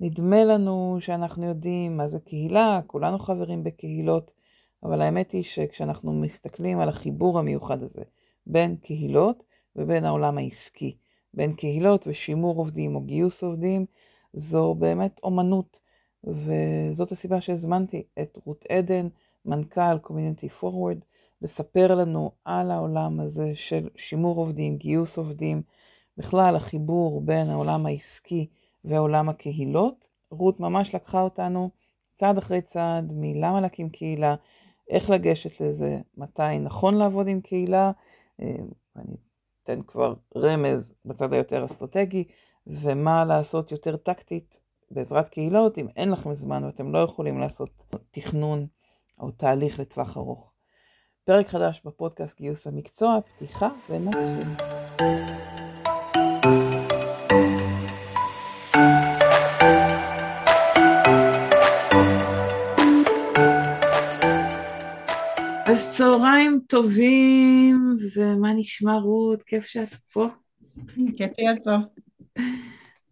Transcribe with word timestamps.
נדמה 0.00 0.44
לנו 0.44 0.98
שאנחנו 1.00 1.46
יודעים 1.46 1.96
מה 1.96 2.08
זה 2.08 2.18
קהילה, 2.18 2.80
כולנו 2.86 3.18
חברים 3.18 3.64
בקהילות, 3.64 4.30
אבל 4.82 5.02
האמת 5.02 5.32
היא 5.32 5.42
שכשאנחנו 5.42 6.12
מסתכלים 6.12 6.80
על 6.80 6.88
החיבור 6.88 7.38
המיוחד 7.38 7.82
הזה 7.82 8.02
בין 8.46 8.76
קהילות 8.76 9.42
ובין 9.76 10.04
העולם 10.04 10.38
העסקי, 10.38 10.96
בין 11.34 11.52
קהילות 11.52 12.04
ושימור 12.06 12.56
עובדים 12.56 12.94
או 12.94 13.00
גיוס 13.00 13.42
עובדים, 13.42 13.86
זו 14.32 14.74
באמת 14.74 15.20
אומנות, 15.22 15.76
וזאת 16.24 17.12
הסיבה 17.12 17.40
שהזמנתי 17.40 18.02
את 18.22 18.38
רות 18.44 18.64
עדן, 18.68 19.08
מנכ"ל 19.44 19.96
Community 20.04 20.62
Forward, 20.62 21.04
לספר 21.42 21.94
לנו 21.94 22.30
על 22.44 22.70
העולם 22.70 23.20
הזה 23.20 23.52
של 23.54 23.88
שימור 23.96 24.36
עובדים, 24.36 24.76
גיוס 24.76 25.18
עובדים, 25.18 25.62
בכלל 26.18 26.56
החיבור 26.56 27.20
בין 27.20 27.50
העולם 27.50 27.86
העסקי 27.86 28.46
ועולם 28.84 29.28
הקהילות. 29.28 30.10
רות 30.30 30.60
ממש 30.60 30.94
לקחה 30.94 31.22
אותנו 31.22 31.70
צעד 32.14 32.38
אחרי 32.38 32.60
צעד 32.60 33.12
מלמה 33.14 33.60
להקים 33.60 33.88
קהילה, 33.88 34.34
איך 34.88 35.10
לגשת 35.10 35.60
לזה, 35.60 36.00
מתי 36.16 36.58
נכון 36.60 36.94
לעבוד 36.94 37.26
עם 37.28 37.40
קהילה, 37.40 37.90
אה, 38.42 38.54
אני 38.96 39.16
אתן 39.62 39.82
כבר 39.82 40.14
רמז 40.36 40.94
בצד 41.04 41.32
היותר 41.32 41.64
אסטרטגי, 41.64 42.24
ומה 42.66 43.24
לעשות 43.24 43.72
יותר 43.72 43.96
טקטית 43.96 44.56
בעזרת 44.90 45.28
קהילות 45.28 45.78
אם 45.78 45.86
אין 45.96 46.10
לכם 46.10 46.34
זמן 46.34 46.64
ואתם 46.64 46.92
לא 46.92 46.98
יכולים 46.98 47.40
לעשות 47.40 47.70
תכנון 48.10 48.66
או 49.18 49.30
תהליך 49.30 49.80
לטווח 49.80 50.16
ארוך. 50.16 50.52
פרק 51.24 51.48
חדש 51.48 51.82
בפודקאסט 51.84 52.36
גיוס 52.36 52.66
המקצוע, 52.66 53.18
פתיחה 53.20 53.68
ונתחיל. 53.90 55.59
אז 65.70 65.96
צהריים 65.96 66.58
טובים, 66.68 67.96
ומה 68.16 68.52
נשמע 68.52 68.94
רות? 68.94 69.42
כיף 69.42 69.66
שאת 69.66 69.94
פה. 70.12 70.28
כיף 71.16 71.30
להיות 71.38 71.58
פה. 71.64 71.76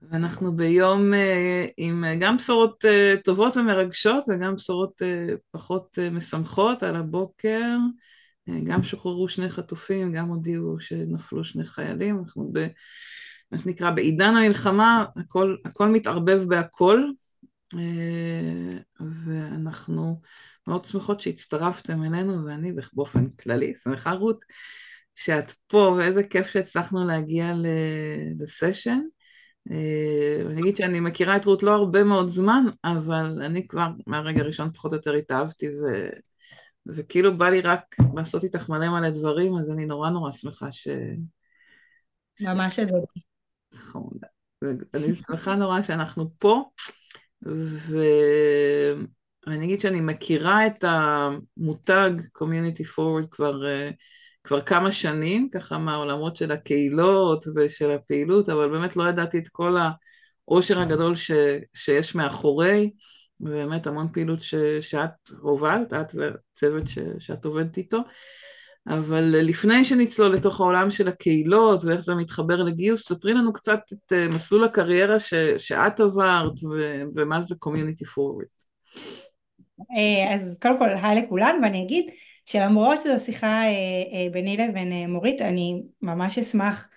ואנחנו 0.03 0.57
ביום 0.57 1.15
אה, 1.15 1.67
עם 1.77 2.05
גם 2.21 2.37
בשורות 2.37 2.85
אה, 2.85 3.15
טובות 3.25 3.57
ומרגשות 3.57 4.25
וגם 4.29 4.55
בשורות 4.55 5.03
אה, 5.03 5.35
פחות 5.51 5.99
משמחות 6.13 6.83
על 6.83 6.97
הבוקר. 6.97 7.77
גם 8.65 8.83
שוחררו 8.83 9.29
שני 9.29 9.51
חטופים, 9.51 10.13
גם 10.13 10.29
הודיעו 10.29 10.81
שנפלו 10.81 11.45
שני 11.45 11.65
חיילים. 11.65 12.19
אנחנו 12.19 12.51
ב... 12.53 12.67
מה 13.53 13.59
שנקרא, 13.59 13.91
בעידן 13.91 14.37
המלחמה 14.37 15.05
הכל, 15.17 15.57
הכל 15.65 15.89
מתערבב 15.89 16.45
בהכל, 16.49 17.03
ואנחנו 19.01 20.21
מאוד 20.69 20.85
שמחות 20.85 21.21
שהצטרפתם 21.21 22.05
אלינו, 22.05 22.45
ואני 22.47 22.73
באופן 22.93 23.31
כללי 23.31 23.75
שמחה 23.85 24.13
רות 24.13 24.45
שאת 25.15 25.53
פה, 25.67 25.95
ואיזה 25.99 26.23
כיף 26.23 26.47
שהצלחנו 26.47 27.07
להגיע 27.07 27.53
לסשן. 28.41 29.01
אה, 29.71 30.43
אני 30.47 30.61
אגיד 30.61 30.77
שאני 30.77 31.01
מכירה 31.01 31.37
את 31.37 31.45
רות 31.45 31.63
לא 31.63 31.75
הרבה 31.75 32.05
מאוד 32.05 32.29
זמן, 32.29 32.65
אבל 32.85 33.43
אני 33.43 33.67
כבר 33.67 33.89
מהרגע 34.07 34.41
הראשון 34.41 34.73
פחות 34.73 34.93
או 34.93 34.97
יותר 34.97 35.13
התאהבתי, 35.13 35.69
ו... 35.69 36.09
וכאילו 36.87 37.39
בא 37.39 37.49
לי 37.49 37.61
רק 37.61 37.97
לעשות 38.15 38.45
איתך 38.45 38.69
מלא 38.69 38.89
מלא 38.89 39.11
דברים, 39.11 39.57
אז 39.57 39.71
אני 39.71 39.87
נורא 39.87 40.11
נורא 40.11 40.33
שמחה 40.33 40.73
ש... 40.73 40.89
ממש 42.41 42.79
אדוני. 42.79 43.05
נכון. 43.73 44.11
אני 44.95 45.15
שמחה 45.15 45.55
נורא 45.55 45.83
שאנחנו 45.83 46.31
פה, 46.39 46.65
ו... 47.47 47.97
ואני 49.49 49.65
אגיד 49.65 49.81
שאני 49.81 50.01
מכירה 50.01 50.67
את 50.67 50.85
המותג 50.87 52.11
Community 52.39 52.85
Forward 52.97 53.27
כבר, 53.31 53.67
אה, 53.67 53.91
כבר 54.45 54.61
כמה 54.61 54.93
שנים, 54.93 55.49
ככה 55.53 55.79
מהעולמות 55.79 56.37
של 56.37 56.53
הקהילות 56.53 57.45
ושל 57.57 57.91
הפעילות, 57.91 58.49
אבל 58.49 58.69
באמת 58.69 58.97
לא 58.97 59.09
ידעתי 59.09 59.39
את 59.39 59.49
כל 59.49 59.77
העושר 60.49 60.81
הגדול 60.81 61.17
ש, 61.17 61.31
שיש 61.75 62.15
מאחורי, 62.15 62.91
ובאמת 63.41 63.87
המון 63.87 64.09
פעילות 64.13 64.43
ש, 64.43 64.55
שאת 64.81 65.31
הובלת, 65.41 65.93
את 65.93 66.15
והצוות 66.15 66.89
ש, 66.89 66.99
שאת 67.19 67.45
עובדת 67.45 67.77
איתו. 67.77 67.99
אבל 68.89 69.25
לפני 69.25 69.85
שנצלול 69.85 70.35
לתוך 70.35 70.61
העולם 70.61 70.91
של 70.91 71.09
הקהילות 71.09 71.85
ואיך 71.85 72.01
זה 72.01 72.15
מתחבר 72.15 72.63
לגיוס, 72.63 73.09
ספרי 73.09 73.35
לנו 73.35 73.53
קצת 73.53 73.81
את 73.93 74.13
אה, 74.13 74.29
מסלול 74.29 74.65
הקריירה 74.65 75.21
ש, 75.21 75.35
שאת 75.59 76.01
עברת 76.01 76.65
ו, 76.65 77.03
ומה 77.15 77.43
זה 77.43 77.55
Community 77.65 78.05
Forward. 78.05 78.59
אה, 79.97 80.35
אז 80.35 80.59
קודם 80.63 80.79
כל 80.79 80.89
היי 81.03 81.23
לכולן 81.23 81.61
ואני 81.63 81.83
אגיד 81.83 82.11
שלמרות 82.45 83.03
שזו 83.03 83.25
שיחה 83.25 83.63
אה, 83.63 83.69
אה, 84.13 84.27
ביני 84.33 84.57
לבין 84.57 85.11
מורית 85.11 85.43
אני 85.43 85.83
ממש 86.03 86.39
אשמח 86.39 86.89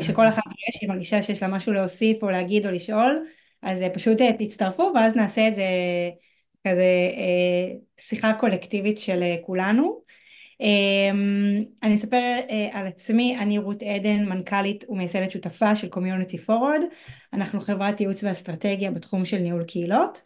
שכל 0.00 0.28
אחת 0.28 0.42
שהיא 0.70 0.88
מרגישה 0.88 1.22
שיש 1.22 1.42
לה 1.42 1.48
משהו 1.48 1.72
להוסיף 1.72 2.22
או 2.22 2.30
להגיד 2.30 2.66
או 2.66 2.70
לשאול 2.70 3.26
אז 3.62 3.84
פשוט 3.94 4.18
תצטרפו 4.38 4.92
ואז 4.94 5.16
נעשה 5.16 5.48
את 5.48 5.54
זה 5.54 5.64
כזה 6.68 7.10
שיחה 8.00 8.32
קולקטיבית 8.32 8.98
של 8.98 9.22
כולנו. 9.42 10.00
אני 11.82 11.94
אספר 11.94 12.38
על 12.72 12.86
עצמי, 12.86 13.36
אני 13.38 13.58
רות 13.58 13.82
עדן, 13.82 14.24
מנכ"לית 14.24 14.84
ומייסדת 14.88 15.30
שותפה 15.30 15.76
של 15.76 15.88
Community 15.94 16.48
Forward, 16.48 16.84
אנחנו 17.32 17.60
חברת 17.60 18.00
ייעוץ 18.00 18.24
ואסטרטגיה 18.24 18.90
בתחום 18.90 19.24
של 19.24 19.38
ניהול 19.38 19.64
קהילות. 19.64 20.22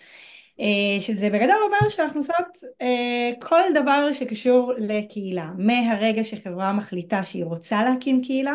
אה, 0.61 1.01
שזה 1.01 1.31
בגדול 1.31 1.63
אומר 1.63 1.89
שאנחנו 1.89 2.21
עושות 2.21 2.59
אה, 2.83 3.31
כל 3.41 3.61
דבר 3.75 4.13
שקשור 4.13 4.73
לקהילה. 4.79 5.51
מהרגע 5.59 6.25
שחברה 6.25 6.73
מחליטה 6.73 7.25
שהיא 7.25 7.45
רוצה 7.45 7.85
להקים 7.85 8.23
קהילה, 8.23 8.55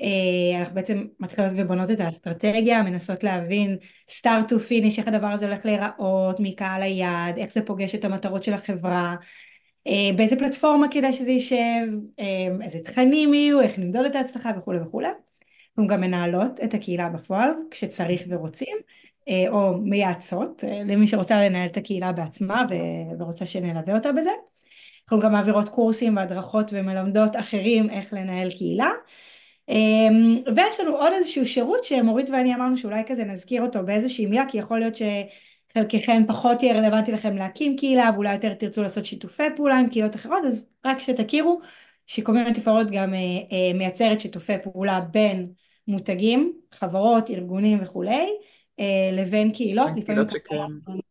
אה, 0.00 0.60
אנחנו 0.60 0.74
בעצם 0.74 1.06
מתחילות 1.20 1.52
ובונות 1.56 1.90
את 1.90 2.00
האסטרטגיה, 2.00 2.82
מנסות 2.82 3.24
להבין 3.24 3.76
start 4.10 4.50
to 4.50 4.54
finish, 4.54 4.98
איך 4.98 5.08
הדבר 5.08 5.26
הזה 5.26 5.46
הולך 5.46 5.66
להיראות, 5.66 6.36
מקהל 6.38 6.82
היעד, 6.82 7.38
איך 7.38 7.52
זה 7.52 7.62
פוגש 7.62 7.94
את 7.94 8.04
המטרות 8.04 8.44
של 8.44 8.54
החברה, 8.54 9.16
באיזה 10.16 10.36
פלטפורמה 10.36 10.86
כדאי 10.90 11.12
שזה 11.12 11.30
יישב, 11.30 11.86
איזה 12.62 12.78
תכנים 12.84 13.34
יהיו, 13.34 13.60
איך 13.60 13.78
נמדוד 13.78 14.04
את 14.04 14.14
ההצלחה 14.14 14.50
וכולי 14.58 14.78
וכולי. 14.78 15.08
אנחנו 15.78 15.86
גם 15.86 16.00
מנהלות 16.00 16.60
את 16.64 16.74
הקהילה 16.74 17.08
בפועל 17.08 17.50
כשצריך 17.70 18.22
ורוצים, 18.28 18.76
או 19.48 19.78
מייעצות 19.78 20.64
אה, 20.64 20.82
למי 20.84 21.06
שרוצה 21.06 21.42
לנהל 21.42 21.66
את 21.66 21.76
הקהילה 21.76 22.12
בעצמה 22.12 22.62
ורוצה 23.18 23.46
שנלווה 23.46 23.94
אותה 23.94 24.12
בזה. 24.12 24.30
אנחנו 25.02 25.20
גם 25.20 25.32
מעבירות 25.32 25.68
קורסים 25.68 26.16
והדרכות 26.16 26.70
ומלמדות 26.72 27.36
אחרים 27.36 27.90
איך 27.90 28.12
לנהל 28.12 28.50
קהילה. 28.50 28.90
אמ, 29.68 30.42
ויש 30.56 30.80
לנו 30.80 30.96
עוד 30.96 31.12
איזשהו 31.12 31.46
שירות 31.46 31.84
שמורית 31.84 32.30
ואני 32.30 32.54
אמרנו 32.54 32.76
שאולי 32.76 33.02
כזה 33.06 33.24
נזכיר 33.24 33.62
אותו 33.62 33.82
באיזושהי 33.84 34.26
מילה 34.26 34.44
כי 34.48 34.58
יכול 34.58 34.78
להיות 34.78 34.94
שחלקכם 34.94 36.22
פחות 36.28 36.62
יהיה 36.62 36.74
רלוונטי 36.74 37.12
לכם 37.12 37.36
להקים 37.36 37.76
קהילה 37.76 38.10
ואולי 38.14 38.34
יותר 38.34 38.54
תרצו 38.54 38.82
לעשות 38.82 39.04
שיתופי 39.04 39.42
פעולה 39.56 39.78
עם 39.78 39.88
קהילות 39.88 40.16
אחרות 40.16 40.44
אז 40.46 40.66
רק 40.84 40.98
שתכירו 40.98 41.60
שקומיונטי 42.06 42.60
פורוד 42.60 42.90
גם 42.90 43.14
אה, 43.14 43.72
מייצרת 43.74 44.20
שיתופי 44.20 44.52
פעולה 44.62 45.00
בין 45.00 45.52
מותגים, 45.88 46.52
חברות, 46.72 47.30
ארגונים 47.30 47.78
וכולי 47.82 48.12
אה, 48.12 48.26
לבין 49.12 49.52
קהילות, 49.52 49.90
לפעמים 49.96 50.24
שקיימות. 50.30 51.04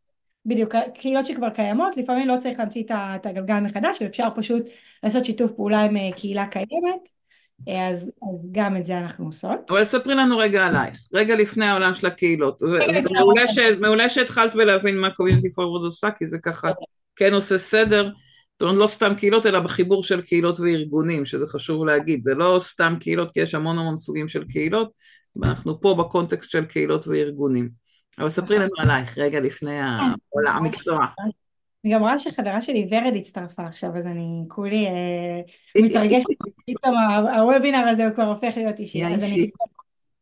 בדיוק, 0.46 0.76
קהילות 0.94 1.26
שכבר 1.26 1.50
קיימות, 1.50 1.98
לפעמים 1.98 2.28
לא 2.28 2.36
צריך 2.40 2.60
להמציא 2.60 2.84
את 2.92 3.26
הגלגל 3.26 3.60
מחדש, 3.60 3.98
ואפשר 4.02 4.28
פשוט 4.36 4.64
לעשות 5.04 5.26
שיתוף 5.26 5.52
פעולה 5.52 5.82
עם 5.82 5.98
אה, 5.98 6.10
קהילה 6.16 6.46
קיימת, 6.48 7.10
אה, 7.70 7.88
אז, 7.88 8.12
אז 8.32 8.48
גם 8.52 8.78
את 8.78 8.86
זה 8.86 8.98
אנחנו 8.98 9.26
עושות. 9.26 9.72
אבל 9.72 9.84
ספרי 9.84 10.16
לנו 10.16 10.38
רגע 10.38 10.66
עלייך, 10.66 10.98
רגע 11.14 11.36
לפני 11.36 11.66
העולם 11.66 11.94
של 11.94 12.08
הקהילות. 12.08 12.62
מעולה, 13.12 13.48
ש, 13.48 13.58
מעולה 13.80 14.10
שהתחלת 14.10 14.56
בלהבין 14.56 14.98
מה 14.98 15.10
קומיוניטי 15.10 15.52
פורוורד 15.52 15.84
עושה, 15.84 16.12
כי 16.12 16.28
זה 16.28 16.38
ככה 16.38 16.72
כן 17.16 17.34
עושה 17.34 17.58
סדר. 17.58 18.10
זאת 18.54 18.62
אומרת, 18.62 18.78
לא 18.78 18.88
סתם 18.88 19.14
קהילות, 19.18 19.46
אלא 19.46 19.60
בחיבור 19.60 20.04
של 20.04 20.22
קהילות 20.22 20.60
וארגונים, 20.60 21.26
שזה 21.26 21.48
חשוב 21.48 21.86
להגיד. 21.86 22.24
זה 22.24 22.34
לא 22.34 22.58
סתם 22.62 22.96
קהילות, 23.00 23.32
כי 23.32 23.40
יש 23.40 23.56
המון 23.56 23.80
המון 23.80 23.98
סוגים 23.98 24.28
של 24.28 24.44
קהילות, 24.44 24.92
ואנחנו 25.42 25.82
פה 25.82 25.96
בקונטקסט 26.00 26.52
של 26.52 26.66
קהילות 26.66 27.08
וארגונים. 27.08 27.70
אבל 28.20 28.30
ספרי 28.30 28.58
לנו 28.60 28.72
עלייך 28.78 29.18
רגע 29.18 29.40
לפני 29.40 29.80
כן. 29.80 30.48
המקצוע. 30.48 31.06
אני 31.86 31.94
גם 31.94 32.02
רואה 32.02 32.20
שחברה 32.20 32.62
שלי 32.62 32.88
ורד 32.92 33.14
הצטרפה 33.16 33.66
עכשיו, 33.66 33.98
אז 33.98 34.06
אני 34.06 34.44
כולי 34.48 34.86
אה, 34.88 35.82
מתרגשת, 35.84 36.26
פתאום 36.68 36.96
הוובינר 37.36 37.88
הזה 37.88 38.06
הוא 38.06 38.16
כבר 38.16 38.24
הופך 38.24 38.54
להיות 38.56 38.80
אישי. 38.80 39.06
אז 39.06 39.24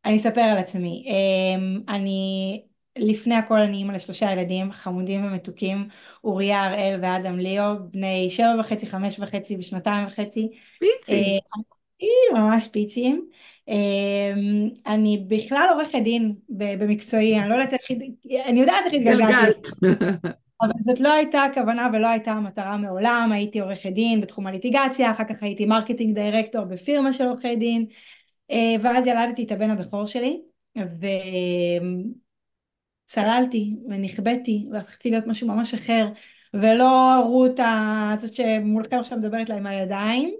אני 0.05 0.17
אספר 0.17 0.41
על 0.41 0.57
עצמי. 0.57 1.05
אמ, 1.07 1.81
אני, 1.89 2.61
לפני 2.97 3.35
הכל 3.35 3.59
אני 3.59 3.77
אימא 3.77 3.91
לשלושה 3.91 4.31
ילדים 4.31 4.71
חמודים 4.71 5.25
ומתוקים, 5.25 5.87
אוריה, 6.23 6.65
הראל 6.65 6.99
ואדם 7.01 7.39
ליאו, 7.39 7.73
בני 7.91 8.27
שבע 8.29 8.55
וחצי, 8.59 8.87
חמש 8.87 9.19
וחצי 9.19 9.57
ושנתיים 9.59 10.07
וחצי. 10.07 10.49
פיצים. 10.79 11.39
אה, 12.01 12.39
ממש 12.39 12.67
פיצים. 12.67 13.25
אני 14.87 15.25
בכלל 15.27 15.67
עורכת 15.73 15.99
דין 16.03 16.35
במקצועי, 16.49 17.39
אני 17.39 17.49
לא 17.49 17.55
יודעת 17.55 17.73
איך, 17.73 17.81
אני 18.45 18.59
יודעת 18.59 18.85
איך 18.85 18.93
התגלגלתי. 18.93 19.69
אבל 20.61 20.71
זאת 20.79 20.99
לא 20.99 21.13
הייתה 21.13 21.43
הכוונה 21.43 21.89
ולא 21.93 22.07
הייתה 22.07 22.31
המטרה 22.31 22.77
מעולם, 22.77 23.29
הייתי 23.33 23.59
עורכת 23.59 23.89
דין 23.89 24.21
בתחום 24.21 24.47
הליטיגציה, 24.47 25.11
אחר 25.11 25.23
כך 25.23 25.35
הייתי 25.41 25.65
marketing 25.65 26.15
director 26.15 26.63
בפירמה 26.63 27.13
של 27.13 27.23
עורכי 27.23 27.55
דין, 27.55 27.85
ואז 28.81 29.07
ילדתי 29.07 29.43
את 29.43 29.51
הבן 29.51 29.69
הבכור 29.69 30.05
שלי, 30.05 30.41
וצללתי 33.11 33.75
ונאבדתי 33.89 34.67
והפכתי 34.71 35.11
להיות 35.11 35.27
משהו 35.27 35.47
ממש 35.47 35.73
אחר, 35.73 36.07
ולא 36.53 37.21
רות 37.25 37.59
הזאת 38.13 38.33
שמולכם 38.33 38.99
עכשיו 38.99 39.17
מדברת 39.17 39.49
לה 39.49 39.55
עם 39.55 39.67
הידיים, 39.67 40.33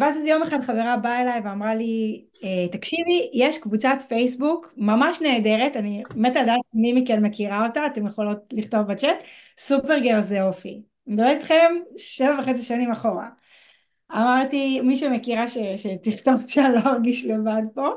ואז 0.00 0.16
איזה 0.16 0.28
יום 0.28 0.42
אחד 0.42 0.60
חברה 0.60 0.96
באה 0.96 1.22
אליי 1.22 1.40
ואמרה 1.44 1.74
לי, 1.74 2.24
תקשיבי, 2.72 3.30
יש 3.34 3.58
קבוצת 3.58 3.96
פייסבוק 4.08 4.74
ממש 4.76 5.22
נהדרת, 5.22 5.76
אני 5.76 6.02
מתה 6.16 6.42
לדעת 6.42 6.60
מי 6.74 6.92
מכן 6.92 7.24
מכירה 7.24 7.66
אותה, 7.66 7.86
אתם 7.86 8.06
יכולות 8.06 8.38
לכתוב 8.52 8.80
בצ'אט, 8.80 9.16
סופרגר 9.58 10.20
זה 10.20 10.42
אופי. 10.42 10.82
אני 11.06 11.14
מדברת 11.14 11.36
איתכם 11.36 11.74
שבע 11.96 12.36
וחצי 12.38 12.62
שנים 12.62 12.90
אחורה. 12.90 13.26
אמרתי, 14.12 14.80
מי 14.80 14.96
שמכירה 14.96 15.48
ש, 15.48 15.58
שתכתוב 15.76 16.34
שאני 16.48 16.74
לא 16.74 16.80
ארגיש 16.90 17.24
לבד 17.24 17.62
פה. 17.74 17.88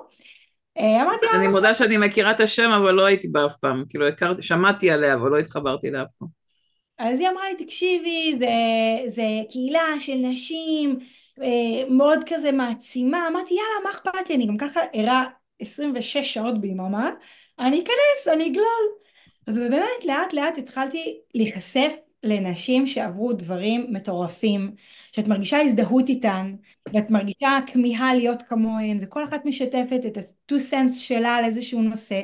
אמרתי 0.82 1.26
אני 1.34 1.48
מודה 1.48 1.76
שאני 1.76 1.98
מכירה 1.98 2.32
את 2.32 2.40
השם 2.40 2.72
אבל 2.72 2.92
לא 2.92 3.06
הייתי 3.06 3.28
בה 3.28 3.46
אף 3.46 3.58
פעם, 3.58 3.84
כאילו 3.90 4.08
הכרתי, 4.08 4.42
שמעתי 4.42 4.92
עליה 4.92 5.14
אבל 5.14 5.30
לא 5.30 5.38
התחברתי 5.38 5.90
אליה 5.90 6.04
אף 6.04 6.12
פעם. 6.20 6.28
אז 7.00 7.20
היא 7.20 7.30
אמרה 7.30 7.50
לי, 7.50 7.66
תקשיבי, 7.66 8.36
זה, 8.40 8.48
זה 9.08 9.24
קהילה 9.52 10.00
של 10.00 10.16
נשים, 10.16 11.00
אה, 11.42 11.90
מאוד 11.90 12.20
כזה 12.28 12.52
מעצימה, 12.52 13.28
אמרתי 13.28 13.54
יאללה 13.54 13.84
מה 13.84 13.90
אכפת 13.90 14.30
לי, 14.30 14.36
אני 14.36 14.48
גם 14.48 14.58
ככה 14.58 14.80
ערה 14.94 15.26
26 15.60 16.18
שעות 16.18 16.62
ביממה, 16.62 17.12
אני 17.60 17.84
אכנס, 17.84 18.34
אני 18.34 18.48
אגלול. 18.48 19.02
ובאמת 19.48 20.06
לאט 20.06 20.34
לאט 20.34 20.58
התחלתי 20.58 21.20
להיחשף 21.36 21.94
לנשים 22.24 22.88
שעברו 22.88 23.34
דברים 23.34 23.88
מטורפים, 23.90 24.72
שאת 25.12 25.28
מרגישה 25.28 25.58
הזדהות 25.62 26.10
איתן, 26.10 26.56
ואת 26.94 27.10
מרגישה 27.10 27.60
כמיהה 27.68 28.16
להיות 28.16 28.42
כמוהן, 28.42 29.00
וכל 29.02 29.24
אחת 29.24 29.46
משתפת 29.46 30.02
את 30.08 30.18
ה-2 30.18 30.56
cents 30.72 30.94
שלה 30.94 31.36
על 31.36 31.46
איזשהו 31.46 31.82
נושא. 31.82 32.22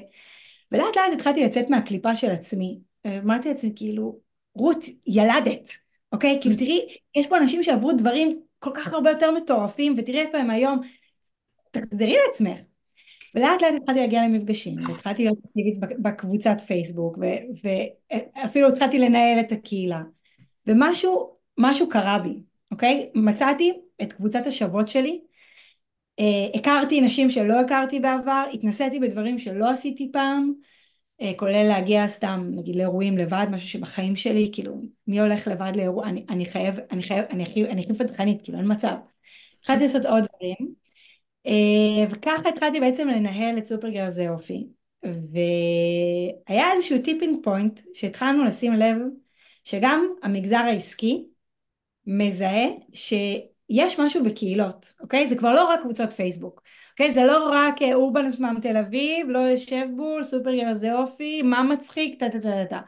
ולאט 0.71 0.97
לאט 0.97 1.13
התחלתי 1.13 1.43
לצאת 1.43 1.69
מהקליפה 1.69 2.15
של 2.15 2.31
עצמי, 2.31 2.79
אמרתי 3.07 3.49
לעצמי 3.49 3.71
כאילו, 3.75 4.19
רות, 4.55 4.85
ילדת, 5.07 5.69
אוקיי? 6.11 6.37
כאילו 6.41 6.55
תראי, 6.55 6.87
יש 7.15 7.27
פה 7.27 7.37
אנשים 7.37 7.63
שעברו 7.63 7.91
דברים 7.91 8.41
כל 8.59 8.71
כך 8.73 8.93
הרבה 8.93 9.09
יותר 9.09 9.31
מטורפים, 9.31 9.93
ותראי 9.97 10.19
איפה 10.19 10.37
הם 10.37 10.49
היום, 10.49 10.79
תחזרי 11.71 12.15
לעצמך. 12.27 12.66
ולאט 13.37 13.61
לאט 13.61 13.73
התחלתי 13.81 13.99
להגיע 13.99 14.23
למפגשים, 14.23 14.75
והתחלתי 14.87 15.23
להיות 15.23 15.37
אקטיבית 15.45 15.79
בקבוצת 16.01 16.57
פייסבוק, 16.67 17.17
ואפילו 17.63 18.67
התחלתי 18.67 18.99
לנהל 18.99 19.39
את 19.39 19.51
הקהילה. 19.51 20.01
ומשהו, 20.67 21.35
משהו 21.57 21.89
קרה 21.89 22.19
בי, 22.19 22.33
אוקיי? 22.71 23.09
מצאתי 23.15 23.73
את 24.01 24.13
קבוצת 24.13 24.47
השוות 24.47 24.87
שלי, 24.87 25.21
אה, 26.19 26.59
הכרתי 26.59 27.01
נשים 27.01 27.29
שלא 27.29 27.59
הכרתי 27.59 27.99
בעבר, 27.99 28.45
התנסיתי 28.53 28.99
בדברים 28.99 29.37
שלא 29.37 29.69
עשיתי 29.69 30.09
פעם, 30.13 30.53
אה, 31.21 31.31
כולל 31.35 31.67
להגיע 31.67 32.07
סתם 32.07 32.49
נגיד 32.51 32.75
לאירועים 32.75 33.17
לבד, 33.17 33.47
משהו 33.51 33.69
שבחיים 33.69 34.15
שלי, 34.15 34.49
כאילו 34.53 34.81
מי 35.07 35.19
הולך 35.19 35.47
לבד 35.47 35.71
לאירוע, 35.75 36.07
אני, 36.07 36.25
אני 36.29 36.45
חייב, 36.45 36.79
אני 36.91 37.03
חייב, 37.03 37.25
אני 37.29 37.43
הכי, 37.43 37.93
פחדנית, 37.99 38.41
כאילו 38.41 38.57
אין 38.57 38.71
מצב. 38.71 38.95
התחלתי 39.59 39.83
לעשות 39.83 40.05
עוד 40.05 40.23
דברים, 40.23 40.86
וככה 42.09 42.49
התחלתי 42.49 42.79
בעצם 42.79 43.07
לנהל 43.07 43.57
את 43.57 43.65
סופרגר 43.65 44.09
זה 44.09 44.29
אופי. 44.29 44.67
והיה 45.03 46.71
איזשהו 46.73 46.99
tipping 46.99 47.43
point 47.43 47.79
שהתחלנו 47.93 48.45
לשים 48.45 48.73
לב 48.73 48.97
שגם 49.63 50.07
המגזר 50.23 50.57
העסקי 50.57 51.25
מזהה 52.07 52.65
שיש 52.93 53.99
משהו 53.99 54.23
בקהילות, 54.23 54.93
אוקיי? 55.01 55.27
זה 55.27 55.35
כבר 55.35 55.53
לא 55.53 55.69
רק 55.69 55.81
קבוצות 55.81 56.13
פייסבוק. 56.13 56.61
אוקיי? 56.91 57.11
זה 57.11 57.23
לא 57.23 57.49
רק 57.53 57.81
אה, 57.81 57.93
אורבנוס 57.93 58.39
מתל 58.39 58.77
אביב, 58.77 59.29
לא 59.29 59.39
יושב 59.39 59.87
בול, 59.95 60.23
סופרגר 60.23 60.73
זה 60.73 60.93
אופי, 60.93 61.41
מה 61.41 61.63
מצחיק, 61.63 62.19
טה 62.19 62.29
טה 62.29 62.39
טה 62.39 62.65
טה. 62.69 62.79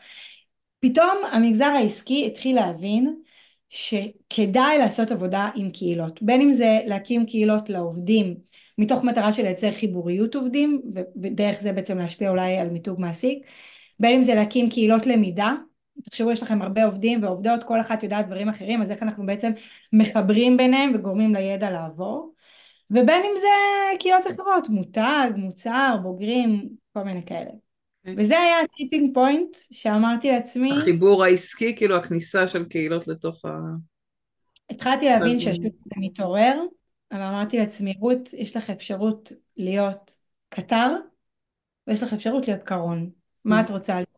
פתאום 0.80 1.18
המגזר 1.32 1.66
העסקי 1.66 2.28
התחיל 2.28 2.56
להבין 2.56 3.22
שכדאי 3.70 4.78
לעשות 4.78 5.12
עבודה 5.12 5.50
עם 5.56 5.70
קהילות, 5.70 6.22
בין 6.22 6.42
אם 6.42 6.52
זה 6.52 6.80
להקים 6.86 7.26
קהילות 7.26 7.70
לעובדים 7.70 8.36
מתוך 8.78 9.04
מטרה 9.04 9.34
של 9.34 9.44
לייצר 9.44 9.72
חיבוריות 9.72 10.36
עובדים 10.36 10.82
ודרך 11.22 11.62
זה 11.62 11.72
בעצם 11.72 11.98
להשפיע 11.98 12.30
אולי 12.30 12.58
על 12.58 12.70
מיתוג 12.70 13.02
מעסיק, 13.02 13.46
בין 14.00 14.16
אם 14.16 14.24
זה 14.24 14.36
להקים 14.36 14.70
קהילות 14.70 15.08
למידה, 15.08 15.54
תחשבו 16.04 16.32
יש 16.32 16.44
לכם 16.44 16.62
הרבה 16.62 16.86
עובדים 16.86 17.24
ועובדות, 17.24 17.64
כל 17.64 17.82
אחת 17.82 18.04
יודעת 18.04 18.28
דברים 18.28 18.50
אחרים, 18.50 18.82
אז 18.82 18.92
איך 18.92 19.04
אנחנו 19.04 19.26
בעצם 19.26 19.52
מחברים 19.94 20.58
ביניהם 20.58 20.92
וגורמים 20.96 21.36
לידע 21.36 21.72
לעבור, 21.72 22.34
ובין 22.92 23.24
אם 23.26 23.36
זה 23.36 23.48
קהילות 24.00 24.28
אחרות, 24.28 24.70
מותג, 24.70 25.32
מוצר, 25.36 25.96
בוגרים, 26.04 26.70
כל 26.94 27.04
מיני 27.04 27.26
כאלה. 27.26 27.69
וזה 28.18 28.40
היה 28.40 28.62
הטיפינג 28.62 29.14
פוינט 29.14 29.58
שאמרתי 29.72 30.32
לעצמי... 30.32 30.72
החיבור 30.72 31.24
העסקי, 31.24 31.76
כאילו 31.76 31.98
הכניסה 31.98 32.48
של 32.48 32.66
קהילות 32.66 33.08
לתוך 33.08 33.46
ה... 33.46 33.50
התחלתי 34.70 35.06
להבין 35.06 35.40
שהשוק 35.40 35.64
הזה 35.66 35.96
מתעורר, 35.98 36.62
אבל 37.12 37.22
אמרתי 37.22 37.58
לעצמי, 37.58 37.94
רות, 38.00 38.34
יש 38.34 38.56
לך 38.56 38.70
אפשרות 38.70 39.32
להיות 39.58 40.16
קטר, 40.50 40.96
ויש 41.88 42.04
לך 42.04 42.14
אפשרות 42.14 42.48
להיות 42.48 42.64
קרון. 42.64 43.10
מה 43.46 43.62
את 43.62 43.70
רוצה 43.70 43.96
להיות? 43.96 44.10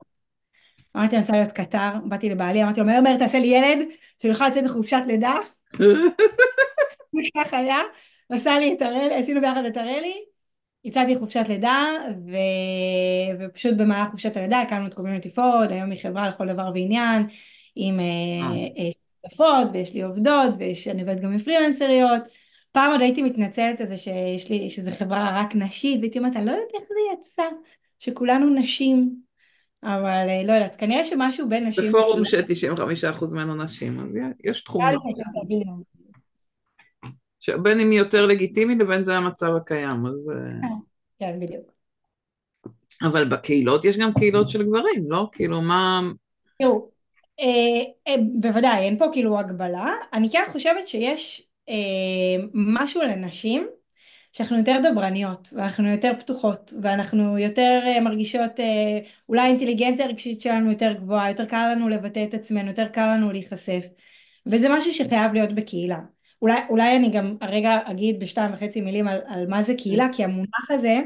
אמרתי, 0.95 1.15
אני 1.15 1.21
רוצה 1.21 1.33
להיות 1.33 1.51
קטר, 1.51 1.89
באתי 2.05 2.29
לבעלי, 2.29 2.63
אמרתי 2.63 2.79
לו, 2.79 2.85
מהר 2.85 3.01
מהר 3.01 3.17
תעשה 3.17 3.39
לי 3.39 3.47
ילד, 3.47 3.87
שאני 4.21 4.33
אוכל 4.33 4.47
לצאת 4.47 4.63
מחופשת 4.63 5.01
לידה. 5.07 5.35
וכך 7.13 7.53
היה, 7.53 7.77
עשה 8.29 8.59
לי 8.59 8.73
את 8.73 8.81
הרלי, 8.81 9.15
עשינו 9.15 9.41
ביחד 9.41 9.65
את 9.65 9.77
הרלי, 9.77 10.13
יצאתי 10.85 11.15
לחופשת 11.15 11.45
לידה, 11.49 11.85
ו... 12.25 12.35
ופשוט 13.39 13.73
במהלך 13.77 14.11
חופשת 14.11 14.37
הלידה 14.37 14.61
הקמנו 14.61 14.87
את 14.87 14.93
קומיוניטי 14.93 15.29
פורד, 15.29 15.71
היום 15.71 15.91
היא 15.91 15.99
חברה 15.99 16.27
לכל 16.27 16.47
דבר 16.47 16.71
ועניין, 16.73 17.27
עם 17.75 17.99
אה. 17.99 18.89
שותפות, 19.25 19.67
ויש 19.73 19.93
לי 19.93 20.01
עובדות, 20.01 20.55
ואני 20.59 21.01
עובדת 21.01 21.21
גם 21.21 21.31
עם 21.31 21.37
פרילנסריות. 21.37 22.21
פעם 22.71 22.91
עוד 22.91 23.01
הייתי 23.01 23.21
מתנצלת 23.21 23.81
על 23.81 23.87
זה 23.87 23.97
שיש 23.97 24.49
לי, 24.49 24.69
שזו 24.69 24.91
חברה 24.91 25.41
רק 25.41 25.55
נשית, 25.55 25.99
והייתי 25.99 26.19
אומרת, 26.19 26.35
אני 26.35 26.45
לא 26.45 26.51
יודעת 26.51 26.67
איך 26.73 26.83
זה 26.89 26.95
יצא, 27.13 27.43
שכולנו 27.99 28.49
נשים, 28.49 29.15
אבל 29.83 30.27
לא 30.45 30.53
יודעת, 30.53 30.75
כנראה 30.75 31.03
שמשהו 31.03 31.49
בין 31.49 31.67
נשים... 31.67 31.89
בפורום 31.89 32.25
ש-95% 32.25 33.25
ממנו 33.33 33.55
נשים, 33.55 33.99
אז 33.99 34.17
יש 34.43 34.63
תחום. 34.63 34.81
שבין 37.41 37.79
אם 37.79 37.91
היא 37.91 37.99
יותר 37.99 38.25
לגיטימי 38.25 38.75
לבין 38.75 39.03
זה 39.03 39.17
המצב 39.17 39.55
הקיים, 39.55 40.05
אז... 40.05 40.31
אה, 40.35 40.69
כן, 41.19 41.39
בדיוק. 41.39 41.71
אבל 43.03 43.29
בקהילות 43.29 43.85
יש 43.85 43.97
גם 43.97 44.13
קהילות 44.13 44.49
של 44.49 44.63
גברים, 44.63 45.11
לא? 45.11 45.29
כאילו, 45.31 45.61
מה... 45.61 46.01
תראו, 46.59 46.89
אה, 47.39 47.81
אה, 48.07 48.15
בוודאי, 48.33 48.83
אין 48.83 48.97
פה 48.97 49.05
כאילו 49.11 49.39
הגבלה. 49.39 49.93
אני 50.13 50.29
כן 50.31 50.43
חושבת 50.51 50.87
שיש 50.87 51.47
אה, 51.69 51.75
משהו 52.53 53.01
לנשים, 53.01 53.67
שאנחנו 54.33 54.57
יותר 54.57 54.75
דברניות, 54.91 55.49
ואנחנו 55.55 55.91
יותר 55.91 56.11
פתוחות, 56.19 56.73
ואנחנו 56.81 57.37
יותר 57.37 57.79
מרגישות, 58.01 58.51
אולי 59.29 59.41
האינטליגנציה 59.41 60.05
הרגשית 60.05 60.41
שלנו 60.41 60.69
יותר 60.69 60.93
גבוהה, 60.93 61.29
יותר 61.29 61.45
קל 61.45 61.71
לנו 61.75 61.89
לבטא 61.89 62.23
את 62.29 62.33
עצמנו, 62.33 62.67
יותר 62.67 62.87
קל 62.87 63.13
לנו 63.15 63.31
להיחשף, 63.31 63.85
וזה 64.45 64.69
משהו 64.69 64.91
שחייב 64.91 65.33
להיות 65.33 65.53
בקהילה. 65.53 65.99
אולי, 66.41 66.61
אולי 66.69 66.95
אני 66.97 67.09
גם 67.09 67.35
הרגע 67.41 67.79
אגיד 67.85 68.19
בשתיים 68.19 68.53
וחצי 68.53 68.81
מילים 68.81 69.07
על, 69.07 69.19
על 69.27 69.47
מה 69.47 69.63
זה 69.63 69.73
קהילה, 69.75 70.07
כי 70.11 70.23
המונח 70.23 70.71
הזה, 70.71 70.99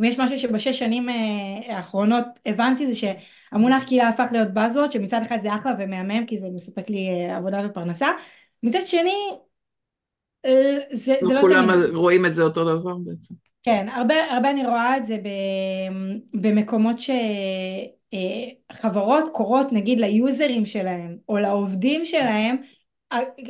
אם 0.00 0.04
יש 0.04 0.18
משהו 0.18 0.38
שבשש 0.38 0.78
שנים 0.78 1.08
אה, 1.08 1.76
האחרונות 1.76 2.24
הבנתי 2.46 2.92
זה 2.92 2.94
שהמונח 2.94 3.84
קהילה 3.84 4.08
הפך 4.08 4.26
להיות 4.32 4.48
buzzword, 4.48 4.92
שמצד 4.92 5.20
אחד 5.26 5.38
זה 5.40 5.54
אחלה 5.54 5.72
ומהמם 5.78 6.26
כי 6.26 6.36
זה 6.36 6.46
מספק 6.54 6.90
לי 6.90 7.08
אה, 7.08 7.36
עבודה 7.36 7.66
ופרנסה, 7.66 8.08
מצד 8.62 8.86
שני 8.86 9.16
אה, 10.44 10.78
זה, 10.92 11.14
זה 11.22 11.34
לא 11.34 11.40
כולם 11.40 11.64
תמיד. 11.64 11.94
רואים 11.94 12.26
את 12.26 12.34
זה 12.34 12.42
אותו 12.42 12.64
דבר 12.64 12.94
בעצם. 13.04 13.34
כן, 13.62 13.86
הרבה, 13.88 14.14
הרבה 14.30 14.50
אני 14.50 14.66
רואה 14.66 14.96
את 14.96 15.06
זה 15.06 15.18
במקומות 16.34 16.96
שחברות 18.72 19.24
קוראות 19.32 19.72
נגיד 19.72 20.00
ליוזרים 20.00 20.66
שלהם 20.66 21.16
או 21.28 21.38
לעובדים 21.38 22.04
שלהם 22.04 22.56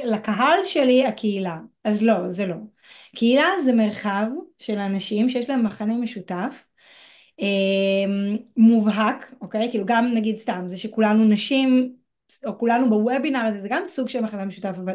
לקהל 0.04 0.64
שלי 0.64 1.06
הקהילה, 1.06 1.58
אז 1.84 2.02
לא, 2.02 2.28
זה 2.28 2.46
לא. 2.46 2.54
קהילה 3.16 3.46
זה 3.64 3.72
מרחב 3.72 4.26
של 4.58 4.78
אנשים 4.78 5.28
שיש 5.28 5.50
להם 5.50 5.66
מחנה 5.66 5.96
משותף, 5.96 6.66
אה, 7.40 7.46
מובהק, 8.56 9.34
אוקיי? 9.40 9.70
כאילו 9.70 9.84
גם 9.86 10.14
נגיד 10.14 10.36
סתם, 10.36 10.62
זה 10.66 10.78
שכולנו 10.78 11.24
נשים, 11.24 11.94
או 12.46 12.58
כולנו 12.58 12.90
בוובינר 12.90 13.44
הזה, 13.46 13.60
זה 13.60 13.68
גם 13.70 13.84
סוג 13.84 14.08
של 14.08 14.20
מחנה 14.20 14.44
משותף, 14.44 14.74
אבל 14.84 14.94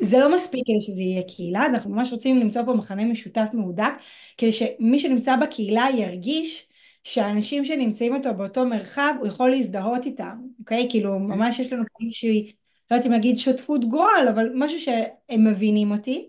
זה 0.00 0.18
לא 0.18 0.34
מספיק 0.34 0.62
כדי 0.66 0.80
שזה 0.80 1.02
יהיה 1.02 1.22
קהילה, 1.22 1.66
אנחנו 1.66 1.90
ממש 1.90 2.12
רוצים 2.12 2.40
למצוא 2.40 2.62
פה 2.64 2.72
מחנה 2.74 3.04
משותף 3.04 3.48
מהודק, 3.52 3.92
כדי 4.38 4.52
שמי 4.52 4.98
שנמצא 4.98 5.36
בקהילה 5.36 5.86
ירגיש 5.98 6.68
שהאנשים 7.04 7.64
שנמצאים 7.64 8.14
איתו 8.14 8.34
באותו 8.34 8.64
מרחב, 8.64 9.14
הוא 9.18 9.26
יכול 9.28 9.50
להזדהות 9.50 10.06
איתם, 10.06 10.36
אוקיי? 10.58 10.86
כאילו 10.90 11.18
ממש 11.18 11.58
יש 11.58 11.72
לנו 11.72 11.82
איזושהי, 12.00 12.52
לא 12.92 12.96
יודעת 12.96 13.06
אם 13.06 13.12
להגיד 13.12 13.38
שותפות 13.38 13.84
גורל, 13.84 14.26
אבל 14.30 14.48
משהו 14.54 14.78
שהם 14.78 15.44
מבינים 15.44 15.90
אותי. 15.90 16.28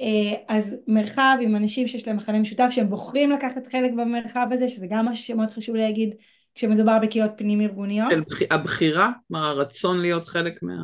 אה, 0.00 0.34
אז 0.48 0.76
מרחב 0.86 1.36
עם 1.40 1.56
אנשים 1.56 1.86
שיש 1.86 2.06
להם 2.06 2.16
מחנה 2.16 2.38
משותף, 2.38 2.68
שהם 2.70 2.90
בוחרים 2.90 3.30
לקחת 3.30 3.66
חלק 3.72 3.92
במרחב 3.92 4.46
הזה, 4.50 4.68
שזה 4.68 4.86
גם 4.90 5.06
משהו 5.06 5.24
שמאוד 5.24 5.50
חשוב 5.50 5.76
להגיד 5.76 6.14
כשמדובר 6.54 6.98
בקהילות 7.02 7.30
פנים 7.36 7.60
ארגוניות. 7.60 8.12
הבחירה, 8.50 9.10
כלומר 9.28 9.46
הרצון 9.46 10.00
להיות 10.00 10.24
חלק 10.24 10.62
מה... 10.62 10.74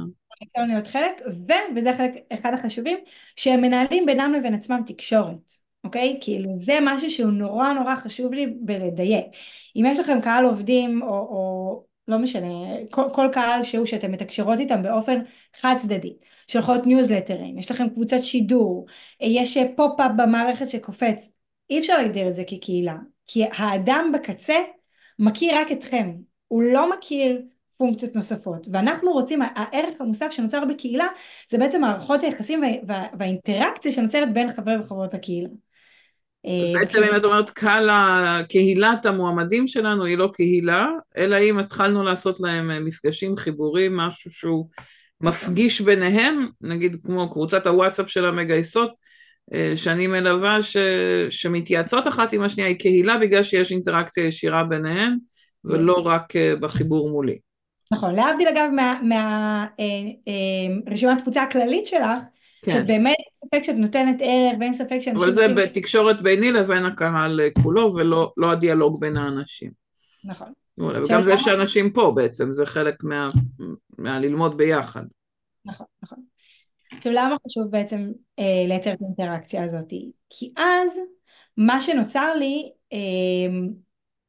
הרצון 0.41 0.69
להיות 0.69 0.87
חלק, 0.87 1.23
ו, 1.49 1.53
וזה 1.77 1.91
חלק 1.99 2.13
אחד 2.33 2.51
החשובים, 2.55 2.99
שהם 3.37 3.61
מנהלים 3.61 4.07
בינם 4.07 4.33
לבין 4.39 4.55
עצמם 4.55 4.81
תקשורת. 4.87 5.53
אוקיי? 5.85 6.19
כאילו 6.21 6.55
זה 6.55 6.79
משהו 6.83 7.11
שהוא 7.11 7.31
נורא 7.31 7.73
נורא 7.73 7.97
חשוב 7.97 8.33
לי 8.33 8.47
לדייק. 8.61 9.27
אם 9.77 9.85
יש 9.87 9.99
לכם 9.99 10.21
קהל 10.21 10.45
עובדים 10.45 11.03
או, 11.03 11.09
או 11.09 11.85
לא 12.09 12.19
משנה, 12.19 12.49
כל, 12.91 13.05
כל 13.13 13.29
קהל 13.33 13.63
שהוא 13.63 13.87
שאתם 13.87 14.13
מתקשרות 14.13 14.59
איתם 14.59 14.83
באופן 14.83 15.21
חד 15.57 15.75
צדדי, 15.79 16.17
שולחות 16.49 16.87
ניוזלטרים, 16.87 17.59
יש 17.59 17.71
לכם 17.71 17.89
קבוצת 17.89 18.23
שידור, 18.23 18.87
יש 19.21 19.59
פופ-אפ 19.77 20.11
במערכת 20.17 20.69
שקופץ, 20.69 21.31
אי 21.71 21.79
אפשר 21.79 21.97
להגדיר 21.97 22.29
את 22.29 22.35
זה 22.35 22.43
כקהילה, 22.47 22.97
כי 23.27 23.45
האדם 23.53 24.13
בקצה 24.15 24.57
מכיר 25.19 25.59
רק 25.59 25.73
אתכם, 25.73 26.13
הוא 26.49 26.63
לא 26.63 26.91
מכיר 26.91 27.43
פונקציות 27.77 28.15
נוספות 28.15 28.67
ואנחנו 28.73 29.13
רוצים 29.13 29.43
הערך 29.43 30.01
המוסף 30.01 30.31
שנוצר 30.31 30.65
בקהילה 30.65 31.07
זה 31.51 31.59
בעצם 31.59 31.81
מערכות 31.81 32.23
היחסים 32.23 32.63
וה, 32.87 33.07
והאינטראקציה 33.19 33.93
שנוצרת 33.93 34.33
בין 34.33 34.53
חברי 34.53 34.77
וחברות 34.77 35.15
הקהילה. 35.15 35.49
אה, 35.49 35.55
בעצם 36.75 37.03
אם 37.03 37.17
את 37.17 37.25
אומרת 37.25 37.51
קהילת 38.49 39.07
המועמדים 39.07 39.67
שלנו 39.67 40.05
היא 40.05 40.19
לא 40.19 40.31
קהילה, 40.35 40.89
אלא 41.17 41.39
אם 41.39 41.59
התחלנו 41.59 42.03
לעשות 42.03 42.41
להם 42.41 42.71
אה, 42.71 42.81
מפגשים, 42.81 43.37
חיבורים, 43.37 43.97
משהו 43.97 44.31
שהוא 44.31 44.69
מפגיש 45.21 45.81
ביניהם, 45.81 46.47
נגיד 46.61 46.97
כמו 47.05 47.31
קבוצת 47.31 47.67
הוואטסאפ 47.67 48.09
של 48.09 48.25
המגייסות, 48.25 48.93
אה, 49.55 49.73
שאני 49.77 50.07
מלווה 50.07 50.63
ש... 50.63 50.77
שמתייעצות 51.31 52.09
אחת 52.09 52.33
עם 52.33 52.43
השנייה, 52.43 52.69
היא 52.69 52.79
קהילה 52.79 53.19
בגלל 53.19 53.43
שיש 53.43 53.73
אינטראקציה 53.73 54.27
ישירה 54.27 54.65
ביניהם, 54.65 55.17
ולא 55.65 56.03
רק 56.05 56.33
בחיבור 56.61 57.11
מולי. 57.11 57.39
נכון, 57.93 58.15
להבדיל 58.15 58.49
אגב 58.49 58.69
מהרשימת 59.03 61.15
מה, 61.15 61.21
תפוצה 61.21 61.43
הכללית 61.43 61.87
שלך, 61.87 62.21
כן. 62.65 62.73
שבאמת 62.73 63.17
אין 63.19 63.33
ספק 63.33 63.63
שאת 63.63 63.75
נותנת 63.75 64.17
ערך 64.21 64.57
ואין 64.61 64.73
ספק 64.73 64.99
שאנשים... 65.01 65.17
אבל 65.17 65.33
זה 65.33 65.43
יודעים... 65.43 65.69
בתקשורת 65.69 66.23
ביני 66.23 66.53
לבין 66.53 66.85
הקהל 66.85 67.41
כולו 67.63 67.95
ולא 67.95 68.33
לא 68.37 68.53
הדיאלוג 68.53 69.01
בין 69.01 69.17
האנשים. 69.17 69.71
נכון. 70.25 70.53
וגם 70.79 71.23
זה 71.23 71.39
שאנשים 71.39 71.91
פה 71.91 72.13
בעצם, 72.17 72.53
זה 72.53 72.67
חלק 72.67 73.05
מה, 73.05 73.29
מהללמוד 73.99 74.57
ביחד. 74.57 75.03
נכון, 75.65 75.87
נכון. 76.03 76.19
עכשיו 76.93 77.13
למה 77.13 77.37
חשוב 77.47 77.65
בעצם 77.71 78.13
אה, 78.39 78.65
לייצר 78.69 78.93
את 78.93 78.99
האינטראקציה 79.03 79.65
הזאת? 79.65 79.93
כי 80.31 80.53
אז 80.57 80.99
מה 81.57 81.81
שנוצר 81.81 82.35
לי 82.35 82.71
אה, 82.93 82.99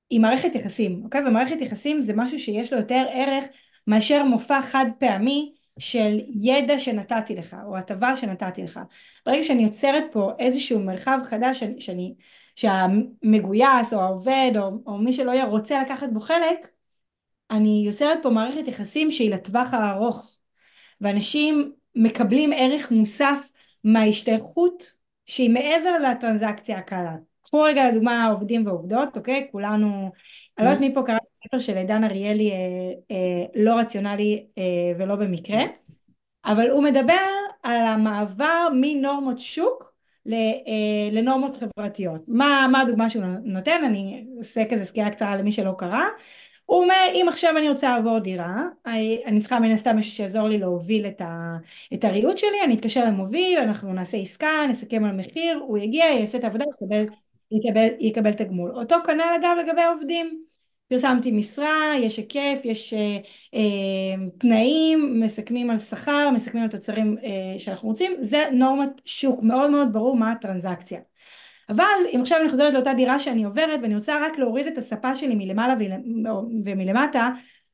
היא 0.09 0.19
מערכת 0.19 0.55
יחסים, 0.55 1.01
אוקיי? 1.03 1.21
ומערכת 1.27 1.57
יחסים 1.61 2.01
זה 2.01 2.13
משהו 2.15 2.39
שיש 2.39 2.73
לו 2.73 2.79
יותר 2.79 3.05
ערך 3.13 3.45
מאשר 3.87 4.23
מופע 4.23 4.61
חד 4.61 4.85
פעמי 4.99 5.53
של 5.79 6.17
ידע 6.41 6.79
שנתתי 6.79 7.35
לך, 7.35 7.55
או 7.65 7.77
הטבה 7.77 8.15
שנתתי 8.15 8.63
לך. 8.63 8.79
ברגע 9.25 9.43
שאני 9.43 9.63
יוצרת 9.63 10.03
פה 10.11 10.31
איזשהו 10.39 10.79
מרחב 10.79 11.19
חדש 11.29 11.59
שאני, 11.59 11.81
שאני, 11.81 12.15
שהמגויס 12.55 13.93
או 13.93 14.01
העובד 14.01 14.51
או, 14.57 14.69
או 14.85 14.97
מי 14.97 15.13
שלא 15.13 15.31
יהיה 15.31 15.45
רוצה 15.45 15.81
לקחת 15.81 16.09
בו 16.13 16.19
חלק, 16.19 16.67
אני 17.51 17.83
יוצרת 17.85 18.17
פה 18.21 18.29
מערכת 18.29 18.67
יחסים 18.67 19.11
שהיא 19.11 19.31
לטווח 19.31 19.73
הארוך. 19.73 20.37
ואנשים 21.01 21.73
מקבלים 21.95 22.51
ערך 22.55 22.91
מוסף 22.91 23.49
מההשתייכות 23.83 24.93
שהיא 25.25 25.49
מעבר 25.49 25.97
לטרנזקציה 25.97 26.77
הקלה. 26.77 27.15
קחו 27.41 27.61
רגע 27.61 27.91
לדוגמה 27.91 28.27
עובדים 28.27 28.67
ועובדות, 28.67 29.17
אוקיי? 29.17 29.47
כולנו, 29.51 30.11
אני 30.59 30.65
לא 30.65 30.71
יודעת 30.71 30.81
מי 30.87 30.93
פה 30.93 31.01
קרא 31.05 31.15
את 31.15 31.21
הספר 31.41 31.59
של 31.59 31.77
עידן 31.77 32.03
אריאלי, 32.03 32.51
אה, 32.51 32.55
אה, 33.11 33.45
לא 33.55 33.79
רציונלי 33.79 34.45
אה, 34.57 34.63
ולא 34.97 35.15
במקרה, 35.15 35.61
אבל 36.45 36.69
הוא 36.69 36.83
מדבר 36.83 37.27
על 37.63 37.81
המעבר 37.81 38.67
מנורמות 38.75 39.39
שוק 39.39 39.93
לנורמות 41.11 41.57
חברתיות. 41.57 42.21
מה, 42.27 42.67
מה 42.71 42.81
הדוגמה 42.81 43.09
שהוא 43.09 43.23
נותן? 43.43 43.81
אני 43.85 44.25
אעשה 44.39 44.63
כזה 44.69 44.85
סקירה 44.85 45.09
קצרה 45.09 45.37
למי 45.37 45.51
שלא 45.51 45.71
קרא. 45.77 46.03
הוא 46.65 46.83
אומר 46.83 47.05
אם 47.13 47.25
עכשיו 47.29 47.57
אני 47.57 47.69
רוצה 47.69 47.89
לעבור 47.95 48.19
דירה 48.19 48.63
אני 49.25 49.39
צריכה 49.39 49.59
מן 49.59 49.71
הסתם 49.71 49.95
מישהו 49.95 50.15
שיעזור 50.15 50.47
לי 50.47 50.57
להוביל 50.57 51.07
את, 51.07 51.21
ה, 51.21 51.57
את 51.93 52.03
הריהוט 52.03 52.37
שלי 52.37 52.61
אני 52.65 52.75
אתקשר 52.75 53.05
למוביל 53.05 53.59
אנחנו 53.59 53.93
נעשה 53.93 54.17
עסקה 54.17 54.49
נסכם 54.69 55.03
על 55.03 55.15
מחיר 55.15 55.59
הוא 55.67 55.77
יגיע 55.77 56.05
יעשה 56.05 56.37
את 56.37 56.43
העבודה 56.43 56.65
יקבל 56.65 57.05
יקבל, 57.51 57.87
יקבל 57.99 58.33
תגמול. 58.33 58.71
אותו 58.71 58.95
כנ"ל 59.05 59.35
אגב 59.39 59.55
לגבי 59.59 59.81
העובדים. 59.81 60.48
פרסמתי 60.89 61.31
משרה, 61.31 61.91
יש 61.99 62.17
היקף, 62.17 62.59
יש 62.63 62.93
אה, 62.93 63.17
אה, 63.53 64.27
תנאים, 64.39 65.19
מסכמים 65.19 65.69
על 65.69 65.79
שכר, 65.79 66.29
מסכמים 66.29 66.63
על 66.63 66.69
תוצרים 66.69 67.15
אה, 67.23 67.59
שאנחנו 67.59 67.89
רוצים, 67.89 68.15
זה 68.19 68.45
נורמת 68.51 69.01
שוק, 69.05 69.43
מאוד 69.43 69.71
מאוד 69.71 69.93
ברור 69.93 70.17
מה 70.17 70.31
הטרנזקציה. 70.31 70.99
אבל 71.69 71.85
אם 72.15 72.21
עכשיו 72.21 72.37
אני 72.41 72.49
חוזרת 72.49 72.73
לאותה 72.73 72.93
דירה 72.93 73.19
שאני 73.19 73.43
עוברת 73.43 73.81
ואני 73.81 73.95
רוצה 73.95 74.19
רק 74.25 74.37
להוריד 74.37 74.67
את 74.67 74.77
הספה 74.77 75.15
שלי 75.15 75.35
מלמעלה 75.35 75.73
ומלמטה 76.65 77.29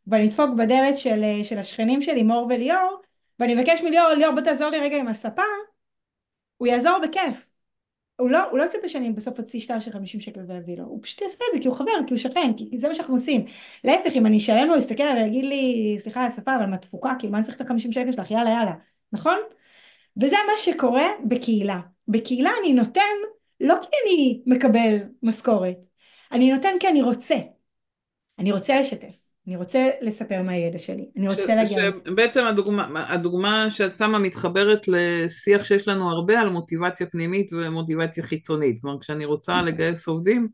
ואני 0.07 0.27
אדפוק 0.27 0.50
בדלת 0.57 0.98
של, 0.98 1.24
אה, 1.24 1.43
של 1.43 1.57
השכנים 1.57 2.01
שלי 2.01 2.24
מור 2.24 2.48
וליאור 2.50 3.01
ואני 3.39 3.60
אבקש 3.60 3.81
מליאור, 3.81 4.10
ליאור 4.10 4.34
בוא 4.36 4.41
תעזור 4.41 4.69
לי 4.69 4.79
רגע 4.79 4.98
עם 4.98 5.07
הספה, 5.07 5.41
הוא 6.57 6.67
יעזור 6.67 7.00
בכיף. 7.03 7.54
הוא 8.15 8.29
לא, 8.29 8.50
הוא 8.50 8.57
לא 8.60 8.63
יצפה 8.63 8.88
שאני 8.88 9.12
בסוף 9.12 9.39
אוציא 9.39 9.60
שטר 9.60 9.79
של 9.79 9.91
50 9.91 10.19
שקל 10.19 10.41
ואביא 10.48 10.77
לו, 10.77 10.84
הוא 10.84 11.00
פשוט 11.03 11.22
יעשה 11.22 11.36
את 11.36 11.53
זה 11.53 11.60
כי 11.62 11.67
הוא 11.67 11.75
חבר, 11.75 11.91
כי 12.07 12.13
הוא 12.13 12.17
שכן, 12.17 12.53
כי 12.57 12.79
זה 12.79 12.88
מה 12.88 12.95
שאנחנו 12.95 13.13
עושים. 13.13 13.45
להפך, 13.84 14.12
אם 14.15 14.25
אני 14.25 14.38
אשלם 14.38 14.65
לו, 14.65 14.72
הוא 14.72 14.77
יסתכל 14.77 15.03
עליי 15.03 15.24
ויגיד 15.24 15.45
לי, 15.45 15.95
סליחה 16.00 16.22
על 16.22 16.27
השפה, 16.27 16.55
אבל 16.55 16.65
מהתפוקה, 16.65 17.13
כאילו 17.19 17.31
מה 17.31 17.38
אני 17.38 17.45
צריך 17.45 17.62
את 17.62 17.62
ה-50 17.62 17.91
שקל 17.91 18.12
שלך, 18.12 18.31
יאללה 18.31 18.50
יאללה, 18.50 18.74
נכון? 19.12 19.38
וזה 20.22 20.36
מה 20.48 20.53
שקורה 20.57 21.07
בקהילה. 21.25 21.79
בקהילה 22.07 22.50
אני 22.60 22.74
נותן, 22.74 23.01
לא 23.60 23.75
כי 23.81 23.88
אני 24.05 24.41
מקבל 24.45 24.98
משכורת, 25.24 25.88
אני 26.31 26.51
נותן 26.53 26.75
כי 26.79 26.88
אני 26.88 27.01
רוצה. 27.01 27.36
אני 28.39 28.51
רוצה 28.51 28.79
לשתף. 28.79 29.25
אני 29.47 29.55
רוצה 29.55 29.89
לספר 30.01 30.41
מה 30.41 30.51
הידע 30.51 30.77
שלי, 30.77 31.09
אני 31.17 31.27
רוצה 31.27 31.41
ש, 31.41 31.49
להגיע... 31.49 31.91
בעצם 32.15 32.45
הדוגמה, 32.45 33.05
הדוגמה 33.13 33.69
שאת 33.69 33.95
שמה 33.95 34.19
מתחברת 34.19 34.87
לשיח 34.87 35.63
שיש 35.63 35.87
לנו 35.87 36.09
הרבה 36.09 36.39
על 36.39 36.49
מוטיבציה 36.49 37.07
פנימית 37.07 37.53
ומוטיבציה 37.53 38.23
חיצונית. 38.23 38.81
כלומר, 38.81 38.99
כשאני 38.99 39.25
רוצה 39.25 39.59
אוקיי. 39.59 39.73
לגייס 39.73 40.07
עובדים, 40.07 40.47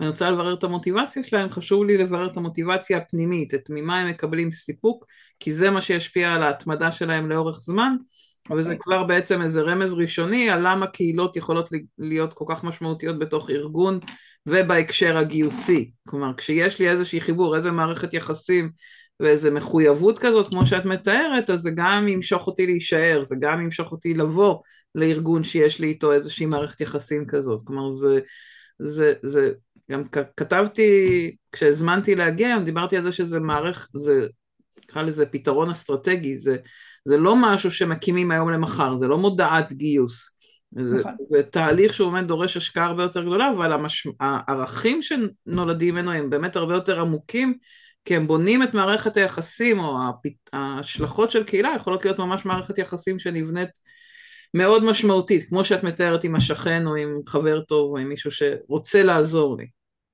ואני 0.00 0.10
רוצה 0.10 0.30
לברר 0.30 0.54
את 0.54 0.64
המוטיבציה 0.64 1.22
שלהם, 1.22 1.50
חשוב 1.50 1.84
לי 1.84 1.98
לברר 1.98 2.26
את 2.26 2.36
המוטיבציה 2.36 2.98
הפנימית, 2.98 3.54
את 3.54 3.70
ממה 3.70 4.00
הם 4.00 4.08
מקבלים 4.08 4.50
סיפוק, 4.50 5.04
כי 5.40 5.52
זה 5.52 5.70
מה 5.70 5.80
שישפיע 5.80 6.34
על 6.34 6.42
ההתמדה 6.42 6.92
שלהם 6.92 7.30
לאורך 7.30 7.58
זמן, 7.60 7.96
וזה 8.50 8.72
אוקיי. 8.72 8.78
כבר 8.78 9.04
בעצם 9.04 9.42
איזה 9.42 9.60
רמז 9.60 9.92
ראשוני 9.92 10.50
על 10.50 10.68
למה 10.68 10.86
קהילות 10.86 11.36
יכולות 11.36 11.70
להיות 11.98 12.32
כל 12.32 12.44
כך 12.48 12.64
משמעותיות 12.64 13.18
בתוך 13.18 13.50
ארגון 13.50 13.98
ובהקשר 14.46 15.16
הגיוסי. 15.16 15.90
כלומר, 16.08 16.32
כשיש 16.36 16.78
לי 16.78 16.88
איזושהי 16.88 17.20
חיבור, 17.20 17.56
איזה 17.56 17.70
מערכת 17.70 18.14
יחסים 18.14 18.70
ואיזה 19.20 19.50
מחויבות 19.50 20.18
כזאת, 20.18 20.50
כמו 20.50 20.66
שאת 20.66 20.84
מתארת, 20.84 21.50
אז 21.50 21.60
זה 21.60 21.70
גם 21.74 22.08
ימשוך 22.08 22.46
אותי 22.46 22.66
להישאר, 22.66 23.22
זה 23.22 23.36
גם 23.40 23.60
ימשוך 23.60 23.92
אותי 23.92 24.14
לבוא 24.14 24.56
לארגון 24.94 25.44
שיש 25.44 25.80
לי 25.80 25.86
איתו 25.86 26.12
איזושהי 26.12 26.46
מערכת 26.46 26.80
יחסים 26.80 27.26
כזאת. 27.26 27.60
כלומר, 27.64 27.92
זה, 27.92 28.20
זה, 28.78 29.14
זה, 29.22 29.52
גם 29.90 30.02
כתבתי, 30.36 30.90
כשהזמנתי 31.52 32.14
להגיע, 32.14 32.58
דיברתי 32.58 32.96
על 32.96 33.04
זה 33.04 33.12
שזה 33.12 33.40
מערכת, 33.40 33.88
זה, 33.94 34.26
נקרא 34.84 35.02
לזה 35.02 35.26
פתרון 35.26 35.70
אסטרטגי, 35.70 36.38
זה, 36.38 36.56
זה 37.06 37.16
לא 37.16 37.36
משהו 37.36 37.70
שמקימים 37.70 38.30
היום 38.30 38.50
למחר, 38.50 38.96
זה 38.96 39.08
לא 39.08 39.18
מודעת 39.18 39.72
גיוס. 39.72 40.30
זה, 40.72 40.98
נכון. 40.98 41.12
זה 41.20 41.42
תהליך 41.42 41.94
שהוא 41.94 42.12
באמת 42.12 42.26
דורש 42.26 42.56
השקעה 42.56 42.86
הרבה 42.86 43.02
יותר 43.02 43.22
גדולה, 43.22 43.50
אבל 43.50 43.72
המש... 43.72 44.06
הערכים 44.20 45.00
שנולדים 45.02 45.94
ממנו 45.94 46.12
הם 46.12 46.30
באמת 46.30 46.56
הרבה 46.56 46.74
יותר 46.74 47.00
עמוקים, 47.00 47.54
כי 48.04 48.16
הם 48.16 48.26
בונים 48.26 48.62
את 48.62 48.74
מערכת 48.74 49.16
היחסים, 49.16 49.78
או 49.80 49.98
ההשלכות 50.52 51.30
של 51.30 51.44
קהילה 51.44 51.72
יכולות 51.76 52.04
להיות 52.04 52.18
ממש 52.18 52.44
מערכת 52.44 52.78
יחסים 52.78 53.18
שנבנית 53.18 53.70
מאוד 54.54 54.84
משמעותית, 54.84 55.48
כמו 55.48 55.64
שאת 55.64 55.84
מתארת 55.84 56.24
עם 56.24 56.34
השכן 56.34 56.86
או 56.86 56.94
עם 56.94 57.20
חבר 57.26 57.60
טוב 57.60 57.90
או 57.90 57.98
עם 57.98 58.08
מישהו 58.08 58.30
שרוצה 58.30 59.02
לעזור 59.02 59.56
לי. 59.56 59.66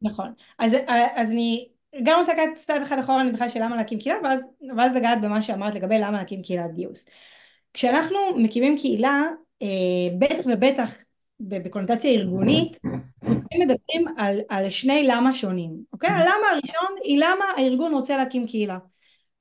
נכון, 0.03 0.33
אז, 0.59 0.77
אז 1.17 1.31
אני 1.31 1.69
גם 2.03 2.19
רוצה 2.19 2.33
לקחת 2.33 2.55
צעד 2.55 2.83
אחד 2.83 2.99
אחורה 2.99 3.21
אני 3.21 3.33
בכלל 3.33 3.49
של 3.49 3.63
למה 3.63 3.77
להקים 3.77 3.99
קהילה, 3.99 4.19
ואז, 4.25 4.43
ואז 4.77 4.97
לגעת 4.97 5.21
במה 5.21 5.43
שאמרת 5.43 5.75
לגבי 5.75 5.99
למה 5.99 6.19
להקים 6.19 6.43
קהילת 6.43 6.75
גיוס. 6.75 7.05
כשאנחנו 7.75 8.19
מקימים 8.37 8.79
קהילה, 8.79 9.23
אה, 9.63 9.69
בטח 10.19 10.45
ובטח 10.47 10.95
בקונוטציה 11.41 12.11
ארגונית, 12.11 12.79
אנחנו 13.25 13.59
מדברים 13.59 14.15
על, 14.17 14.41
על 14.49 14.71
שני 14.71 15.07
למה 15.07 15.33
שונים, 15.33 15.71
אוקיי? 15.93 16.11
הלמה 16.11 16.47
הראשון 16.53 16.97
היא 17.03 17.19
למה 17.19 17.45
הארגון 17.57 17.95
רוצה 17.95 18.17
להקים 18.17 18.47
קהילה. 18.47 18.79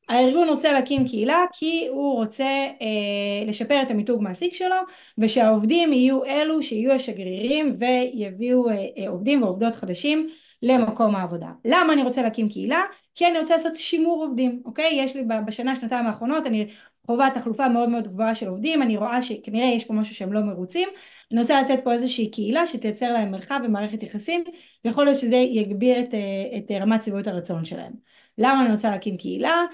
הארגון 0.10 0.50
רוצה 0.50 0.72
להקים 0.72 1.08
קהילה 1.08 1.46
כי 1.54 1.88
הוא 1.90 2.16
רוצה 2.16 2.46
אה, 2.82 3.48
לשפר 3.48 3.82
את 3.82 3.92
המיתוג 3.92 4.24
מעסיק 4.24 4.54
שלו 4.54 4.76
ושהעובדים 5.18 5.94
יהיו 5.94 6.26
אלו 6.26 6.64
שיהיו 6.64 6.92
השגרירים 6.92 7.76
ויביאו 7.80 8.70
אה, 8.70 8.76
אה, 8.98 9.10
עובדים 9.10 9.44
ועובדות 9.44 9.76
חדשים 9.76 10.30
למקום 10.62 11.16
העבודה. 11.16 11.52
למה 11.66 11.94
אני 11.94 12.04
רוצה 12.04 12.22
להקים 12.22 12.50
קהילה? 12.50 12.82
כי 13.16 13.28
אני 13.28 13.40
רוצה 13.40 13.54
לעשות 13.54 13.76
שימור 13.76 14.26
עובדים, 14.26 14.62
אוקיי? 14.66 14.90
יש 14.94 15.16
לי 15.16 15.24
בשנה 15.46 15.76
שנתיים 15.76 16.08
האחרונות 16.08 16.46
אני 16.46 16.68
חווה 17.06 17.30
תחלופה 17.34 17.70
מאוד 17.70 17.90
מאוד 17.90 18.08
גבוהה 18.08 18.36
של 18.36 18.48
עובדים, 18.48 18.82
אני 18.82 18.98
רואה 18.98 19.22
שכנראה 19.22 19.66
יש 19.66 19.86
פה 19.86 19.94
משהו 19.94 20.16
שהם 20.16 20.34
לא 20.34 20.42
מרוצים, 20.42 20.90
אני 21.32 21.40
רוצה 21.40 21.62
לתת 21.62 21.80
פה 21.84 21.94
איזושהי 21.94 22.32
קהילה 22.32 22.66
שתייצר 22.66 23.14
להם 23.14 23.32
מרחב 23.32 23.60
ומערכת 23.64 24.04
יחסים, 24.04 24.44
ויכול 24.86 25.06
להיות 25.06 25.20
שזה 25.20 25.36
יגביר 25.36 26.00
את, 26.00 26.14
אה, 26.14 26.58
את 26.58 26.72
רמת 26.82 27.02
סביבות 27.02 27.28
הרצון 27.28 27.66
שלהם. 27.66 27.94
למה 28.38 28.66
אני 28.66 28.72
רוצה 28.74 28.90
להקים 28.90 29.18
קהילה? 29.18 29.66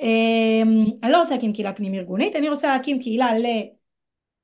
אמ, 0.00 0.84
אני 1.02 1.12
לא 1.12 1.20
רוצה 1.20 1.34
להקים 1.34 1.52
קהילה 1.52 1.72
פנים 1.72 1.94
ארגונית, 1.94 2.36
אני 2.36 2.48
רוצה 2.48 2.68
להקים 2.68 3.00
קהילה 3.00 3.28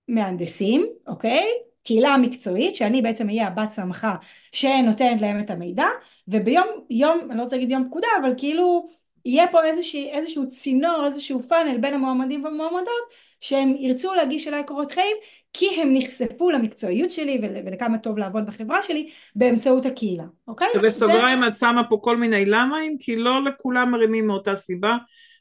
למהנדסים, 0.09 0.87
אוקיי? 1.07 1.69
קהילה 1.84 2.16
מקצועית, 2.16 2.76
שאני 2.76 3.02
בעצם 3.02 3.28
אהיה 3.28 3.46
הבת 3.46 3.70
סמכה 3.70 4.14
שנותנת 4.52 5.20
להם 5.20 5.40
את 5.40 5.50
המידע, 5.50 5.87
וביום, 6.28 6.66
יום, 6.90 7.18
אני 7.30 7.38
לא 7.38 7.42
רוצה 7.42 7.56
להגיד 7.56 7.70
יום 7.70 7.87
פקודה, 7.88 8.08
אבל 8.22 8.32
כאילו 8.37 8.87
יהיה 9.25 9.46
פה 9.49 9.64
איזשה, 9.64 9.99
איזשהו 9.99 10.49
צינור, 10.49 11.02
איזשהו 11.06 11.42
פאנל 11.42 11.78
בין 11.78 11.94
המועמדים 11.94 12.44
והמועמדות, 12.44 13.02
שהם 13.40 13.75
ירצו 13.78 14.14
להגיש 14.14 14.49
אליי 14.49 14.64
קורות 14.64 14.92
חיים, 14.92 15.16
כי 15.52 15.80
הם 15.80 15.88
נחשפו 15.92 16.50
למקצועיות 16.50 17.10
שלי 17.10 17.38
ולכמה 17.42 17.99
טוב 17.99 18.18
לעבוד 18.18 18.46
בחברה 18.46 18.82
שלי 18.82 19.08
באמצעות 19.37 19.87
הקהילה, 19.87 20.25
אוקיי? 20.49 20.68
ובסוגריים 20.75 21.44
את 21.44 21.58
שמה 21.58 21.84
פה 21.88 21.99
כל 22.02 22.16
מיני 22.16 22.44
למהים, 22.44 22.96
כי 23.00 23.16
לא 23.16 23.44
לכולם 23.44 23.90
מרימים 23.90 24.26
מאותה 24.26 24.54
סיבה. 24.54 24.96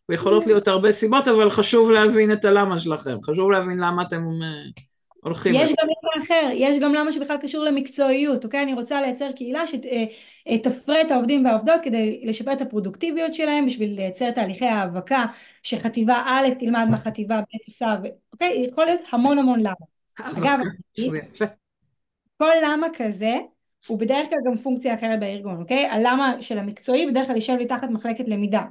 ויכולות 0.10 0.46
להיות 0.46 0.68
הרבה 0.68 0.92
סיבות, 0.92 1.28
אבל 1.28 1.50
חשוב 1.50 1.92
להבין 1.92 2.34
את 2.34 2.46
הלמה 2.46 2.80
שלכם, 2.80 3.18
חשוב 3.24 3.52
להבין 3.52 3.78
למה 3.80 4.02
אתם 4.02 4.18
אה, 4.18 4.82
הולכים. 5.24 5.56
יש 5.56 5.72
גם 5.72 5.88
למה 5.88 6.26
אחר, 6.26 6.50
יש 6.54 6.78
גם 6.80 6.94
למה 6.94 7.12
שבכלל 7.12 7.38
קשור 7.38 7.64
למקצועיות, 7.64 8.46
אוקיי? 8.46 8.64
אני 8.64 8.74
רוצה 8.74 9.02
לייצר 9.02 9.32
קהילה 9.32 9.68
שתפרה 9.68 10.96
אה, 10.96 11.02
את 11.02 11.12
העובדים 11.12 11.46
והעובדות 11.46 11.82
כדי 11.84 12.22
לשפר 12.24 12.54
את 12.54 12.62
הפרודוקטיביות 12.62 13.34
שלהם, 13.34 13.66
בשביל 13.66 13.96
לייצר 13.96 14.32
תהליכי 14.32 14.66
האבקה, 14.66 15.26
שחטיבה 15.64 16.24
א' 16.26 16.48
תלמד 16.60 16.86
מה 16.90 16.98
חטיבה 16.98 17.42
ב' 17.42 17.58
עושה, 17.68 17.96
אוקיי? 18.34 18.66
יכול 18.70 18.86
להיות 18.86 19.02
המון 19.12 19.40
המון 19.40 19.60
למה. 19.60 19.74
אגב, 20.20 20.60
כל 22.38 22.54
למה 22.64 22.88
כזה, 22.94 23.34
הוא 23.88 24.00
בדרך 24.00 24.30
כלל 24.30 24.38
גם 24.46 24.58
פונקציה 24.58 24.94
אחרת 24.94 25.20
בארגון, 25.20 25.62
אוקיי? 25.62 25.86
הלמה 25.86 26.42
של 26.42 26.60
המקצועי 26.60 27.06
בדרך 27.06 27.28
כלל 27.28 27.36
יושב 27.36 27.54
לי 27.54 27.66
תחת 27.66 27.90
מחלקת 27.90 28.28
למידה. 28.28 28.62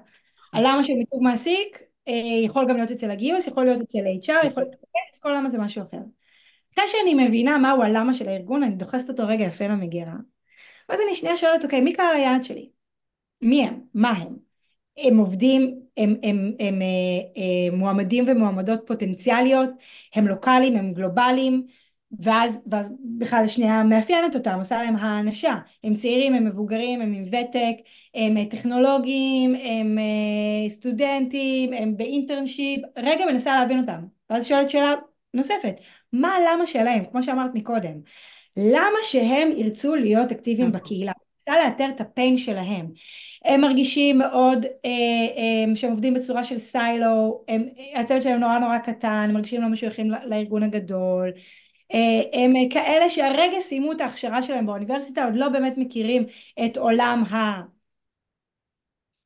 הלמה 0.53 0.83
של 0.83 0.93
מיתוג 0.93 1.23
מעסיק 1.23 1.83
אה, 2.09 2.13
יכול 2.45 2.67
גם 2.69 2.77
להיות 2.77 2.91
אצל 2.91 3.11
הגיוס, 3.11 3.47
יכול 3.47 3.65
להיות 3.65 3.81
אצל 3.81 3.99
HR, 3.99 4.47
יכול 4.47 4.63
להיות, 4.63 4.77
אז 5.15 5.21
כל 5.21 5.33
למה 5.37 5.51
זה 5.51 5.59
משהו 5.59 5.83
אחר. 5.83 5.99
אחרי 6.79 6.89
שאני 6.89 7.15
מבינה 7.29 7.59
מהו 7.59 7.83
הלמה 7.83 8.15
של 8.15 8.29
הארגון, 8.29 8.63
אני 8.63 8.75
דוחסת 8.75 9.09
אותו 9.11 9.27
רגע 9.27 9.45
יפה 9.45 9.67
למגירה. 9.67 10.15
ואז 10.89 11.01
אני 11.07 11.15
שנייה 11.15 11.37
שואלת, 11.37 11.65
אוקיי, 11.65 11.81
מי 11.81 11.93
קהל 11.93 12.17
היעד 12.17 12.45
שלי? 12.45 12.71
מי 13.43 13.67
הם? 13.67 13.81
מה 13.95 14.11
הם? 14.11 14.37
הם 14.99 15.19
עובדים, 15.19 15.81
הם, 15.97 16.11
הם, 16.11 16.17
הם, 16.23 16.53
הם 16.61 16.83
אה, 16.83 16.87
אה, 17.37 17.77
מועמדים 17.77 18.25
ומועמדות 18.29 18.81
פוטנציאליות, 18.87 19.71
הם 20.15 20.29
לוקאליים, 20.29 20.77
הם 20.77 20.93
גלובליים, 20.93 21.67
ואז, 22.21 22.61
ואז 22.71 22.93
בכלל 23.19 23.47
שנייה 23.47 23.85
מאפיינת 23.85 24.35
אותם, 24.37 24.59
עושה 24.59 24.79
להם 24.79 24.97
האנשה, 24.97 25.55
הם 25.85 25.95
צעירים, 25.95 26.35
הם 26.35 26.45
מבוגרים, 26.45 27.01
הם 27.01 27.13
עם 27.13 27.23
ותק, 27.23 27.77
הם 28.15 28.37
אה, 28.37 28.47
טכנולוגיים, 28.47 29.55
הם 29.55 29.99
סטודנטים, 30.69 31.73
הם 31.73 31.97
באינטרנשיפ, 31.97 32.81
רגע 32.97 33.25
מנסה 33.27 33.55
להבין 33.61 33.79
אותם, 33.81 34.05
ואז 34.31 34.47
שואלת 34.47 34.71
שאלה 34.71 34.95
נוספת, 35.35 35.75
מה 36.13 36.35
הלמה 36.35 36.67
שלהם, 36.67 37.05
כמו 37.11 37.23
שאמרת 37.23 37.51
מקודם, 37.55 38.01
למה 38.57 38.99
שהם 39.03 39.51
ירצו 39.57 39.95
להיות 39.95 40.33
אקטיביים 40.33 40.69
נכון. 40.69 40.81
בקהילה? 40.81 41.13
רוצה 41.49 41.65
לאתר 41.65 41.89
את 41.95 42.01
הפיין 42.01 42.37
שלהם. 42.37 42.87
הם 43.45 43.61
מרגישים 43.61 44.19
מאוד 44.19 44.65
אה, 44.65 44.91
אה, 45.71 45.77
שהם 45.77 45.91
עובדים 45.91 46.15
בצורה 46.15 46.45
של 46.45 46.59
סיילו, 46.59 47.45
הם, 47.49 47.65
הצוות 47.97 48.23
שלהם 48.23 48.41
נורא 48.41 48.59
נורא 48.59 48.79
קטן, 48.79 49.09
הם 49.29 49.35
מרגישים 49.35 49.63
לא 49.63 49.69
משויכים 49.69 50.11
לארגון 50.27 50.63
הגדול, 50.63 51.31
אה, 51.95 52.23
הם 52.33 52.53
כאלה 52.71 53.11
שהרגע 53.11 53.61
סיימו 53.61 53.93
את 53.93 54.01
ההכשרה 54.01 54.43
שלהם 54.43 54.67
באוניברסיטה, 54.67 55.25
עוד 55.25 55.37
לא 55.37 55.49
באמת 55.49 55.75
מכירים 55.77 56.25
את 56.65 56.77
עולם 56.77 57.25
ה... 57.31 57.63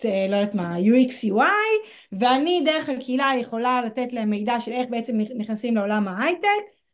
לא 0.04 0.36
יודעת 0.36 0.54
מה, 0.54 0.76
UX 0.76 1.32
UI, 1.32 1.88
ואני 2.12 2.62
דרך 2.64 2.88
הקהילה 2.88 3.32
יכולה 3.40 3.80
לתת 3.86 4.12
להם 4.12 4.30
מידע 4.30 4.60
של 4.60 4.72
איך 4.72 4.88
בעצם 4.90 5.18
נכנסים 5.36 5.76
לעולם 5.76 6.08
ההייטק, 6.08 6.48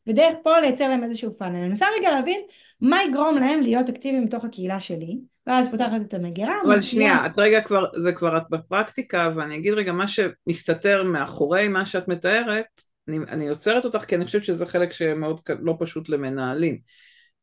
ודרך 0.06 0.34
פה 0.42 0.60
לייצר 0.60 0.88
להם 0.88 1.04
איזשהו 1.04 1.32
פאנל. 1.32 1.56
אני 1.56 1.68
מנסה 1.68 1.86
רגע 1.98 2.10
להבין 2.10 2.40
מה 2.80 3.02
יגרום 3.02 3.38
להם 3.38 3.60
להיות 3.60 3.88
אקטיביים 3.88 4.24
מתוך 4.24 4.44
הקהילה 4.44 4.80
שלי, 4.80 5.18
ואז 5.46 5.70
פותחת 5.70 6.00
את 6.08 6.14
המגירה. 6.14 6.54
אבל 6.66 6.80
שנייה, 6.80 7.26
את 7.26 7.38
רגע 7.38 7.60
כבר, 7.60 7.84
זה 7.96 8.12
כבר 8.12 8.36
את 8.36 8.42
בפרקטיקה, 8.50 9.30
ואני 9.36 9.56
אגיד 9.56 9.74
רגע 9.74 9.92
מה 9.92 10.04
שמסתתר 10.08 11.02
מאחורי 11.02 11.68
מה 11.68 11.86
שאת 11.86 12.08
מתארת, 12.08 12.66
אני, 13.08 13.18
אני 13.28 13.48
עוצרת 13.48 13.84
אותך 13.84 14.04
כי 14.04 14.16
אני 14.16 14.24
חושבת 14.24 14.44
שזה 14.44 14.66
חלק 14.66 14.92
שמאוד 14.92 15.40
לא 15.60 15.74
פשוט 15.78 16.08
למנהלים. 16.08 16.78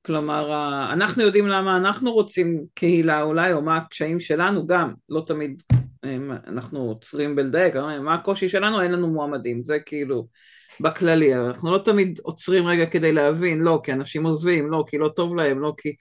כלומר, 0.05 0.53
אנחנו 0.93 1.23
יודעים 1.23 1.47
למה 1.47 1.77
אנחנו 1.77 2.13
רוצים 2.13 2.65
קהילה 2.73 3.21
אולי, 3.21 3.53
או 3.53 3.61
מה 3.61 3.77
הקשיים 3.77 4.19
שלנו 4.19 4.67
גם, 4.67 4.93
לא 5.09 5.23
תמיד 5.27 5.63
אנחנו 6.47 6.79
עוצרים 6.79 7.35
בלדייק, 7.35 7.75
מה 7.75 8.13
הקושי 8.13 8.49
שלנו, 8.49 8.81
אין 8.81 8.91
לנו 8.91 9.07
מועמדים, 9.07 9.61
זה 9.61 9.79
כאילו 9.79 10.27
בכללי, 10.79 11.35
אנחנו 11.35 11.71
לא 11.71 11.77
תמיד 11.77 12.19
עוצרים 12.23 12.67
רגע 12.67 12.85
כדי 12.85 13.11
להבין, 13.11 13.61
לא, 13.61 13.79
כי 13.83 13.93
אנשים 13.93 14.25
עוזבים, 14.25 14.71
לא, 14.71 14.83
כי 14.87 14.97
לא 14.97 15.07
טוב 15.07 15.35
להם, 15.35 15.61
לא, 15.61 15.73
כי 15.77 15.95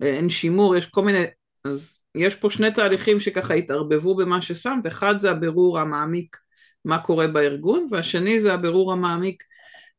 אין 0.00 0.30
שימור, 0.30 0.76
יש 0.76 0.86
כל 0.86 1.04
מיני, 1.04 1.24
אז 1.64 2.00
יש 2.14 2.36
פה 2.36 2.50
שני 2.50 2.70
תהליכים 2.70 3.20
שככה 3.20 3.54
התערבבו 3.54 4.16
במה 4.16 4.42
ששמת, 4.42 4.86
אחד 4.86 5.18
זה 5.18 5.30
הבירור 5.30 5.78
המעמיק 5.78 6.36
מה 6.84 6.98
קורה 6.98 7.26
בארגון, 7.26 7.88
והשני 7.90 8.40
זה 8.40 8.54
הבירור 8.54 8.92
המעמיק 8.92 9.42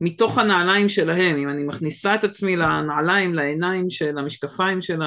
מתוך 0.01 0.37
הנעליים 0.37 0.89
שלהם, 0.89 1.37
אם 1.37 1.49
אני 1.49 1.63
מכניסה 1.63 2.15
את 2.15 2.23
עצמי 2.23 2.55
לנעליים, 2.55 3.33
לעיניים 3.33 3.89
של 3.89 4.17
המשקפיים 4.17 4.81
של 4.81 5.01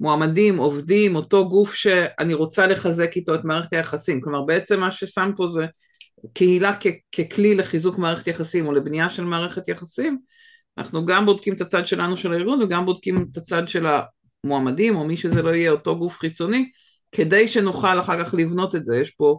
המועמדים, 0.00 0.56
עובדים, 0.58 1.16
אותו 1.16 1.48
גוף 1.48 1.74
שאני 1.74 2.34
רוצה 2.34 2.66
לחזק 2.66 3.16
איתו 3.16 3.34
את 3.34 3.44
מערכת 3.44 3.72
היחסים, 3.72 4.20
כלומר 4.20 4.42
בעצם 4.42 4.80
מה 4.80 4.90
ששם 4.90 5.30
פה 5.36 5.48
זה 5.48 5.66
קהילה 6.34 6.76
כ- 6.80 7.20
ככלי 7.20 7.54
לחיזוק 7.54 7.98
מערכת 7.98 8.26
יחסים 8.26 8.66
או 8.66 8.72
לבנייה 8.72 9.08
של 9.08 9.24
מערכת 9.24 9.68
יחסים, 9.68 10.18
אנחנו 10.78 11.06
גם 11.06 11.26
בודקים 11.26 11.54
את 11.54 11.60
הצד 11.60 11.86
שלנו 11.86 12.16
של 12.16 12.32
הארגון 12.32 12.62
וגם 12.62 12.86
בודקים 12.86 13.26
את 13.32 13.36
הצד 13.36 13.68
של 13.68 13.86
המועמדים 14.44 14.96
או 14.96 15.04
מי 15.04 15.16
שזה 15.16 15.42
לא 15.42 15.50
יהיה 15.50 15.70
אותו 15.70 15.98
גוף 15.98 16.18
חיצוני 16.18 16.64
כדי 17.12 17.48
שנוכל 17.48 18.00
אחר 18.00 18.24
כך 18.24 18.34
לבנות 18.34 18.74
את 18.74 18.84
זה, 18.84 18.96
יש 18.96 19.10
פה 19.10 19.38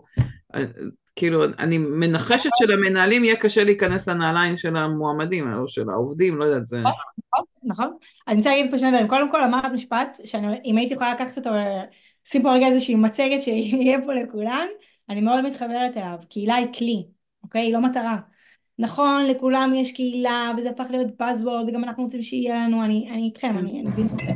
כאילו, 1.17 1.43
אני 1.59 1.77
מנחשת 1.77 2.49
שלמנהלים 2.59 3.23
יהיה 3.23 3.35
קשה 3.35 3.63
להיכנס 3.63 4.07
לנעליים 4.09 4.57
של 4.57 4.77
המועמדים, 4.77 5.53
או 5.53 5.67
של 5.67 5.89
העובדים, 5.89 6.37
לא 6.37 6.45
יודעת, 6.45 6.67
זה... 6.67 6.79
נכון, 6.79 7.45
נכון. 7.63 7.97
אני 8.27 8.37
רוצה 8.37 8.49
להגיד 8.49 8.71
פה 8.71 8.77
שני 8.77 8.91
דברים. 8.91 9.07
קודם 9.07 9.31
כל 9.31 9.43
אמרת 9.43 9.71
משפט, 9.73 10.17
שאם 10.25 10.77
הייתי 10.77 10.93
יכולה 10.93 11.13
לקחת 11.13 11.37
אותו, 11.37 11.49
שים 12.25 12.43
פה 12.43 12.53
רגע 12.53 12.67
איזושהי 12.67 12.95
מצגת 12.95 13.41
שיהיה 13.41 13.97
פה 14.05 14.13
לכולן, 14.13 14.67
אני 15.09 15.21
מאוד 15.21 15.41
מתחברת 15.41 15.97
אליו. 15.97 16.17
קהילה 16.29 16.55
היא 16.55 16.67
כלי, 16.77 17.03
אוקיי? 17.43 17.61
היא 17.61 17.73
לא 17.73 17.81
מטרה. 17.81 18.17
נכון, 18.79 19.25
לכולם 19.25 19.71
יש 19.75 19.91
קהילה, 19.91 20.51
וזה 20.57 20.69
הפך 20.69 20.85
להיות 20.89 21.07
buzzword, 21.21 21.67
וגם 21.67 21.83
אנחנו 21.83 22.03
רוצים 22.03 22.21
שיהיה 22.21 22.55
לנו, 22.55 22.83
אני, 22.83 23.09
אני 23.11 23.23
איתכם, 23.23 23.57
אני 23.57 23.81
מבין 23.81 24.07
את 24.13 24.19
זה. 24.19 24.31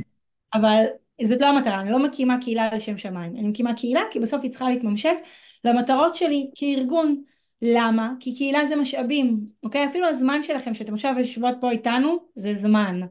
אבל 0.53 0.83
זאת 1.23 1.41
לא 1.41 1.45
המטרה, 1.45 1.81
אני 1.81 1.91
לא 1.91 2.03
מקימה 2.03 2.37
קהילה 2.41 2.75
לשם 2.75 2.97
שמיים. 2.97 3.35
אני 3.37 3.47
מקימה 3.47 3.73
קהילה 3.73 4.01
כי 4.11 4.19
בסוף 4.19 4.43
היא 4.43 4.51
צריכה 4.51 4.69
להתממשק 4.69 5.15
למטרות 5.63 6.15
שלי 6.15 6.49
כארגון. 6.55 7.23
למה? 7.61 8.13
כי 8.19 8.35
קהילה 8.35 8.65
זה 8.65 8.75
משאבים, 8.75 9.39
אוקיי? 9.63 9.85
אפילו 9.85 10.07
הזמן 10.07 10.43
שלכם, 10.43 10.73
שאתם 10.73 10.93
עכשיו 10.93 11.15
יושבות 11.17 11.55
פה 11.61 11.71
איתנו, 11.71 12.17
זה 12.35 12.55
זמן. 12.55 13.01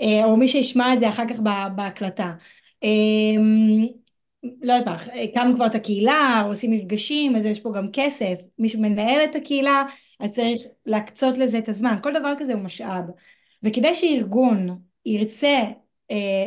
אה, 0.00 0.24
או 0.24 0.36
מי 0.36 0.48
שישמע 0.48 0.94
את 0.94 0.98
זה 1.00 1.08
אחר 1.08 1.28
כך 1.28 1.40
בהקלטה. 1.76 2.32
אמ, 2.82 3.86
לא 4.62 4.72
יודעת 4.72 4.86
מה, 4.86 5.14
הקמנו 5.22 5.54
כבר 5.54 5.66
את 5.66 5.74
הקהילה, 5.74 6.42
עושים 6.46 6.70
מפגשים, 6.70 7.36
אז 7.36 7.46
יש 7.46 7.60
פה 7.60 7.72
גם 7.76 7.86
כסף. 7.92 8.40
מי 8.58 8.68
שמנהל 8.68 9.24
את 9.24 9.34
הקהילה, 9.34 9.84
אז 10.20 10.30
צריך 10.30 10.60
להקצות 10.86 11.38
לזה 11.38 11.58
את 11.58 11.68
הזמן. 11.68 11.96
כל 12.02 12.12
דבר 12.12 12.34
כזה 12.38 12.52
הוא 12.54 12.62
משאב. 12.62 13.04
וכדי 13.62 13.94
שארגון 13.94 14.78
ירצה 15.06 15.58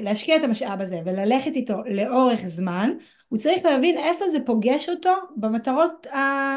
להשקיע 0.01 0.35
את 0.35 0.43
המשאב 0.43 0.81
הזה 0.81 0.99
וללכת 1.05 1.55
איתו 1.55 1.75
לאורך 1.85 2.45
זמן, 2.45 2.89
הוא 3.27 3.39
צריך 3.39 3.65
להבין 3.65 3.97
איפה 3.97 4.27
זה 4.29 4.37
פוגש 4.45 4.89
אותו 4.89 5.13
במטרות 5.35 6.07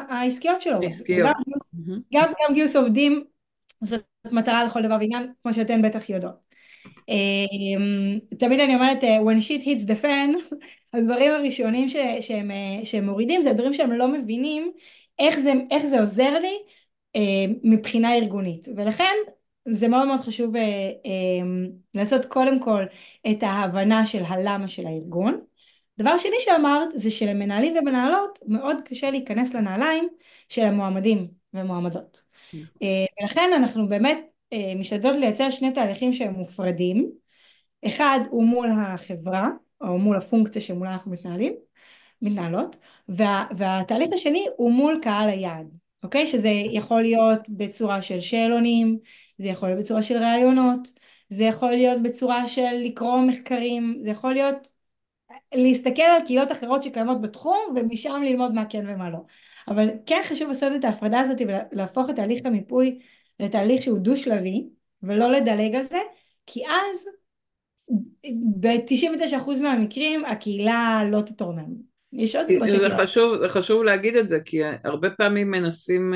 העסקיות 0.08 0.60
שלו. 0.60 0.78
עסקיות. 0.82 1.30
גם, 2.12 2.24
גם 2.24 2.54
גיוס 2.54 2.76
עובדים 2.76 3.24
זאת 3.80 4.04
מטרה 4.32 4.64
לכל 4.64 4.82
דבר 4.82 4.96
ועניין, 5.00 5.32
כמו 5.42 5.54
שאתן 5.54 5.82
בטח 5.82 6.10
יודעות. 6.10 6.46
אמ, 7.08 8.18
תמיד 8.38 8.60
אני 8.60 8.74
אומרת, 8.74 9.04
אה, 9.04 9.18
when 9.20 9.40
shit 9.40 9.64
hits 9.64 9.86
the 9.88 10.02
fan, 10.02 10.56
הדברים 10.94 11.32
הראשונים 11.32 11.88
ש, 11.88 11.96
שהם, 12.20 12.50
אה, 12.50 12.84
שהם 12.84 13.06
מורידים 13.06 13.42
זה 13.42 13.50
הדברים 13.50 13.74
שהם 13.74 13.92
לא 13.92 14.08
מבינים 14.08 14.72
איך 15.18 15.38
זה, 15.38 15.52
איך 15.70 15.86
זה 15.86 16.00
עוזר 16.00 16.38
לי 16.38 16.56
אה, 17.16 17.44
מבחינה 17.62 18.14
ארגונית. 18.14 18.68
ולכן 18.76 19.14
זה 19.72 19.88
מאוד 19.88 20.06
מאוד 20.06 20.20
חשוב 20.20 20.54
לעשות 21.94 22.24
קודם 22.24 22.60
כל 22.60 22.82
את 23.30 23.42
ההבנה 23.42 24.06
של 24.06 24.22
הלמה 24.24 24.68
של 24.68 24.86
הארגון. 24.86 25.40
דבר 25.98 26.16
שני 26.16 26.36
שאמרת 26.38 26.88
זה 26.94 27.10
שלמנהלים 27.10 27.74
ומנהלות 27.76 28.38
מאוד 28.46 28.76
קשה 28.84 29.10
להיכנס 29.10 29.54
לנעליים 29.54 30.08
של 30.48 30.62
המועמדים 30.64 31.28
ומועמדות. 31.54 32.22
ולכן 33.22 33.50
אנחנו 33.56 33.88
באמת 33.88 34.18
אה, 34.52 34.72
משתדלות 34.76 35.16
לייצר 35.16 35.50
שני 35.50 35.72
תהליכים 35.72 36.12
שהם 36.12 36.34
מופרדים. 36.34 37.10
אחד 37.86 38.20
הוא 38.30 38.44
מול 38.44 38.68
החברה, 38.78 39.48
או 39.80 39.98
מול 39.98 40.16
הפונקציה 40.16 40.62
שמולה 40.62 40.92
אנחנו 40.92 41.10
מתנהלים, 41.10 41.52
מתנהלות, 42.22 42.76
וה, 43.08 43.46
והתהליך 43.56 44.08
השני 44.12 44.46
הוא 44.56 44.72
מול 44.72 44.98
קהל 45.02 45.28
היעד, 45.28 45.66
אוקיי? 46.02 46.26
שזה 46.26 46.48
יכול 46.48 47.02
להיות 47.02 47.40
בצורה 47.48 48.02
של 48.02 48.20
שאלונים, 48.20 48.98
זה 49.38 49.46
יכול 49.46 49.68
להיות 49.68 49.80
בצורה 49.80 50.02
של 50.02 50.16
ראיונות, 50.16 50.88
זה 51.28 51.44
יכול 51.44 51.70
להיות 51.70 52.02
בצורה 52.02 52.48
של 52.48 52.72
לקרוא 52.84 53.20
מחקרים, 53.20 53.98
זה 54.02 54.10
יכול 54.10 54.32
להיות 54.32 54.68
להסתכל 55.54 56.02
על 56.02 56.22
קהילות 56.26 56.52
אחרות 56.52 56.82
שקיימות 56.82 57.20
בתחום 57.20 57.58
ומשם 57.76 58.22
ללמוד 58.24 58.52
מה 58.52 58.64
כן 58.68 58.84
ומה 58.88 59.10
לא. 59.10 59.18
אבל 59.68 59.88
כן 60.06 60.20
חשוב 60.24 60.48
לעשות 60.48 60.72
את 60.76 60.84
ההפרדה 60.84 61.20
הזאת 61.20 61.38
ולהפוך 61.72 62.10
את 62.10 62.16
תהליך 62.16 62.46
המיפוי 62.46 62.98
לתהליך 63.40 63.82
שהוא 63.82 63.98
דו-שלבי, 63.98 64.66
ולא 65.02 65.32
לדלג 65.32 65.74
על 65.74 65.82
זה, 65.82 65.98
כי 66.46 66.62
אז 66.66 67.06
ב-99% 68.60 69.62
מהמקרים 69.62 70.24
הקהילה 70.24 71.02
לא 71.10 71.20
תתרומם. 71.20 71.96
יש 72.12 72.36
עוד 72.36 72.46
סיבה 72.46 72.66
שכאילו. 72.66 72.96
זה 73.40 73.48
חשוב, 73.48 73.84
להגיד 73.84 74.16
את 74.16 74.28
זה, 74.28 74.40
כי 74.44 74.60
הרבה 74.84 75.10
פעמים 75.10 75.50
מנסים, 75.50 76.14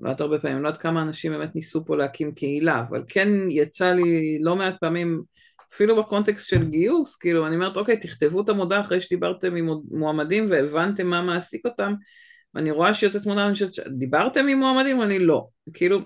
יודעת 0.00 0.20
הרבה 0.20 0.38
פעמים, 0.38 0.62
לא 0.62 0.68
יודעת 0.68 0.82
כמה 0.82 1.02
אנשים 1.02 1.32
באמת 1.32 1.54
ניסו 1.54 1.84
פה 1.84 1.96
להקים 1.96 2.34
קהילה, 2.34 2.80
אבל 2.80 3.02
כן 3.08 3.28
יצא 3.50 3.92
לי 3.92 4.38
לא 4.40 4.56
מעט 4.56 4.74
פעמים, 4.80 5.22
אפילו 5.72 5.96
בקונטקסט 5.96 6.48
של 6.48 6.64
גיוס, 6.64 7.16
כאילו 7.16 7.46
אני 7.46 7.54
אומרת 7.54 7.76
אוקיי 7.76 7.96
תכתבו 7.96 8.40
את 8.40 8.48
המודעה 8.48 8.80
אחרי 8.80 9.00
שדיברתם 9.00 9.56
עם 9.56 9.68
מועמדים 9.90 10.46
והבנתם 10.50 11.06
מה 11.06 11.22
מעסיק 11.22 11.66
אותם, 11.66 11.94
ואני 12.54 12.70
רואה 12.70 12.94
שיוצאת 12.94 13.22
תמונה, 13.22 13.46
אני 13.46 13.52
חושבת, 13.52 13.70
דיברתם 13.98 14.48
עם 14.48 14.58
מועמדים? 14.58 15.02
אני 15.02 15.18
לא. 15.18 15.46
כאילו, 15.74 16.00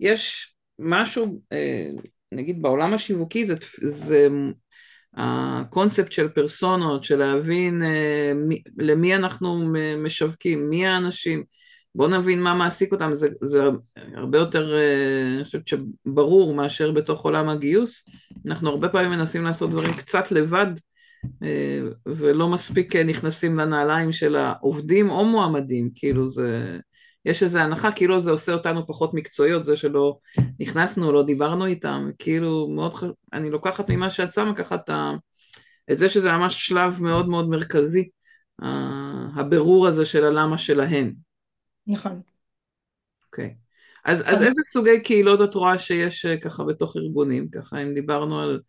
יש 0.00 0.54
משהו, 0.78 1.42
אה, 1.52 1.88
נגיד 2.32 2.62
בעולם 2.62 2.94
השיווקי, 2.94 3.46
זה, 3.46 3.54
זה 3.82 4.28
הקונספט 5.14 6.12
של 6.12 6.28
פרסונות, 6.28 7.04
של 7.04 7.18
להבין 7.18 7.82
אה, 7.82 8.32
מי, 8.34 8.62
למי 8.78 9.14
אנחנו 9.14 9.72
משווקים, 9.98 10.70
מי 10.70 10.86
האנשים, 10.86 11.44
בואו 11.94 12.08
נבין 12.08 12.42
מה 12.42 12.54
מעסיק 12.54 12.92
אותם, 12.92 13.14
זה, 13.14 13.28
זה 13.42 13.62
הרבה 14.14 14.38
יותר, 14.38 14.74
אה, 14.74 15.34
אני 15.36 15.44
חושבת 15.44 15.68
שברור 15.68 16.54
מאשר 16.54 16.92
בתוך 16.92 17.24
עולם 17.24 17.48
הגיוס. 17.48 18.04
אנחנו 18.46 18.70
הרבה 18.70 18.88
פעמים 18.88 19.10
מנסים 19.10 19.44
לעשות 19.44 19.70
דברים 19.70 19.90
קצת 19.92 20.32
לבד, 20.32 20.66
אה, 21.42 21.80
ולא 22.06 22.48
מספיק 22.48 22.96
נכנסים 22.96 23.58
לנעליים 23.58 24.12
של 24.12 24.36
העובדים 24.36 25.10
או 25.10 25.24
מועמדים, 25.24 25.90
כאילו 25.94 26.30
זה, 26.30 26.78
יש 27.24 27.42
איזו 27.42 27.58
הנחה 27.58 27.92
כאילו 27.92 28.20
זה 28.20 28.30
עושה 28.30 28.52
אותנו 28.52 28.86
פחות 28.86 29.14
מקצועיות, 29.14 29.64
זה 29.64 29.76
שלא 29.76 30.18
נכנסנו, 30.60 31.12
לא 31.12 31.22
דיברנו 31.22 31.66
איתם, 31.66 32.10
כאילו 32.18 32.68
מאוד, 32.68 32.94
ח... 32.94 33.04
אני 33.32 33.50
לוקחת 33.50 33.90
ממה 33.90 34.10
שאת 34.10 34.32
שמה 34.32 34.54
ככה 34.54 34.74
את, 34.74 34.88
ה... 34.88 35.12
את 35.92 35.98
זה 35.98 36.08
שזה 36.08 36.32
ממש 36.32 36.66
שלב 36.66 37.02
מאוד 37.02 37.28
מאוד 37.28 37.48
מרכזי, 37.48 38.08
הבירור 39.34 39.86
הזה 39.86 40.06
של 40.06 40.24
הלמה 40.24 40.58
שלהן. 40.58 41.12
נכון. 41.86 42.20
אוקיי. 43.26 43.54
Okay. 43.58 43.62
אז, 44.04 44.22
אז 44.26 44.42
איזה 44.42 44.60
סוגי 44.72 45.00
קהילות 45.00 45.40
את 45.50 45.54
רואה 45.54 45.78
שיש 45.78 46.26
אה, 46.26 46.36
ככה 46.36 46.64
בתוך 46.64 46.96
ארגונים, 46.96 47.48
ככה 47.48 47.82
אם 47.82 47.94
דיברנו 47.94 48.40
על 48.40 48.60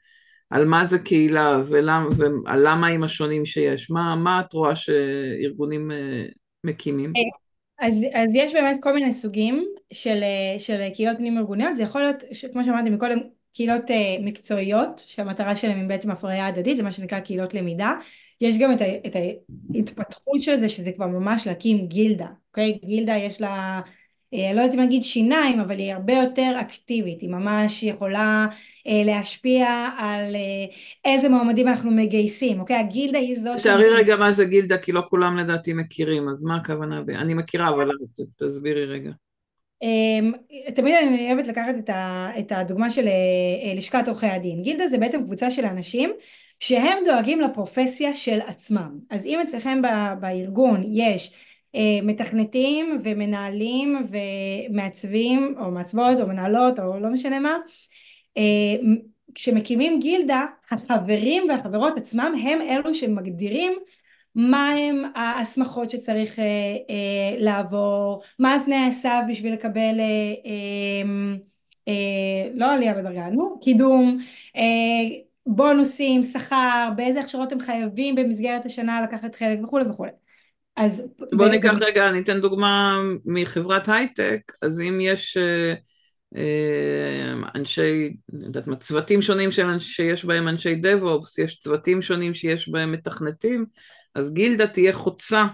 על 0.49 0.65
מה 0.65 0.85
זה 0.85 0.99
קהילה 0.99 1.61
ולמה, 1.67 2.07
ולמה 2.17 2.87
עם 2.87 3.03
השונים 3.03 3.45
שיש, 3.45 3.91
מה, 3.91 4.15
מה 4.15 4.39
את 4.39 4.53
רואה 4.53 4.75
שארגונים 4.75 5.91
אה, 5.91 6.25
מקימים? 6.63 7.13
אה, 7.15 7.87
אז, 7.87 8.05
אז 8.13 8.35
יש 8.35 8.53
באמת 8.53 8.77
כל 8.81 8.93
מיני 8.93 9.13
סוגים 9.13 9.65
של, 9.93 10.23
של 10.57 10.89
קהילות 10.93 11.17
פנים 11.17 11.37
ארגוניות, 11.37 11.75
זה 11.75 11.83
יכול 11.83 12.01
להיות, 12.01 12.23
כמו 12.53 12.63
שאמרתי 12.63 12.89
מקודם, 12.89 13.19
קהילות 13.53 13.81
מקצועיות, 14.21 15.03
שהמטרה 15.07 15.55
שלהן 15.55 15.79
היא 15.79 15.87
בעצם 15.87 16.11
הפריה 16.11 16.47
הדדית, 16.47 16.77
זה 16.77 16.83
מה 16.83 16.91
שנקרא 16.91 17.19
קהילות 17.19 17.53
למידה. 17.53 17.93
יש 18.41 18.57
גם 18.57 18.71
את, 18.71 18.81
ה, 18.81 18.85
את 19.07 19.15
ההתפתחות 19.73 20.41
של 20.41 20.55
זה, 20.55 20.69
שזה 20.69 20.91
כבר 20.91 21.07
ממש 21.07 21.47
להקים 21.47 21.87
גילדה, 21.87 22.27
אוקיי? 22.49 22.79
גילדה 22.85 23.17
יש 23.17 23.41
לה... 23.41 23.81
לא 24.33 24.61
יודעת 24.61 24.73
אם 24.73 24.79
להגיד 24.79 25.03
שיניים, 25.03 25.59
אבל 25.59 25.77
היא 25.77 25.93
הרבה 25.93 26.13
יותר 26.13 26.51
אקטיבית, 26.61 27.21
היא 27.21 27.29
ממש 27.29 27.83
יכולה 27.83 28.47
אה, 28.87 29.01
להשפיע 29.05 29.67
על 29.97 30.35
אה, 30.35 30.65
איזה 31.05 31.29
מועמדים 31.29 31.67
אנחנו 31.67 31.91
מגייסים, 31.91 32.59
אוקיי? 32.59 32.75
הגילדה 32.75 33.19
היא 33.19 33.39
זו... 33.39 33.49
תארי 33.63 33.89
רגע 33.89 34.15
מה 34.15 34.31
זה 34.31 34.45
גילדה, 34.45 34.77
כי 34.77 34.91
לא 34.91 35.01
כולם 35.09 35.37
לדעתי 35.37 35.73
מכירים, 35.73 36.29
אז 36.29 36.43
מה 36.43 36.55
הכוונה? 36.55 37.03
אני 37.07 37.33
מכירה, 37.33 37.69
אבל 37.69 37.89
תסבירי 38.37 38.85
רגע. 38.85 39.11
אמ, 39.83 40.31
תמיד 40.75 40.95
אני 40.95 41.31
אוהבת 41.33 41.47
לקחת 41.47 41.75
את 42.39 42.51
הדוגמה 42.51 42.89
של 42.89 43.07
אה, 43.07 43.73
לשכת 43.75 44.07
עורכי 44.07 44.27
הדין. 44.27 44.61
גילדה 44.63 44.87
זה 44.87 44.97
בעצם 44.97 45.23
קבוצה 45.23 45.49
של 45.49 45.65
אנשים 45.65 46.11
שהם 46.59 46.97
דואגים 47.05 47.41
לפרופסיה 47.41 48.13
של 48.13 48.39
עצמם. 48.41 48.99
אז 49.09 49.25
אם 49.25 49.39
אצלכם 49.39 49.81
בארגון 50.19 50.83
יש 50.85 51.31
מתכנתים 52.03 52.97
ומנהלים 53.03 54.03
ומעצבים 54.69 55.55
או 55.59 55.71
מעצבות 55.71 56.19
או 56.19 56.27
מנהלות 56.27 56.79
או 56.79 56.99
לא 56.99 57.09
משנה 57.09 57.39
מה 57.39 57.57
אה, 58.37 58.43
כשמקימים 59.35 59.99
גילדה 59.99 60.45
החברים 60.71 61.43
והחברות 61.49 61.97
עצמם 61.97 62.33
הם 62.43 62.61
אלו 62.61 62.93
שמגדירים 62.93 63.73
מה 64.35 64.69
הם 64.69 65.03
ההסמכות 65.15 65.89
שצריך 65.89 66.39
אה, 66.39 66.43
אה, 66.89 67.39
לעבור, 67.39 68.23
מה 68.39 68.57
תנאי 68.65 68.87
הסף 68.87 69.21
בשביל 69.29 69.53
לקבל 69.53 69.99
אה, 69.99 70.33
אה, 70.45 71.35
אה, 71.87 72.49
לא 72.53 72.71
עלייה 72.73 72.93
בדרגה, 72.93 73.29
נו, 73.29 73.59
קידום, 73.61 74.19
אה, 74.55 74.61
בונוסים, 75.45 76.23
שכר, 76.23 76.89
באיזה 76.95 77.19
הכשרות 77.19 77.51
הם 77.51 77.59
חייבים 77.59 78.15
במסגרת 78.15 78.65
השנה 78.65 79.01
לקחת 79.01 79.35
חלק 79.35 79.59
וכולי 79.63 79.85
וכולי. 79.89 80.11
אז 80.75 81.03
בוא 81.31 81.47
ניקח 81.47 81.77
רגע, 81.81 82.09
אני 82.09 82.19
אתן 82.19 82.41
דוגמה 82.41 82.99
מחברת 83.25 83.89
הייטק, 83.89 84.51
אז 84.61 84.79
אם 84.79 84.99
יש 85.01 85.37
אה, 85.37 85.73
אה, 86.35 87.49
אנשי, 87.55 88.13
אני 88.33 88.45
יודעת 88.45 88.67
מה, 88.67 88.75
צוותים 88.75 89.21
שונים 89.21 89.51
של, 89.51 89.79
שיש 89.79 90.25
בהם 90.25 90.47
אנשי 90.47 90.75
דב-אופס, 90.75 91.39
יש 91.39 91.59
צוותים 91.59 92.01
שונים 92.01 92.33
שיש 92.33 92.69
בהם 92.69 92.91
מתכנתים, 92.91 93.65
אז 94.15 94.33
גילדה 94.33 94.67
תהיה 94.67 94.93
חוצה 94.93 95.45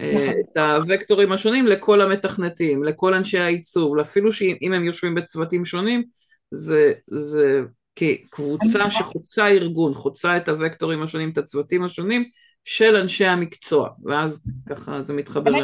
אה, 0.00 0.12
נכון. 0.14 0.34
את 0.52 0.90
הוקטורים 0.90 1.32
השונים 1.32 1.66
לכל 1.66 2.00
המתכנתים, 2.00 2.84
לכל 2.84 3.14
אנשי 3.14 3.38
העיצוב, 3.38 3.98
אפילו 3.98 4.32
שאם 4.32 4.72
הם 4.72 4.84
יושבים 4.84 5.14
בצוותים 5.14 5.64
שונים, 5.64 6.02
זה, 6.50 6.92
זה 7.10 7.60
כקבוצה 7.96 8.90
שחוצה 8.90 9.48
ארגון, 9.48 9.94
חוצה 9.94 10.36
את 10.36 10.48
הוקטורים 10.48 11.02
השונים, 11.02 11.30
את 11.30 11.38
הצוותים 11.38 11.84
השונים 11.84 12.24
של 12.64 12.96
אנשי 12.96 13.26
המקצוע, 13.26 13.88
ואז 14.04 14.40
ככה 14.68 15.02
זה 15.02 15.12
מתחבר 15.12 15.50
למה. 15.50 15.62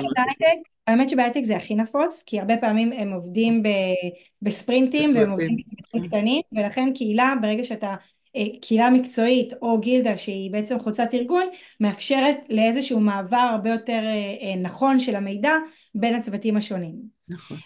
האמת 0.87 1.11
שבהייטק 1.11 1.41
זה 1.45 1.57
הכי 1.57 1.75
נפוץ, 1.75 2.23
כי 2.27 2.41
הרבה 2.41 2.57
פעמים 2.57 2.93
הם 2.93 3.13
עובדים 3.13 3.63
ב, 3.63 3.69
בספרינטים 4.43 5.15
והם 5.15 5.31
עובדים 5.31 5.57
בצוותים 5.57 6.09
קטנים, 6.09 6.43
ולכן 6.53 6.91
קהילה, 6.95 7.35
ברגע 7.43 7.65
שאתה, 7.65 7.95
קהילה 8.63 8.91
מקצועית 8.91 9.53
או 9.63 9.81
גילדה 9.81 10.17
שהיא 10.17 10.53
בעצם 10.53 10.79
חוצת 10.79 11.09
ארגון, 11.15 11.47
מאפשרת 11.81 12.37
לאיזשהו 12.49 13.01
מעבר 13.01 13.37
הרבה 13.37 13.71
יותר 13.71 13.93
אה, 14.05 14.35
אה, 14.43 14.57
נכון 14.57 14.99
של 14.99 15.17
המידע 15.17 15.53
בין 15.95 16.15
הצוותים 16.15 16.57
השונים. 16.57 16.95
נכון. 17.29 17.57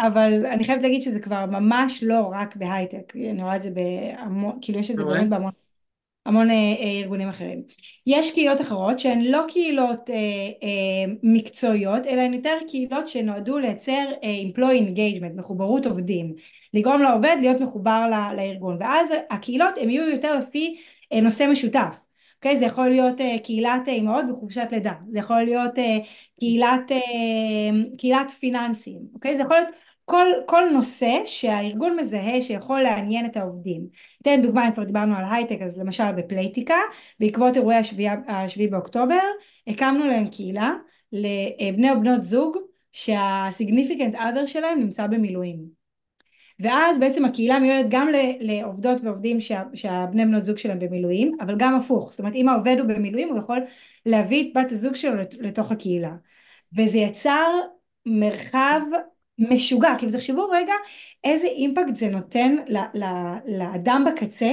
אבל 0.00 0.46
אני 0.46 0.64
חייבת 0.64 0.82
להגיד 0.82 1.02
שזה 1.02 1.20
כבר 1.20 1.46
ממש 1.46 2.02
לא 2.02 2.30
רק 2.32 2.56
בהייטק, 2.56 3.12
אני 3.16 3.42
רואה 3.42 3.56
את 3.56 3.62
זה 3.62 3.70
בהמון, 3.70 4.58
כאילו 4.62 4.78
יש 4.78 4.90
את 4.90 4.96
זה 4.96 5.04
באמת 5.04 5.28
בהמון 5.28 5.52
המון 6.26 6.50
אה, 6.50 6.54
אה, 6.54 7.00
ארגונים 7.02 7.28
אחרים. 7.28 7.62
יש 8.06 8.30
קהילות 8.32 8.60
אחרות 8.60 8.98
שהן 8.98 9.20
לא 9.22 9.44
קהילות 9.48 10.10
אה, 10.10 10.14
אה, 10.62 11.12
מקצועיות 11.22 12.06
אלא 12.06 12.20
הן 12.20 12.34
יותר 12.34 12.56
קהילות 12.68 13.08
שנועדו 13.08 13.58
לייצר 13.58 14.12
אה, 14.24 14.42
employee 14.48 14.88
engagement, 14.88 15.36
מחוברות 15.36 15.86
עובדים, 15.86 16.34
לגרום 16.74 17.02
לעובד 17.02 17.36
להיות 17.40 17.60
מחובר 17.60 18.06
לארגון 18.36 18.76
ואז 18.80 19.08
הקהילות 19.30 19.78
הן 19.78 19.90
יהיו 19.90 20.08
יותר 20.08 20.34
לפי 20.34 20.76
אה, 21.12 21.20
נושא 21.20 21.46
משותף. 21.50 22.00
אוקיי? 22.36 22.56
זה 22.56 22.64
יכול 22.64 22.88
להיות 22.88 23.20
uh, 23.20 23.42
קהילת 23.44 23.88
אימהות 23.88 24.24
בחופשת 24.30 24.68
לידה, 24.72 24.92
זה 25.12 25.18
יכול 25.18 25.42
להיות 25.42 25.78
uh, 25.78 26.06
קהילת, 26.40 26.90
uh, 26.90 27.96
קהילת 27.98 28.30
פיננסים, 28.30 28.98
אוקיי? 29.14 29.36
זה 29.36 29.42
יכול 29.42 29.56
להיות 29.56 29.74
כל, 30.10 30.26
כל 30.46 30.62
נושא 30.72 31.12
שהארגון 31.24 31.96
מזהה 31.96 32.42
שיכול 32.42 32.80
לעניין 32.80 33.26
את 33.26 33.36
העובדים. 33.36 33.86
אתן 34.22 34.42
דוגמה, 34.42 34.66
אם 34.68 34.72
כבר 34.72 34.84
דיברנו 34.84 35.16
על 35.16 35.24
הייטק, 35.30 35.62
אז 35.62 35.78
למשל 35.78 36.12
בפלייטיקה, 36.12 36.74
בעקבות 37.20 37.56
אירועי 37.56 37.76
השביעי 38.28 38.68
באוקטובר, 38.70 39.20
הקמנו 39.66 40.06
להם 40.06 40.28
קהילה 40.28 40.72
לבני 41.12 41.90
או 41.90 42.00
בנות 42.00 42.24
זוג 42.24 42.56
שה-significant 42.92 44.14
other 44.14 44.46
שלהם 44.46 44.78
נמצא 44.78 45.06
במילואים. 45.06 45.80
ואז 46.60 46.98
בעצם 46.98 47.24
הקהילה 47.24 47.58
מיועדת 47.58 47.86
גם 47.88 48.08
לעובדות 48.40 49.00
ועובדים 49.04 49.40
שה, 49.40 49.62
שהבני 49.74 50.24
בנות 50.24 50.44
זוג 50.44 50.56
שלהם 50.56 50.78
במילואים, 50.78 51.36
אבל 51.40 51.54
גם 51.58 51.74
הפוך, 51.74 52.10
זאת 52.10 52.18
אומרת 52.18 52.34
אם 52.34 52.48
העובד 52.48 52.76
הוא 52.78 52.88
במילואים 52.88 53.28
הוא 53.28 53.38
יכול 53.38 53.58
להביא 54.06 54.52
את 54.52 54.58
בת 54.58 54.72
הזוג 54.72 54.94
שלו 54.94 55.22
לתוך 55.40 55.72
הקהילה. 55.72 56.12
וזה 56.76 56.98
יצר 56.98 57.46
מרחב 58.06 58.80
משוגע, 59.40 59.94
כאילו 59.98 60.12
תחשבו 60.12 60.48
רגע 60.50 60.72
איזה 61.24 61.46
אימפקט 61.46 61.96
זה 61.96 62.08
נותן 62.08 62.56
ל, 62.68 62.76
ל, 62.94 63.04
לאדם 63.58 64.04
בקצה 64.06 64.52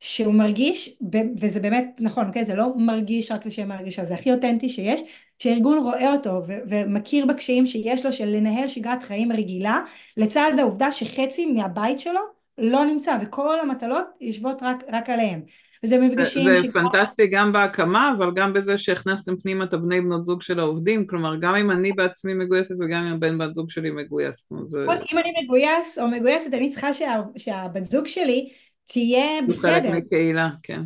שהוא 0.00 0.34
מרגיש, 0.34 0.98
וזה 1.40 1.60
באמת 1.60 1.84
נכון, 2.00 2.26
אוקיי? 2.28 2.44
זה 2.44 2.54
לא 2.54 2.76
מרגיש 2.76 3.32
רק 3.32 3.46
לשם 3.46 3.72
הרגישה, 3.72 4.04
זה 4.04 4.14
הכי 4.14 4.32
אותנטי 4.32 4.68
שיש, 4.68 5.00
שארגון 5.38 5.78
רואה 5.78 6.12
אותו 6.12 6.40
ו- 6.46 6.58
ומכיר 6.68 7.26
בקשיים 7.26 7.66
שיש 7.66 8.04
לו 8.06 8.12
של 8.12 8.26
לנהל 8.26 8.68
שגרת 8.68 9.02
חיים 9.02 9.32
רגילה, 9.32 9.80
לצד 10.16 10.52
העובדה 10.58 10.92
שחצי 10.92 11.46
מהבית 11.46 12.00
שלו 12.00 12.41
לא 12.62 12.84
נמצא, 12.84 13.18
וכל 13.22 13.60
המטלות 13.60 14.04
יושבות 14.20 14.62
רק, 14.62 14.84
רק 14.92 15.10
עליהם. 15.10 15.40
וזה 15.84 15.98
מפגשים... 15.98 16.54
זה 16.54 16.62
שכבר... 16.62 16.80
פנטסטי 16.92 17.26
גם 17.26 17.52
בהקמה, 17.52 18.12
אבל 18.16 18.30
גם 18.34 18.52
בזה 18.52 18.78
שהכנסתם 18.78 19.36
פנימה 19.36 19.64
את 19.64 19.72
הבני 19.72 20.00
בנות 20.00 20.24
זוג 20.24 20.42
של 20.42 20.60
העובדים, 20.60 21.06
כלומר 21.06 21.36
גם 21.36 21.54
אם 21.54 21.70
אני 21.70 21.92
בעצמי 21.92 22.34
מגויסת 22.34 22.74
וגם 22.80 23.06
אם 23.06 23.14
הבן 23.14 23.38
בת 23.38 23.54
זוג 23.54 23.70
שלי 23.70 23.90
מגויס. 23.90 24.44
זה... 24.62 24.78
אם 25.12 25.18
אני 25.18 25.32
מגויס 25.42 25.98
או 25.98 26.08
מגויסת, 26.08 26.54
אני 26.54 26.70
צריכה 26.70 26.92
שה... 26.92 27.20
שהבת 27.36 27.84
זוג 27.84 28.06
שלי 28.06 28.48
תהיה 28.84 29.42
בסדר. 29.48 29.74
הוא 29.74 29.82
חלק 29.82 29.94
מקהילה, 29.94 30.48
כן. 30.62 30.80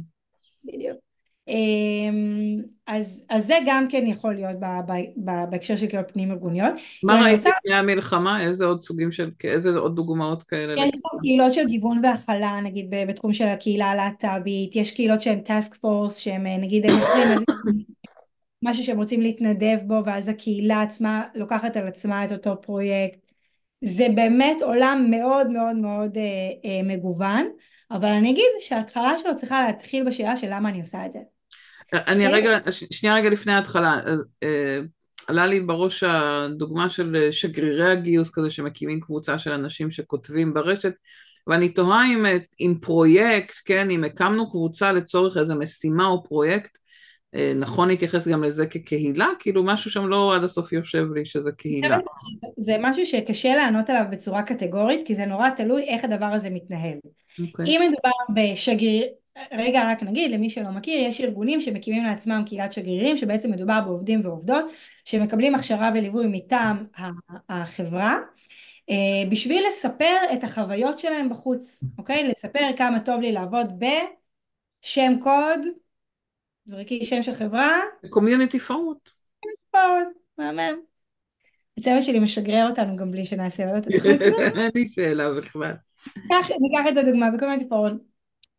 בדיוק. 0.64 1.05
אמ, 1.48 2.62
אז, 2.87 3.24
אז 3.28 3.46
זה 3.46 3.59
גם 3.66 3.87
כן 3.88 4.06
יכול 4.06 4.35
להיות 4.35 4.56
בהקשר 5.50 5.76
של 5.76 5.87
קהילות 5.87 6.11
פנים 6.12 6.30
ארגוניות. 6.30 6.74
מה 7.02 7.24
ראית 7.24 7.40
לפני 7.40 7.74
המלחמה? 7.74 8.42
איזה 8.42 8.64
עוד 8.64 8.80
סוגים 8.80 9.12
של, 9.12 9.30
איזה 9.44 9.78
עוד 9.78 9.96
דוגמאות 9.96 10.42
כאלה? 10.42 10.72
יש 10.87 10.92
גם 10.92 11.18
קהילות 11.20 11.52
של 11.52 11.66
גיוון 11.66 12.00
והכלה, 12.04 12.61
נגיד 12.62 12.94
בתחום 13.09 13.32
של 13.32 13.46
הקהילה 13.46 13.87
הלהט"בית, 13.87 14.76
יש 14.76 14.92
קהילות 14.92 15.20
שהן 15.20 15.40
טאסק 15.40 15.74
פורס, 15.74 16.18
שהן 16.18 16.46
נגיד 16.46 16.90
הם 16.90 16.96
יכולים 16.98 17.38
משהו 18.62 18.85
שהם 18.85 18.98
רוצים 18.98 19.20
להתנדב 19.20 19.78
בו, 19.87 20.02
ואז 20.06 20.28
הקהילה 20.28 20.82
עצמה 20.82 21.24
לוקחת 21.35 21.76
על 21.76 21.87
עצמה 21.87 22.24
את 22.24 22.32
אותו 22.32 22.61
פרויקט. 22.61 23.18
זה 23.85 24.06
באמת 24.14 24.62
עולם 24.62 25.06
מאוד 25.11 25.50
מאוד 25.50 25.76
מאוד 25.76 26.16
אה, 26.16 26.22
אה, 26.64 26.82
מגוון, 26.82 27.46
אבל 27.90 28.09
אני 28.09 28.30
אגיד 28.30 28.44
שההתחלה 28.59 29.18
שלו 29.18 29.37
צריכה 29.37 29.66
להתחיל 29.66 30.04
בשאלה 30.04 30.37
של 30.37 30.46
למה 30.50 30.68
אני 30.68 30.80
עושה 30.80 31.06
את 31.06 31.12
זה. 31.12 31.18
אני 31.92 32.29
רגע, 32.29 32.59
שנייה 32.70 33.14
רגע 33.14 33.31
לפני 33.31 33.53
ההתחלה, 33.53 34.01
אה, 34.42 34.81
עלה 35.27 35.46
לי 35.46 35.61
בראש 35.61 36.05
הדוגמה 36.07 36.90
של 36.90 37.16
אה, 37.16 37.33
שגרירי 37.33 37.90
הגיוס 37.90 38.31
כזה 38.31 38.51
שמקימים 38.51 39.01
קבוצה 39.01 39.38
של 39.38 39.53
אנשים 39.53 39.90
שכותבים 39.90 40.55
ברשת 40.55 40.92
ואני 41.46 41.68
תוהה 41.68 42.12
אם, 42.12 42.27
אה, 42.27 42.37
אם 42.61 42.75
פרויקט, 42.81 43.55
כן, 43.64 43.90
אם 43.90 44.05
הקמנו 44.05 44.51
קבוצה 44.51 44.92
לצורך 44.92 45.37
איזה 45.37 45.55
משימה 45.55 46.07
או 46.07 46.25
פרויקט, 46.25 46.79
נכון 47.57 47.88
להתייחס 47.88 48.29
גם 48.29 48.44
לזה 48.44 48.66
כקהילה? 48.66 49.29
כאילו 49.38 49.64
משהו 49.64 49.90
שם 49.90 50.07
לא 50.09 50.37
עד 50.37 50.44
הסוף 50.44 50.72
יושב 50.72 51.07
לי 51.14 51.25
שזה 51.25 51.53
קהילה. 51.53 51.99
זה 52.59 52.77
משהו 52.81 53.07
שקשה 53.07 53.55
לענות 53.55 53.90
עליו 53.90 54.05
בצורה 54.11 54.42
קטגורית, 54.42 55.07
כי 55.07 55.14
זה 55.14 55.27
נורא 55.27 55.51
תלוי 55.51 55.83
איך 55.88 56.05
הדבר 56.05 56.27
הזה 56.27 56.51
מתנהל. 56.51 56.99
Okay. 57.03 57.42
אוקיי. 57.46 57.66
אם 57.66 57.81
מדובר 57.81 58.11
בשגריר, 58.35 59.07
רגע 59.53 59.83
רק 59.90 60.03
נגיד 60.03 60.31
למי 60.31 60.51
שלא 60.51 60.70
מכיר 60.70 61.01
יש 61.01 61.20
ארגונים 61.20 61.61
שמקימים 61.61 62.05
לעצמם 62.05 62.42
קהילת 62.46 62.72
שגרירים 62.72 63.16
שבעצם 63.16 63.51
מדובר 63.51 63.81
בעובדים 63.81 64.20
ועובדות 64.22 64.70
שמקבלים 65.05 65.55
הכשרה 65.55 65.90
וליווי 65.94 66.27
מטעם 66.27 66.87
החברה 67.49 68.18
אה, 68.90 69.31
בשביל 69.31 69.64
לספר 69.68 70.16
את 70.33 70.44
החוויות 70.44 70.99
שלהם 70.99 71.29
בחוץ 71.29 71.85
אוקיי? 71.99 72.29
לספר 72.29 72.68
כמה 72.77 73.01
טוב 73.01 73.20
לי 73.20 73.33
לעבוד 73.33 73.66
בשם 73.79 75.12
קוד 75.20 75.66
זרקי 76.64 77.05
שם 77.05 77.22
של 77.22 77.35
חברה. 77.35 77.79
קומיוניטי 78.11 78.59
פורמט 79.70 80.16
מהמם. 80.38 80.81
הצוות 81.79 82.03
שלי 82.03 82.18
משגרר 82.18 82.66
אותנו 82.70 82.96
גם 82.96 83.11
בלי 83.11 83.25
שנעשה 83.25 83.66
לו 83.66 83.79
את 83.79 83.87
התוכנית 83.87 84.22
הזאת. 84.22 84.38
אין 84.57 84.70
לי 84.75 84.88
שאלה 84.88 85.35
בכלל. 85.35 85.72
ניקח 86.61 86.92
את 86.92 86.96
הדוגמה 86.96 87.31
בקומיוניטי 87.31 87.68
Uh, 87.68 88.15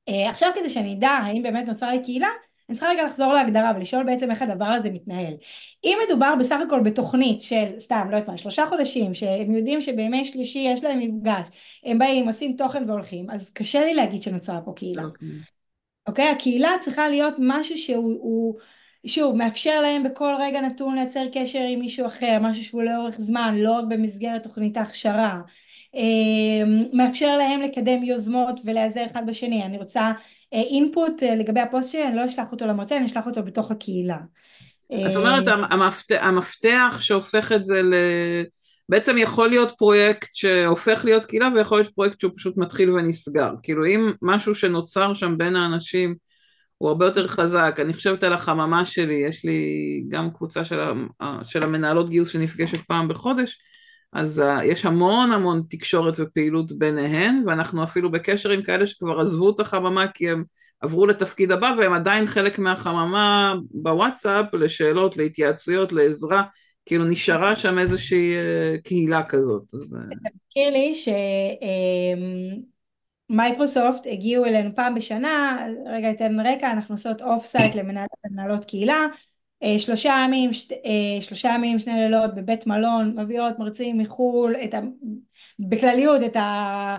עכשיו 0.07 0.51
כדי 0.55 0.69
שאני 0.69 0.93
אדע 0.93 1.09
האם 1.09 1.43
באמת 1.43 1.67
נוצרה 1.67 1.93
לי 1.93 2.03
קהילה, 2.03 2.27
אני 2.69 2.77
צריכה 2.77 2.91
רגע 2.91 3.05
לחזור 3.05 3.33
להגדרה 3.33 3.71
ולשאול 3.75 4.03
בעצם 4.03 4.31
איך 4.31 4.41
הדבר 4.41 4.65
הזה 4.65 4.89
מתנהל. 4.89 5.33
אם 5.83 5.97
מדובר 6.05 6.33
בסך 6.39 6.59
הכל 6.67 6.79
בתוכנית 6.79 7.41
של 7.41 7.65
סתם, 7.79 8.07
לא 8.11 8.15
יודעת 8.15 8.29
מה, 8.29 8.37
שלושה 8.37 8.65
חודשים, 8.65 9.13
שהם 9.13 9.51
יודעים 9.51 9.81
שבימי 9.81 10.25
שלישי 10.25 10.59
יש 10.59 10.83
להם 10.83 10.99
מפגש, 10.99 11.47
הם 11.85 11.99
באים, 11.99 12.27
עושים 12.27 12.55
תוכן 12.57 12.89
והולכים, 12.89 13.29
אז 13.29 13.49
קשה 13.49 13.85
לי 13.85 13.93
להגיד 13.93 14.23
שנוצרה 14.23 14.61
פה 14.61 14.73
קהילה. 14.75 15.03
אוקיי? 15.03 16.25
Okay. 16.25 16.31
Okay? 16.31 16.35
הקהילה 16.35 16.71
צריכה 16.81 17.09
להיות 17.09 17.33
משהו 17.39 17.77
שהוא, 17.77 18.13
הוא, 18.19 18.59
שוב, 19.05 19.35
מאפשר 19.35 19.81
להם 19.81 20.03
בכל 20.03 20.35
רגע 20.39 20.61
נתון 20.61 20.95
לייצר 20.95 21.23
קשר 21.33 21.61
עם 21.69 21.79
מישהו 21.79 22.05
אחר, 22.05 22.37
משהו 22.41 22.63
שהוא 22.63 22.83
לאורך 22.83 23.19
זמן, 23.19 23.55
לא 23.57 23.71
רק 23.71 23.85
במסגרת 23.89 24.43
תוכנית 24.43 24.77
ההכשרה. 24.77 25.41
אמ, 25.97 26.83
מאפשר 26.93 27.37
להם 27.37 27.61
לקדם 27.61 28.03
יוזמות 28.03 28.61
ולהיעזר 28.65 29.05
אחד 29.11 29.23
בשני. 29.27 29.63
אני 29.63 29.77
רוצה 29.77 30.11
אינפוט 30.51 31.23
אה, 31.23 31.29
אה, 31.29 31.35
לגבי 31.35 31.59
הפוסט 31.59 31.91
שלי, 31.91 32.07
אני 32.07 32.15
לא 32.15 32.25
אשלח 32.25 32.51
אותו 32.51 32.67
למרצה, 32.67 32.97
אני 32.97 33.05
אשלח 33.05 33.25
אותו 33.25 33.43
בתוך 33.43 33.71
הקהילה. 33.71 34.17
את 34.93 35.15
אומרת, 35.15 35.47
אה, 35.47 35.53
המפתח, 35.53 36.17
המפתח 36.21 36.97
שהופך 37.01 37.51
את 37.51 37.63
זה 37.63 37.81
ל... 37.81 37.93
בעצם 38.89 39.17
יכול 39.17 39.49
להיות 39.49 39.71
פרויקט 39.77 40.29
שהופך 40.33 41.05
להיות 41.05 41.25
קהילה 41.25 41.49
ויכול 41.55 41.77
להיות 41.79 41.93
פרויקט 41.93 42.19
שהוא 42.19 42.31
פשוט 42.35 42.57
מתחיל 42.57 42.91
ונסגר. 42.91 43.51
כאילו 43.63 43.85
אם 43.85 44.11
משהו 44.21 44.55
שנוצר 44.55 45.13
שם 45.13 45.37
בין 45.37 45.55
האנשים 45.55 46.15
הוא 46.77 46.89
הרבה 46.89 47.05
יותר 47.05 47.27
חזק, 47.27 47.77
אני 47.81 47.93
חושבת 47.93 48.23
על 48.23 48.33
החממה 48.33 48.85
שלי, 48.85 49.15
יש 49.15 49.45
לי 49.45 49.61
גם 50.09 50.31
קבוצה 50.31 50.65
של, 50.65 50.79
של 51.43 51.63
המנהלות 51.63 52.09
גיוס 52.09 52.29
שנפגשת 52.29 52.77
פעם 52.87 53.07
בחודש, 53.07 53.57
אז 54.13 54.39
uh, 54.39 54.63
יש 54.63 54.85
המון 54.85 55.31
המון 55.31 55.63
תקשורת 55.69 56.13
ופעילות 56.19 56.71
ביניהן, 56.71 57.43
ואנחנו 57.47 57.83
אפילו 57.83 58.11
בקשר 58.11 58.49
עם 58.49 58.63
כאלה 58.63 58.87
שכבר 58.87 59.19
עזבו 59.19 59.49
את 59.49 59.59
החממה 59.59 60.07
כי 60.07 60.29
הם 60.29 60.43
עברו 60.81 61.05
לתפקיד 61.05 61.51
הבא 61.51 61.73
והם 61.77 61.93
עדיין 61.93 62.27
חלק 62.27 62.59
מהחממה 62.59 63.53
בוואטסאפ 63.71 64.53
לשאלות, 64.53 65.17
להתייעצויות, 65.17 65.91
לעזרה, 65.91 66.43
כאילו 66.85 67.05
נשארה 67.05 67.55
שם 67.55 67.79
איזושהי 67.79 68.33
uh, 68.35 68.81
קהילה 68.81 69.23
כזאת. 69.23 69.63
אז... 69.73 69.81
אתה 69.81 70.29
מזכיר 70.35 70.69
לי 70.69 70.93
שמייקרוסופט 73.29 74.07
אמ, 74.07 74.11
הגיעו 74.11 74.45
אלינו 74.45 74.75
פעם 74.75 74.95
בשנה, 74.95 75.67
רגע 75.85 76.11
אתן 76.11 76.39
רקע, 76.39 76.71
אנחנו 76.71 76.95
עושות 76.95 77.21
off-site 77.21 77.75
למנהלות 77.75 78.65
קהילה, 78.65 78.93
אה, 78.93 79.07
שלושה 79.77 80.15
ימים, 80.25 80.49
אה, 80.85 81.21
שלושה 81.21 81.49
ימים, 81.55 81.79
שני 81.79 81.93
לילות 81.93 82.35
בבית 82.35 82.67
מלון, 82.67 83.19
מביאות 83.19 83.59
מרצים 83.59 83.97
מחו"ל, 83.97 84.55
את 84.63 84.73
ה... 84.73 84.79
בכלליות 85.59 86.21
את 86.25 86.35
ה... 86.35 86.97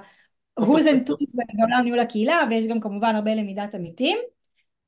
who's 0.61 0.85
and 0.85 1.11
to's 1.11 1.37
בעולם 1.57 1.85
ניהול 1.85 2.01
הקהילה, 2.01 2.41
ויש 2.51 2.67
גם 2.67 2.81
כמובן 2.81 3.15
הרבה 3.15 3.35
למידת 3.35 3.75
עמיתים. 3.75 4.19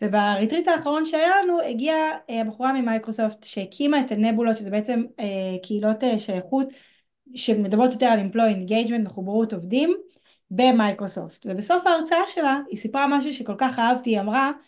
ובריטריט 0.02 0.68
האחרון 0.68 1.04
שהיה 1.04 1.28
לנו 1.42 1.60
הגיעה 1.60 2.10
אה, 2.30 2.40
הבחורה 2.40 2.72
ממייקרוסופט 2.72 3.44
שהקימה 3.44 4.00
את 4.00 4.12
הנבולות, 4.12 4.56
שזה 4.56 4.70
בעצם 4.70 5.04
קהילות 5.62 5.96
שייכות 6.18 6.68
שמדברות 7.34 7.92
יותר 7.92 8.06
על 8.06 8.20
employee 8.20 8.68
engagement, 8.68 9.02
מחוברות 9.04 9.52
עובדים, 9.52 9.96
במייקרוסופט. 10.50 11.46
ובסוף 11.48 11.86
ההרצאה 11.86 12.26
שלה 12.26 12.60
היא 12.68 12.78
סיפרה 12.78 13.06
משהו 13.18 13.32
שכל 13.32 13.54
כך 13.58 13.78
אהבתי, 13.78 14.10
היא 14.10 14.20
אמרה 14.20 14.46
אה, 14.46 14.50
אה, 14.50 14.60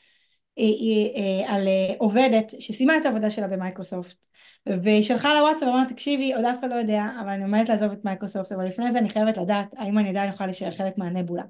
על 1.47 1.69
אה, 1.69 1.95
עובדת 1.99 2.53
שסיימה 2.59 2.97
את 2.97 3.07
העבודה 3.07 3.31
שלה 3.31 3.49
במייקרוסופט 3.49 4.27
והיא 4.67 5.03
שלחה 5.03 5.35
לוואטסאפ 5.35 5.69
ואמרה 5.69 5.85
תקשיבי 5.88 6.35
עוד 6.35 6.45
אף 6.45 6.61
אחד 6.61 6.71
לא 6.71 6.75
יודע 6.75 7.05
אבל 7.21 7.29
אני 7.29 7.43
עומדת 7.43 7.69
לעזוב 7.69 7.93
את 7.93 8.05
מייקרוסופט 8.05 8.53
אבל 8.53 8.67
לפני 8.67 8.93
זה 8.93 8.99
אני 8.99 9.11
חייבת 9.11 9.37
לדעת 9.37 9.75
האם 9.77 9.99
אני 9.99 10.09
עדיין 10.09 10.33
יכולה 10.33 10.47
להישאר 10.47 10.71
חלק 10.71 10.99
מהנבולה. 10.99 11.43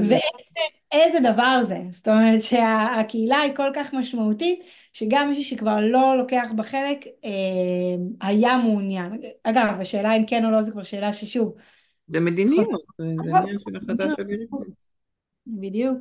ואיזה 0.00 1.18
דבר 1.32 1.62
זה? 1.62 1.78
זאת 1.90 2.08
אומרת 2.08 2.42
שהקהילה 2.42 3.38
היא 3.38 3.54
כל 3.56 3.70
כך 3.74 3.94
משמעותית 3.94 4.64
שגם 4.92 5.28
מישהו 5.28 5.44
שכבר 5.44 5.80
לא 5.80 6.16
לוקח 6.18 6.48
בה 6.56 6.62
חלק 6.62 7.04
היה 8.20 8.56
מעוניין. 8.56 9.20
אגב 9.42 9.76
השאלה 9.80 10.16
אם 10.16 10.26
כן 10.26 10.44
או 10.44 10.50
לא 10.50 10.62
זה 10.62 10.72
כבר 10.72 10.82
שאלה 10.82 11.12
ששוב. 11.12 11.54
זה 12.06 12.20
מדיניות 12.20 12.68
זה 12.98 13.04
עניין 13.04 13.58
של 13.58 13.76
החלטה 13.76 14.04
של 14.16 14.24
בדיוק 15.46 15.98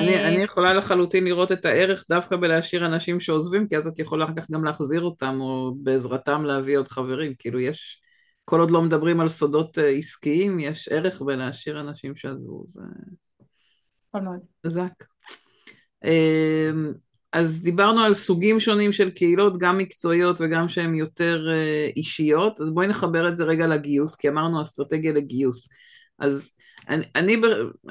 אני, 0.00 0.24
אני 0.24 0.44
יכולה 0.44 0.74
לחלוטין 0.74 1.24
לראות 1.24 1.52
את 1.52 1.64
הערך 1.64 2.04
דווקא 2.08 2.36
בלהשאיר 2.36 2.86
אנשים 2.86 3.20
שעוזבים, 3.20 3.68
כי 3.68 3.76
אז 3.76 3.86
את 3.86 3.98
יכולה 3.98 4.24
אחר 4.24 4.32
כך 4.36 4.50
גם 4.50 4.64
להחזיר 4.64 5.02
אותם, 5.02 5.38
או 5.40 5.74
בעזרתם 5.76 6.44
להביא 6.44 6.78
עוד 6.78 6.88
חברים. 6.88 7.32
כאילו 7.38 7.60
יש, 7.60 8.02
כל 8.44 8.60
עוד 8.60 8.70
לא 8.70 8.82
מדברים 8.82 9.20
על 9.20 9.28
סודות 9.28 9.78
אה, 9.78 9.88
עסקיים, 9.88 10.60
יש 10.60 10.88
ערך 10.88 11.22
בלהשאיר 11.22 11.80
אנשים 11.80 12.16
שעזבו. 12.16 12.64
זה 12.68 12.80
חזק. 14.66 14.92
אמ, 16.04 16.92
אז 17.32 17.62
דיברנו 17.62 18.00
על 18.00 18.14
סוגים 18.14 18.60
שונים 18.60 18.92
של 18.92 19.10
קהילות, 19.10 19.58
גם 19.58 19.78
מקצועיות 19.78 20.36
וגם 20.40 20.68
שהן 20.68 20.94
יותר 20.94 21.48
אה, 21.50 21.88
אישיות, 21.96 22.60
אז 22.60 22.70
בואי 22.70 22.86
נחבר 22.86 23.28
את 23.28 23.36
זה 23.36 23.44
רגע 23.44 23.66
לגיוס, 23.66 24.16
כי 24.16 24.28
אמרנו 24.28 24.62
אסטרטגיה 24.62 25.12
לגיוס. 25.12 25.68
אז 26.18 26.50
אני, 26.88 27.04
אני, 27.16 27.36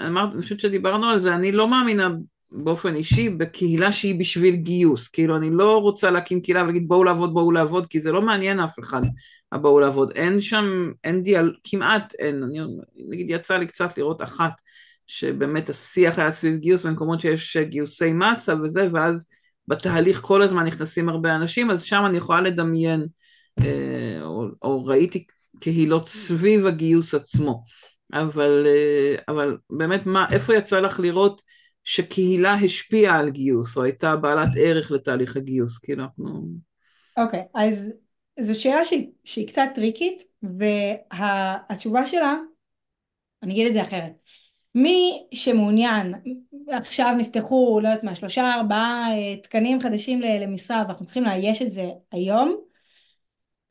אמרת, 0.08 0.34
אני 0.34 0.42
חושבת 0.42 0.60
שדיברנו 0.60 1.06
על 1.06 1.20
זה, 1.20 1.36
אני 1.36 1.52
לא 1.52 1.68
מאמינה 1.68 2.10
באופן 2.52 2.96
אישי 2.96 3.30
בקהילה 3.30 3.92
שהיא 3.92 4.20
בשביל 4.20 4.56
גיוס, 4.56 5.08
כאילו 5.08 5.36
אני 5.38 5.50
לא 5.50 5.78
רוצה 5.78 6.12
להקים 6.12 6.42
קהילה 6.42 6.64
ולהגיד 6.64 6.88
בואו 6.88 7.04
לעבוד, 7.04 7.34
בואו 7.34 7.52
לעבוד, 7.52 7.88
כי 7.88 8.00
זה 8.00 8.12
לא 8.12 8.22
מעניין 8.22 8.60
אף 8.60 8.80
אחד 8.80 9.02
הבואו 9.52 9.80
לעבוד, 9.80 10.12
אין 10.16 10.42
שם, 10.42 10.92
אין 11.04 11.24
דיאל, 11.24 11.56
כמעט 11.64 12.14
אין, 12.20 12.44
אני 12.44 12.60
נגיד 13.10 13.26
יצא 13.30 13.58
לי 13.58 13.68
קצת 13.68 13.98
לראות 13.98 14.22
אחת 14.22 14.52
שבאמת 15.08 15.70
השיח 15.70 16.20
היה 16.20 16.32
סביב 16.32 16.56
גיוס 16.56 16.86
במקומות 16.86 17.20
שיש 17.20 17.58
גיוסי 17.58 18.14
מסה 18.14 18.56
וזה, 18.64 18.88
ואז 18.92 19.28
בתהליך 19.68 20.22
כל 20.22 20.42
הזמן 20.42 20.66
נכנסים 20.66 21.10
הרבה 21.10 21.36
אנשים, 21.36 21.72
אז 21.72 21.84
שם 21.84 22.04
אני 22.06 22.18
יכולה 22.18 22.42
לדמיין, 22.42 23.06
אה, 23.60 24.22
או, 24.22 24.46
או 24.62 24.86
ראיתי 24.86 25.26
קהילות 25.60 26.08
סביב 26.08 26.66
הגיוס 26.66 27.14
עצמו. 27.14 27.64
אבל, 28.14 28.68
אה, 28.68 29.16
אבל 29.28 29.58
באמת, 29.70 30.06
מה, 30.06 30.26
איפה 30.32 30.56
יצא 30.56 30.80
לך 30.80 31.00
לראות 31.00 31.42
שקהילה 31.84 32.54
השפיעה 32.54 33.20
על 33.20 33.30
גיוס, 33.30 33.78
או 33.78 33.84
הייתה 33.84 34.16
בעלת 34.16 34.50
ערך 34.58 34.92
לתהליך 34.92 35.38
הגיוס? 35.38 35.78
כאילו, 35.78 36.04
אנחנו... 36.04 36.44
אוקיי, 37.18 37.40
okay, 37.40 37.60
אז 37.62 37.98
זו 38.40 38.62
שאלה 38.62 38.86
שהיא, 38.86 39.08
שהיא 39.24 39.48
קצת 39.48 39.64
טריקית, 39.76 40.24
והתשובה 40.44 42.08
שלה, 42.08 42.36
אני 43.44 43.54
אגיד 43.54 43.68
את 43.68 43.74
זה 43.74 43.82
אחרת. 43.82 44.12
מי 44.76 45.28
שמעוניין, 45.34 46.14
עכשיו 46.68 47.16
נפתחו, 47.18 47.80
לא 47.84 47.88
יודעת 47.88 48.04
מה, 48.04 48.16
שלושה 48.16 48.54
ארבעה 48.54 49.08
אה, 49.12 49.38
תקנים 49.38 49.82
חדשים 49.82 50.22
למשרה 50.22 50.84
ואנחנו 50.88 51.06
צריכים 51.06 51.24
לאייש 51.24 51.62
את 51.62 51.72
זה 51.72 51.90
היום, 52.12 52.71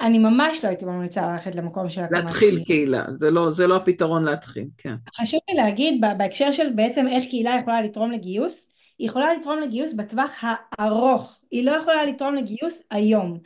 אני 0.00 0.18
ממש 0.18 0.64
לא 0.64 0.68
הייתי 0.68 0.84
ממליצה 0.84 1.32
ללכת 1.32 1.54
למקום 1.54 1.90
של 1.90 2.00
הקמת 2.00 2.18
להתחיל 2.18 2.64
קהילה, 2.64 3.04
זה 3.16 3.30
לא, 3.30 3.50
זה 3.50 3.66
לא 3.66 3.76
הפתרון 3.76 4.24
להתחיל, 4.24 4.68
כן. 4.78 4.94
חשוב 5.16 5.40
לי 5.50 5.54
להגיד 5.56 6.04
בהקשר 6.18 6.50
של 6.50 6.70
בעצם 6.74 7.06
איך 7.08 7.24
קהילה 7.24 7.58
יכולה 7.60 7.82
לתרום 7.82 8.10
לגיוס, 8.10 8.68
היא 8.98 9.06
יכולה 9.06 9.34
לתרום 9.34 9.60
לגיוס 9.60 9.92
בטווח 9.92 10.44
הארוך, 10.78 11.40
היא 11.50 11.64
לא 11.64 11.70
יכולה 11.70 12.04
לתרום 12.04 12.34
לגיוס 12.34 12.82
היום. 12.90 13.38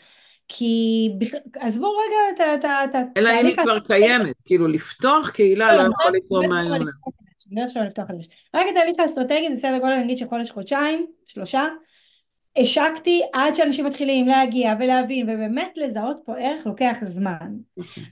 כי 0.48 1.08
עזבו 1.56 1.90
רגע 1.90 2.44
את 2.54 2.94
ה... 2.94 2.98
אלא 3.16 3.30
אם 3.40 3.46
היא 3.46 3.56
כבר 3.56 3.80
קיימת, 3.80 4.34
כאילו 4.44 4.68
לפתוח 4.68 5.30
קהילה 5.30 5.76
לא, 5.76 5.82
לא 5.82 5.90
יכול 5.92 6.12
לתרום 6.16 6.48
מהיום. 6.48 6.86
לא. 6.86 6.92
רק 8.54 8.66
את 8.72 8.76
ההליך 8.76 8.96
האסטרטגי 8.98 9.48
זה 9.54 9.60
סדר 9.60 9.78
גודל 9.78 9.96
נגיד 9.96 10.18
של 10.18 10.28
חודש 10.28 10.50
חודשיים, 10.50 11.06
שלושה. 11.26 11.64
השקתי 12.56 13.22
עד 13.32 13.54
שאנשים 13.54 13.86
מתחילים 13.86 14.28
להגיע 14.28 14.74
ולהבין 14.80 15.30
ובאמת 15.30 15.72
לזהות 15.76 16.20
פה 16.24 16.38
ערך 16.38 16.66
לוקח 16.66 16.96
זמן. 17.02 17.56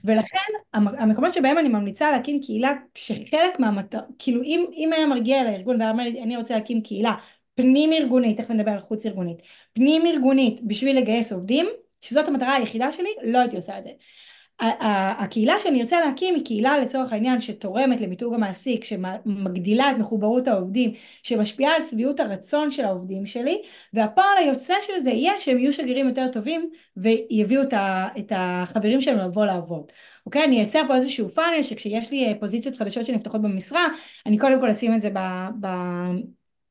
ולכן 0.03 0.37
המקומות 0.73 1.33
שבהם 1.33 1.57
אני 1.57 1.69
ממליצה 1.69 2.11
להקים 2.11 2.41
קהילה 2.41 2.71
שחלק 2.95 3.59
מהמטר... 3.59 3.99
כאילו 4.19 4.43
אם, 4.43 4.65
אם 4.73 4.93
היה 4.93 5.05
מרגיע 5.05 5.43
לארגון 5.43 5.75
והיה 5.79 5.91
אומר 5.91 6.03
לי 6.03 6.23
אני 6.23 6.37
רוצה 6.37 6.53
להקים 6.55 6.81
קהילה 6.81 7.13
פנים 7.55 7.93
ארגונית, 7.93 8.37
תכף 8.37 8.49
נדבר 8.49 8.71
על 8.71 8.79
חוץ 8.79 9.05
ארגונית, 9.05 9.37
פנים 9.73 10.05
ארגונית 10.05 10.61
בשביל 10.63 10.97
לגייס 10.97 11.31
עובדים 11.31 11.67
שזאת 12.01 12.27
המטרה 12.27 12.55
היחידה 12.55 12.91
שלי 12.91 13.09
לא 13.23 13.37
הייתי 13.37 13.55
עושה 13.55 13.77
את 13.77 13.83
זה 13.83 13.89
הקהילה 14.59 15.59
שאני 15.59 15.81
ארצה 15.81 15.99
להקים 15.99 16.35
היא 16.35 16.45
קהילה 16.45 16.77
לצורך 16.77 17.13
העניין 17.13 17.41
שתורמת 17.41 18.01
למיתוג 18.01 18.33
המעסיק, 18.33 18.83
שמגדילה 18.83 19.91
את 19.91 19.97
מחוברות 19.97 20.47
העובדים, 20.47 20.91
שמשפיעה 21.23 21.75
על 21.75 21.81
שביעות 21.81 22.19
הרצון 22.19 22.71
של 22.71 22.85
העובדים 22.85 23.25
שלי, 23.25 23.61
והפועל 23.93 24.37
היוצא 24.37 24.73
של 24.81 24.99
זה 24.99 25.09
יהיה 25.09 25.33
שהם 25.39 25.57
יהיו 25.57 25.73
שגרירים 25.73 26.07
יותר 26.07 26.27
טובים 26.31 26.69
ויביאו 26.97 27.61
את 28.19 28.31
החברים 28.35 29.01
שלהם 29.01 29.17
לבוא 29.17 29.45
לעבוד. 29.45 29.91
אוקיי? 30.25 30.43
אני 30.43 30.59
אייצר 30.59 30.81
פה 30.87 30.95
איזשהו 30.95 31.29
פאנל 31.29 31.61
שכשיש 31.61 32.11
לי 32.11 32.27
אה, 32.27 32.33
פוזיציות 32.39 32.77
חדשות 32.77 33.05
שנפתחות 33.05 33.41
במשרה, 33.41 33.87
אני 34.25 34.37
קודם 34.37 34.59
כל 34.59 34.69
אשים 34.69 34.93
את 34.93 35.01
זה 35.01 35.09
ב... 35.09 35.19
ב 35.61 35.67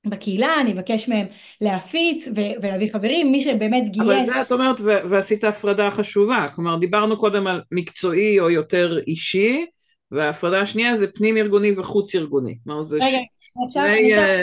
בקהילה, 0.06 0.60
אני 0.60 0.72
אבקש 0.72 1.08
מהם 1.08 1.26
להפיץ 1.60 2.28
ו- 2.28 2.62
ולהביא 2.62 2.88
חברים, 2.92 3.32
מי 3.32 3.40
שבאמת 3.40 3.90
גייס... 3.90 4.06
אבל 4.06 4.24
זה 4.24 4.42
את 4.42 4.52
אומרת, 4.52 4.80
ו- 4.80 5.08
ועשית 5.10 5.44
הפרדה 5.44 5.90
חשובה, 5.90 6.46
כלומר 6.54 6.76
דיברנו 6.76 7.18
קודם 7.18 7.46
על 7.46 7.60
מקצועי 7.72 8.40
או 8.40 8.50
יותר 8.50 8.98
אישי, 9.06 9.66
וההפרדה 10.10 10.60
השנייה 10.60 10.96
זה 10.96 11.06
פנים 11.12 11.36
ארגוני 11.36 11.72
וחוץ 11.78 12.14
ארגוני. 12.14 12.58
כלומר 12.64 12.82
זה... 12.82 12.98
רגע. 13.00 13.18
עכשיו 13.66 13.84
אני 13.84 14.18
אה, 14.18 14.42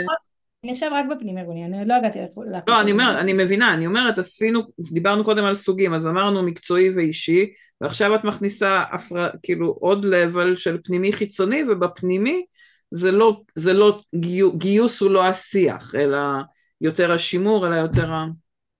אני 0.63 0.71
עכשיו 0.71 0.89
רק 0.93 1.05
בפנים 1.11 1.37
ארגוני, 1.37 1.65
אני 1.65 1.79
עוד 1.79 1.87
לא 1.87 1.93
הגעתי 1.93 2.19
לחוץ 2.19 2.45
לא, 2.67 2.81
אני 2.81 2.91
אומרת, 2.91 3.15
אני 3.15 3.33
מבינה, 3.33 3.73
אני 3.73 3.85
אומרת, 3.85 4.17
עשינו, 4.17 4.61
דיברנו 4.79 5.23
קודם 5.23 5.43
על 5.43 5.53
סוגים, 5.53 5.93
אז 5.93 6.07
אמרנו 6.07 6.43
מקצועי 6.43 6.89
ואישי, 6.89 7.45
ועכשיו 7.81 8.15
את 8.15 8.23
מכניסה 8.23 8.83
הפר... 8.91 9.29
כאילו 9.43 9.77
עוד 9.79 10.05
לבל 10.05 10.55
של 10.55 10.77
פנימי 10.83 11.13
חיצוני, 11.13 11.63
ובפנימי 11.69 12.43
זה 12.91 13.11
לא, 13.11 13.41
זה 13.55 13.73
לא 13.73 13.99
גיוס, 14.15 14.55
גיוס 14.55 15.01
הוא 15.01 15.11
לא 15.11 15.25
השיח, 15.25 15.95
אלא 15.95 16.19
יותר 16.81 17.11
השימור, 17.11 17.67
אלא 17.67 17.75
יותר 17.75 18.11
ה... 18.11 18.25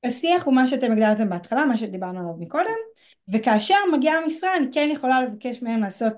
השיח 0.04 0.46
הוא 0.46 0.54
מה 0.54 0.68
שאתם 0.68 0.92
הגדרתם 0.92 1.30
בהתחלה, 1.30 1.66
מה 1.66 1.78
שדיברנו 1.78 2.20
עליו 2.20 2.34
מקודם, 2.40 2.80
וכאשר 3.34 3.76
מגיעה 3.94 4.18
המשרה 4.18 4.58
אני 4.58 4.68
כן 4.72 4.90
יכולה 4.94 5.22
לבקש 5.22 5.64
מהם 5.64 5.82
לעשות 5.82 6.14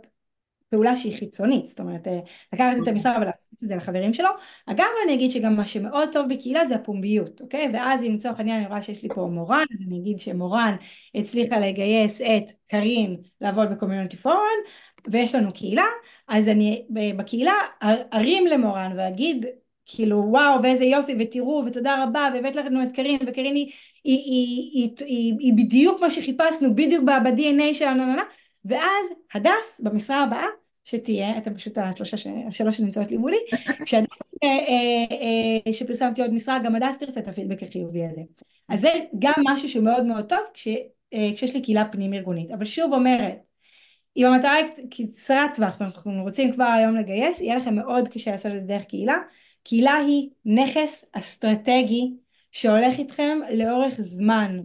פעולה 0.72 0.96
שהיא 0.96 1.18
חיצונית, 1.18 1.68
זאת 1.68 1.80
אומרת 1.80 2.08
אה, 2.08 2.20
לקחת 2.54 2.76
את 2.84 2.88
המשרה 2.88 3.18
ולהפיץ 3.22 3.64
את 3.64 3.68
זה 3.68 3.76
לחברים 3.76 4.14
שלו. 4.14 4.30
אגב 4.66 4.86
אני 5.06 5.14
אגיד 5.14 5.32
שגם 5.32 5.56
מה 5.56 5.66
שמאוד 5.66 6.10
טוב 6.12 6.34
בקהילה 6.34 6.66
זה 6.66 6.76
הפומביות, 6.76 7.42
אוקיי? 7.42 7.70
ואז 7.74 8.04
אם 8.04 8.14
לצורך 8.16 8.38
העניין 8.38 8.58
אני 8.58 8.68
רואה 8.68 8.82
שיש 8.82 9.04
לי 9.04 9.10
פה 9.16 9.30
מורן, 9.32 9.66
אז 9.74 9.82
אני 9.88 10.00
אגיד 10.00 10.20
שמורן 10.20 10.76
הצליחה 11.16 11.60
לגייס 11.60 12.22
את 12.22 12.52
קארין 12.68 13.18
לעבוד 13.42 13.70
בקומיוניטי 13.72 14.18
פורן, 14.18 14.60
ויש 15.12 15.36
לנו 15.36 15.54
קהילה, 15.54 15.86
אז 16.28 16.50
אני 16.50 16.86
בקהילה 17.18 17.54
ארים 18.14 18.48
למורן 18.48 18.94
ואגיד 18.98 19.46
כאילו 19.86 20.24
וואו 20.30 20.64
ואיזה 20.64 20.86
יופי 20.86 21.16
ותראו 21.20 21.64
ותודה 21.66 22.04
רבה 22.04 22.30
והבאת 22.34 22.56
לנו 22.56 22.84
את 22.84 22.92
קרין 22.92 23.20
וקרין 23.28 23.56
היא, 23.56 23.72
היא, 24.04 24.18
היא, 24.18 24.72
היא, 24.74 24.90
היא, 25.06 25.34
היא 25.40 25.54
בדיוק 25.54 26.02
מה 26.02 26.10
שחיפשנו 26.10 26.76
בדיוק 26.76 27.04
ב-DNA 27.04 27.74
שלנו 27.74 28.04
ואז 28.66 29.06
הדס 29.34 29.82
במשרה 29.84 30.24
הבאה 30.24 30.46
שתהיה, 30.84 31.38
אתם 31.38 31.54
פשוט 31.56 31.78
השלושה, 31.78 32.30
השלוש 32.48 32.78
שנמצאות 32.78 33.12
לי 33.12 33.18
מולי, 33.18 33.38
כשהדס, 33.86 34.22
אה, 34.44 34.50
אה, 34.50 35.62
אה, 35.68 35.74
שפרסמתי 35.74 36.22
עוד 36.22 36.34
משרה, 36.34 36.60
גם 36.60 36.76
הדס 36.76 36.98
תרצה 36.98 37.20
את 37.20 37.28
הפידבק 37.28 37.64
החיובי 37.64 38.06
הזה. 38.06 38.22
אז 38.70 38.82
זה 38.82 38.90
גם 39.20 39.34
משהו 39.44 39.68
שהוא 39.68 39.84
מאוד 39.84 40.06
מאוד 40.06 40.26
טוב 40.26 40.40
כש, 40.54 40.68
כשיש 41.36 41.54
לי 41.54 41.62
קהילה 41.62 41.86
פנים 41.92 42.14
ארגונית. 42.14 42.52
אבל 42.52 42.66
שוב 42.66 42.94
אומרת, 42.94 43.51
אם 44.18 44.26
המטרה 44.26 44.54
היא 44.54 44.66
קצרת 45.14 45.56
טווח 45.56 45.78
ואנחנו 45.80 46.24
רוצים 46.24 46.54
כבר 46.54 46.64
היום 46.64 46.96
לגייס, 46.96 47.42
יהיה 47.42 47.58
לכם 47.58 47.76
מאוד 47.76 48.08
קשה 48.08 48.32
לעשות 48.32 48.52
את 48.52 48.60
זה 48.60 48.66
דרך 48.66 48.84
קהילה. 48.84 49.16
קהילה 49.64 49.96
היא 49.96 50.30
נכס 50.46 51.06
אסטרטגי 51.14 52.14
שהולך 52.52 53.00
איתכם 53.00 53.40
לאורך 53.54 53.94
זמן, 54.02 54.60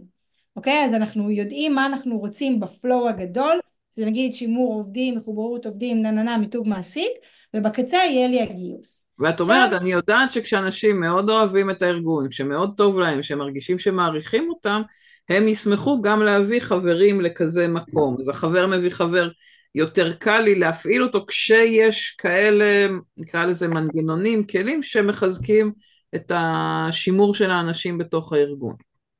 אוקיי? 0.55 0.85
אז 0.85 0.93
אנחנו 0.93 1.31
יודעים 1.31 1.75
מה 1.75 1.85
אנחנו 1.85 2.19
רוצים 2.19 2.59
בפלואו 2.59 3.09
הגדול, 3.09 3.59
זה 3.95 4.05
נגיד 4.05 4.33
שימור 4.33 4.73
עובדים, 4.73 5.17
מחוברות 5.17 5.65
עובדים, 5.65 6.01
נננה, 6.01 6.37
מיתוג 6.37 6.67
מעסיק, 6.67 7.11
ובקצה 7.53 7.97
יהיה 7.97 8.27
לי 8.27 8.41
הגיוס. 8.41 9.05
ואת 9.19 9.39
אומרת, 9.39 9.73
אני 9.73 9.91
יודעת 9.91 10.31
שכשאנשים 10.31 10.99
מאוד 10.99 11.29
אוהבים 11.29 11.69
את 11.69 11.81
הארגון, 11.81 12.31
שמאוד 12.31 12.73
טוב 12.77 12.99
להם, 12.99 13.23
שהם 13.23 13.37
מרגישים 13.37 13.79
שמעריכים 13.79 14.49
אותם, 14.49 14.81
הם 15.29 15.47
ישמחו 15.47 16.01
גם 16.01 16.23
להביא 16.23 16.59
חברים 16.59 17.21
לכזה 17.21 17.67
מקום. 17.67 18.15
אז 18.19 18.29
החבר 18.29 18.67
מביא 18.67 18.89
חבר, 18.89 19.29
יותר 19.75 20.13
קל 20.13 20.39
לי 20.39 20.55
להפעיל 20.55 21.03
אותו 21.03 21.25
כשיש 21.27 22.15
כאלה, 22.17 22.87
נקרא 23.17 23.45
לזה 23.45 23.67
מנגנונים, 23.67 24.47
כלים 24.47 24.83
שמחזקים 24.83 25.71
את 26.15 26.31
השימור 26.35 27.35
של 27.35 27.51
האנשים 27.51 27.97
בתוך 27.97 28.33
הארגון. 28.33 28.75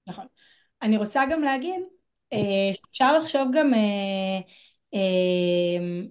נכון. 0.07 0.25
אני 0.81 0.97
רוצה 0.97 1.23
גם 1.31 1.41
להגיד, 1.41 1.81
אה, 2.33 2.71
אפשר 2.91 3.17
לחשוב 3.17 3.47
גם 3.53 3.73
אה, 3.73 4.39
אה, 4.93 6.05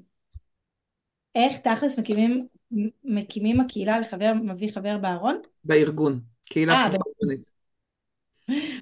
איך 1.35 1.59
תכלס 1.59 1.99
מקימים, 1.99 2.47
מקימים 3.05 3.61
הקהילה 3.61 4.01
לחבר 4.01 4.33
מביא 4.43 4.71
חבר 4.73 4.99
בארון? 4.99 5.41
בארגון, 5.65 6.21
קהילה 6.45 6.85
ארגונית. 6.85 7.56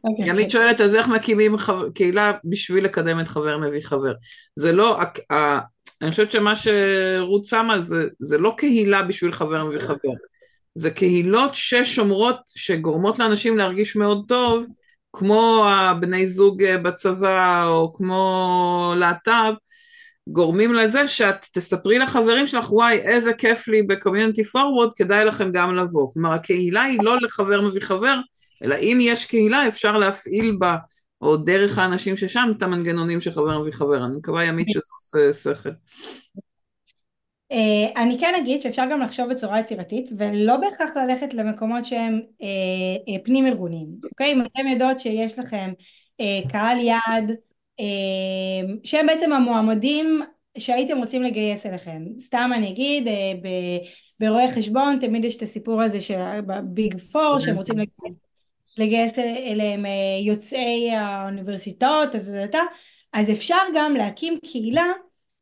אוקיי, 0.04 0.28
ימית 0.28 0.50
שואלת 0.50 0.80
אז 0.80 0.94
איך 0.94 1.08
מקימים 1.08 1.56
קהילה 1.94 2.32
בשביל 2.44 2.84
לקדם 2.84 3.20
את 3.20 3.28
חבר 3.28 3.58
מביא 3.58 3.80
חבר. 3.82 4.12
זה 4.56 4.72
לא, 4.72 4.98
אני 6.02 6.10
חושבת 6.10 6.30
שמה 6.30 6.54
שרות 6.56 7.44
שמה 7.44 7.80
זה, 7.80 8.06
זה 8.18 8.38
לא 8.38 8.54
קהילה 8.58 9.02
בשביל 9.02 9.32
חבר 9.32 9.64
מביא 9.64 9.80
חבר. 9.80 10.10
זה 10.74 10.90
קהילות 10.90 11.54
ששומרות, 11.54 12.36
שגורמות 12.54 13.18
לאנשים 13.18 13.58
להרגיש 13.58 13.96
מאוד 13.96 14.24
טוב, 14.28 14.66
כמו 15.12 15.66
הבני 15.68 16.28
זוג 16.28 16.62
אה, 16.62 16.78
בצבא, 16.78 17.66
או 17.66 17.92
כמו 17.92 18.94
להט"ב, 18.98 19.54
גורמים 20.28 20.74
לזה 20.74 21.08
שאת 21.08 21.46
תספרי 21.52 21.98
לחברים 21.98 22.46
שלך, 22.46 22.72
וואי, 22.72 22.98
איזה 22.98 23.32
כיף 23.32 23.68
לי 23.68 23.82
בקומיונטי 23.82 24.44
פורוורד, 24.44 24.90
כדאי 24.96 25.24
לכם 25.24 25.52
גם 25.52 25.76
לבוא. 25.76 26.12
כלומר, 26.12 26.32
הקהילה 26.32 26.82
היא 26.82 26.98
לא 27.02 27.20
לחבר 27.20 27.60
מביא 27.60 27.80
חבר, 27.80 28.18
אלא 28.62 28.74
אם 28.74 28.98
יש 29.00 29.26
קהילה, 29.26 29.68
אפשר 29.68 29.98
להפעיל 29.98 30.56
בה, 30.58 30.76
או 31.20 31.36
דרך 31.36 31.78
האנשים 31.78 32.16
ששם, 32.16 32.52
את 32.56 32.62
המנגנונים 32.62 33.20
של 33.20 33.30
חבר 33.30 33.60
מביא 33.60 33.72
חבר. 33.72 34.04
אני 34.04 34.16
מקווה 34.16 34.44
ימית 34.44 34.66
שזה 34.70 35.20
עושה 35.22 35.52
שכל. 35.54 35.70
Uh, 37.52 38.00
אני 38.00 38.18
כן 38.20 38.34
אגיד 38.42 38.60
שאפשר 38.60 38.82
גם 38.90 39.00
לחשוב 39.00 39.30
בצורה 39.30 39.60
יצירתית 39.60 40.10
ולא 40.18 40.56
בהכרח 40.56 40.90
ללכת 40.96 41.34
למקומות 41.34 41.84
שהם 41.84 42.20
uh, 42.20 42.44
uh, 43.10 43.24
פנים 43.24 43.46
ארגוניים, 43.46 43.88
אוקיי? 44.04 44.32
אם 44.32 44.40
אתם 44.40 44.66
יודעות 44.66 45.00
שיש 45.00 45.38
לכם 45.38 45.72
קהל 46.48 46.78
יעד 46.78 47.32
שהם 48.84 49.06
בעצם 49.06 49.32
המועמדים 49.32 50.22
שהייתם 50.58 50.98
רוצים 50.98 51.22
לגייס 51.22 51.66
אליכם, 51.66 52.02
סתם 52.18 52.50
אני 52.54 52.70
אגיד 52.70 53.08
ברואי 54.20 54.52
חשבון 54.52 54.98
תמיד 55.00 55.24
יש 55.24 55.36
את 55.36 55.42
הסיפור 55.42 55.82
הזה 55.82 56.00
של 56.00 56.20
ביג 56.64 56.98
פור 56.98 57.38
שהם 57.38 57.56
רוצים 57.56 57.74
לגייס, 57.74 58.16
לגייס 58.78 59.18
אליהם 59.18 59.84
uh, 59.84 59.88
יוצאי 60.26 60.90
האוניברסיטאות 60.90 62.14
אז, 62.14 62.30
אז 63.12 63.30
אפשר 63.30 63.58
גם 63.74 63.94
להקים 63.96 64.38
קהילה 64.42 64.92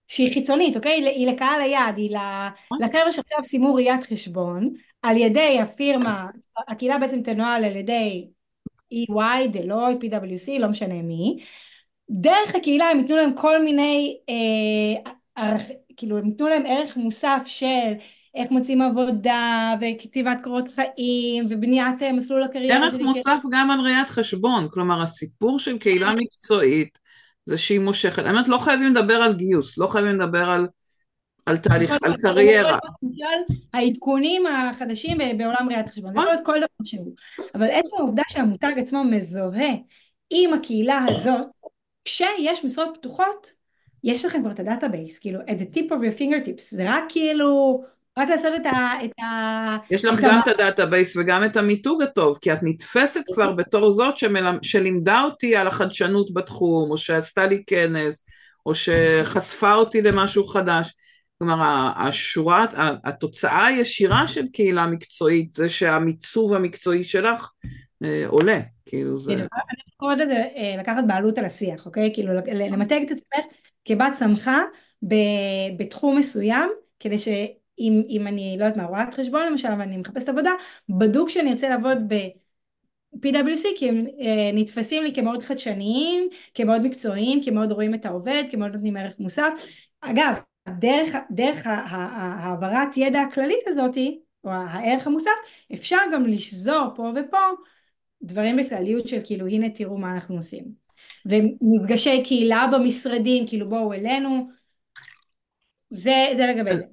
שהיא 0.08 0.34
חיצונית, 0.34 0.76
אוקיי? 0.76 0.92
היא 0.92 1.26
לקהל 1.26 1.60
היעד, 1.60 1.96
היא 1.96 2.16
נכון. 2.16 2.78
לחבר'ה 2.82 3.12
שעכשיו 3.12 3.44
סיימו 3.44 3.74
ראיית 3.74 4.04
חשבון, 4.04 4.72
על 5.02 5.16
ידי 5.16 5.58
הפירמה, 5.62 6.26
הקהילה 6.68 6.98
בעצם 6.98 7.22
תנוהל 7.22 7.64
על 7.64 7.76
ידי 7.76 8.28
EY, 8.94 9.48
דלויט, 9.52 10.04
PwC, 10.04 10.58
לא 10.58 10.68
משנה 10.68 11.02
מי. 11.02 11.36
דרך 12.10 12.54
הקהילה 12.54 12.84
הם 12.84 12.98
ייתנו 12.98 13.16
להם 13.16 13.32
כל 13.36 13.64
מיני, 13.64 14.18
אה, 14.28 15.12
ערך, 15.36 15.62
כאילו 15.96 16.18
הם 16.18 16.26
ייתנו 16.26 16.48
להם 16.48 16.62
ערך 16.66 16.96
מוסף 16.96 17.42
של 17.46 17.92
איך 18.34 18.50
מוצאים 18.50 18.82
עבודה 18.82 19.74
וכתיבת 19.80 20.38
קורות 20.42 20.70
חיים 20.70 21.44
ובניית 21.48 22.02
אה, 22.02 22.12
מסלול 22.12 22.42
הקריירה. 22.42 22.76
ערך 22.76 22.94
מוסף 22.94 23.42
גם 23.50 23.70
על 23.70 23.80
ראיית 23.80 24.10
חשבון, 24.10 24.68
כלומר 24.70 25.02
הסיפור 25.02 25.58
של 25.58 25.78
קהילה 25.78 26.14
מקצועית 26.14 26.98
זה 27.46 27.58
שהיא 27.58 27.80
מושכת. 27.80 28.24
האמת, 28.24 28.48
לא 28.48 28.58
חייבים 28.58 28.94
לדבר 28.94 29.14
על 29.14 29.34
גיוס, 29.34 29.78
לא 29.78 29.86
חייבים 29.86 30.20
לדבר 30.20 30.50
על, 30.50 30.66
על 31.46 31.56
תהליך, 31.56 31.92
על 32.02 32.16
קריירה. 32.16 32.78
העדכונים 33.74 34.46
החדשים 34.46 35.18
בעולם 35.38 35.68
ראיית 35.68 35.86
החשבון, 35.86 36.12
זה 36.12 36.18
יכול 36.18 36.30
להיות 36.30 36.46
כל 36.46 36.56
דבר 36.58 36.84
שהוא. 36.84 37.14
אבל 37.54 37.66
עצם 37.70 37.96
העובדה 37.98 38.22
שהמותג 38.28 38.72
עצמו 38.76 39.04
מזוהה 39.04 39.72
עם 40.30 40.52
הקהילה 40.52 41.04
הזאת, 41.08 41.46
כשיש 42.04 42.64
משרות 42.64 42.96
פתוחות, 42.98 43.52
יש 44.04 44.24
לכם 44.24 44.40
כבר 44.42 44.50
את 44.50 44.60
ה 44.60 44.66
database, 44.66 45.18
כאילו, 45.18 45.40
at 45.40 45.60
the 45.60 45.76
tip 45.76 45.88
of 45.88 45.92
your 45.92 46.18
fingertips, 46.18 46.62
זה 46.70 46.84
רק 46.88 47.04
כאילו... 47.08 47.82
רק 48.18 48.28
לעשות 48.28 48.54
את 48.56 48.66
ה... 48.66 49.04
את 49.04 49.10
ה 49.20 49.76
יש 49.90 50.04
לך 50.04 50.20
גם 50.20 50.40
את 50.42 50.48
ה 50.48 50.56
database 50.56 51.16
וגם 51.16 51.44
את 51.44 51.56
המיתוג 51.56 52.02
הטוב, 52.02 52.38
כי 52.40 52.52
את 52.52 52.58
נתפסת 52.62 53.20
כבר 53.34 53.52
בתור 53.58 53.92
זאת 53.92 54.18
שמלמ... 54.18 54.58
שלימדה 54.62 55.22
אותי 55.22 55.56
על 55.56 55.66
החדשנות 55.66 56.34
בתחום, 56.34 56.90
או 56.90 56.98
שעשתה 56.98 57.46
לי 57.46 57.62
כנס, 57.66 58.24
או 58.66 58.74
שחשפה 58.74 59.74
אותי 59.74 60.02
למשהו 60.02 60.44
חדש. 60.44 60.94
כלומר, 61.38 61.90
השורה, 61.96 62.66
התוצאה 63.04 63.66
הישירה 63.66 64.28
של 64.28 64.46
קהילה 64.52 64.86
מקצועית 64.86 65.54
זה 65.54 65.68
שהמיצוב 65.68 66.54
המקצועי 66.54 67.04
שלך 67.04 67.50
אה, 68.04 68.24
עולה, 68.26 68.60
כאילו 68.86 69.18
זה... 69.18 69.32
אני 69.32 69.42
קוראת 69.96 70.18
לזה 70.18 70.44
אה, 70.56 70.76
לקחת 70.78 71.04
בעלות 71.06 71.38
על 71.38 71.44
השיח, 71.44 71.86
אוקיי? 71.86 72.10
כאילו 72.14 72.32
למתג 72.52 73.00
את 73.06 73.10
עצמך 73.10 73.54
כבת 73.84 74.12
צמחה 74.12 74.58
בתחום 75.78 76.18
מסוים, 76.18 76.70
כדי 77.00 77.18
ש... 77.18 77.28
אם, 77.82 78.02
אם 78.08 78.26
אני 78.26 78.56
לא 78.58 78.64
יודעת 78.64 78.76
מה 78.76 78.84
רואת 78.84 79.14
חשבון 79.14 79.46
למשל 79.46 79.68
ואני 79.78 79.96
מחפשת 79.96 80.28
עבודה 80.28 80.50
בדוק 80.88 81.28
שאני 81.28 81.52
ארצה 81.52 81.68
לעבוד 81.68 81.98
ב... 82.08 82.14
PwC 83.16 83.66
כי 83.76 83.88
הם 83.88 84.06
אה, 84.20 84.50
נתפסים 84.54 85.02
לי 85.02 85.14
כמאוד 85.14 85.42
חדשניים, 85.42 86.28
כמאוד 86.54 86.82
מקצועיים, 86.82 87.42
כמאוד 87.44 87.72
רואים 87.72 87.94
את 87.94 88.06
העובד, 88.06 88.44
כמאוד 88.50 88.72
נותנים 88.72 88.96
ערך 88.96 89.14
מוסף. 89.18 89.52
אגב, 90.00 90.34
דרך, 90.68 91.14
דרך 91.30 91.62
העברת 91.66 92.96
ידע 92.96 93.20
הכללית 93.20 93.60
הזאתי, 93.66 94.20
או 94.44 94.50
הערך 94.50 95.06
המוסף, 95.06 95.30
אפשר 95.74 95.98
גם 96.12 96.26
לשזור 96.26 96.86
פה 96.96 97.12
ופה 97.16 97.38
דברים 98.22 98.56
בכלליות 98.56 99.08
של 99.08 99.20
כאילו 99.24 99.46
הנה 99.46 99.70
תראו 99.70 99.98
מה 99.98 100.14
אנחנו 100.14 100.36
עושים. 100.36 100.64
ומפגשי 101.26 102.22
קהילה 102.24 102.66
במשרדים, 102.72 103.46
כאילו 103.46 103.68
בואו 103.68 103.92
אלינו, 103.92 104.48
זה, 105.90 106.32
זה 106.36 106.46
לגבי 106.46 106.76
זה. 106.76 106.84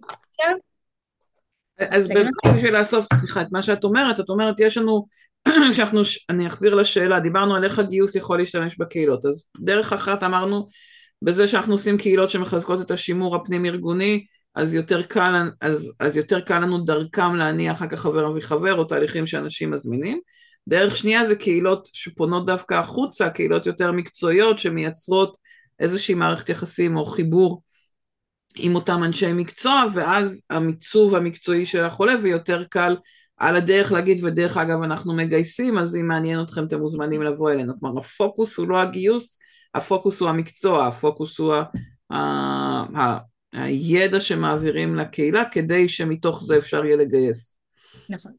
אז 1.92 2.08
באמת 2.08 2.34
בשביל 2.56 2.78
לאסוף, 2.78 3.06
סליחה, 3.14 3.42
את 3.42 3.48
מה 3.52 3.64
שאת 3.64 3.84
אומרת, 3.84 4.20
את 4.20 4.30
אומרת, 4.30 4.56
יש 4.60 4.78
לנו, 4.78 5.06
כשאנחנו, 5.72 6.02
אני 6.30 6.48
אחזיר 6.48 6.76
לשאלה, 6.76 7.20
דיברנו 7.20 7.56
על 7.56 7.64
איך 7.64 7.80
הגיוס 7.80 8.16
יכול 8.16 8.38
להשתמש 8.38 8.78
בקהילות, 8.78 9.26
אז 9.26 9.44
דרך 9.60 9.94
אחת 9.94 10.24
אמרנו, 10.24 10.68
בזה 11.22 11.48
שאנחנו 11.48 11.74
עושים 11.74 11.98
קהילות 11.98 12.30
שמחזקות 12.30 12.82
את 12.82 12.92
השימור 12.92 13.36
הפנים 13.36 13.66
ארגוני, 13.66 14.26
אז 14.56 14.74
יותר 14.74 15.02
קל, 15.02 15.50
אז, 15.62 15.94
אז 16.00 16.18
יותר 16.18 16.40
קל 16.40 16.60
לנו 16.60 16.84
דרכם 16.84 17.36
להניע 17.36 17.72
אחר 17.72 17.88
כך 17.88 18.00
חבר 18.00 18.30
מביא 18.30 18.42
חבר, 18.42 18.78
או 18.78 18.84
תהליכים 18.84 19.28
שאנשים 19.28 19.72
מזמינים. 19.72 20.20
דרך 20.68 20.98
שנייה 20.98 21.28
זה 21.28 21.36
קהילות 21.36 21.90
שפונות 21.94 22.46
דווקא 22.46 22.74
החוצה, 22.74 23.30
קהילות 23.30 23.66
יותר 23.66 23.92
מקצועיות 23.92 24.60
שמייצרות 24.60 25.38
איזושהי 25.80 26.16
מערכת 26.16 26.50
יחסים 26.50 26.98
או 26.98 27.06
חיבור 27.06 27.62
עם 28.60 28.76
אותם 28.76 29.04
אנשי 29.04 29.34
מקצוע, 29.34 29.84
ואז 29.94 30.46
המיצוב 30.50 31.16
המקצועי 31.16 31.66
של 31.66 31.84
החולה, 31.84 32.14
ויותר 32.22 32.64
קל 32.64 32.96
על 33.38 33.56
הדרך 33.56 33.92
להגיד, 33.92 34.24
ודרך 34.24 34.58
אגב 34.58 34.82
אנחנו 34.82 35.16
מגייסים, 35.16 35.78
אז 35.78 35.96
אם 35.96 36.08
מעניין 36.08 36.42
אתכם 36.42 36.66
אתם 36.66 36.80
מוזמנים 36.80 37.24
לבוא 37.24 37.52
אלינו. 37.52 37.74
כלומר, 37.80 38.00
הפוקוס 38.00 38.58
הוא 38.58 38.68
לא 38.68 38.82
הגיוס, 38.82 39.40
הפוקוס 39.76 40.20
הוא 40.20 40.30
המקצוע, 40.30 40.88
הפוקוס 40.88 41.40
הוא 41.40 41.54
ה... 42.12 42.16
ה... 42.98 43.18
הידע 43.54 44.20
שמעבירים 44.20 44.96
לקהילה, 44.96 45.46
כדי 45.46 45.90
שמתוך 45.90 46.44
זה 46.44 46.58
אפשר 46.58 46.86
יהיה 46.86 46.96
לגייס. 46.96 47.56
נכון. 48.10 48.32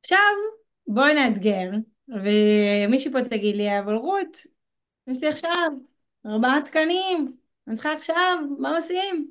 עכשיו, 0.00 0.18
בואי 0.86 1.14
נאתגר, 1.14 1.70
ומישהי 2.08 3.12
פה 3.12 3.22
תגיד 3.22 3.56
לי, 3.56 3.78
אבל 3.78 3.94
רות, 3.94 4.36
יש 5.06 5.18
לי 5.22 5.28
עכשיו 5.28 5.70
ארבעה 6.26 6.60
תקנים, 6.64 7.32
אני 7.68 7.74
צריכה 7.74 7.92
עכשיו, 7.92 8.38
מה 8.58 8.76
עושים? 8.76 9.30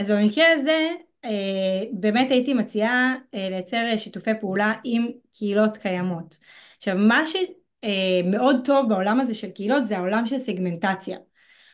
אז 0.00 0.10
במקרה 0.10 0.44
הזה 0.52 0.88
אה, 1.24 1.82
באמת 1.92 2.30
הייתי 2.30 2.54
מציעה 2.54 3.14
אה, 3.34 3.48
לייצר 3.50 3.96
שיתופי 3.96 4.30
פעולה 4.40 4.72
עם 4.84 5.08
קהילות 5.32 5.76
קיימות. 5.76 6.38
עכשיו 6.76 6.96
מה 6.96 7.22
שמאוד 7.26 8.56
אה, 8.56 8.62
טוב 8.64 8.88
בעולם 8.88 9.20
הזה 9.20 9.34
של 9.34 9.50
קהילות 9.50 9.86
זה 9.86 9.98
העולם 9.98 10.26
של 10.26 10.38
סגמנטציה. 10.38 11.18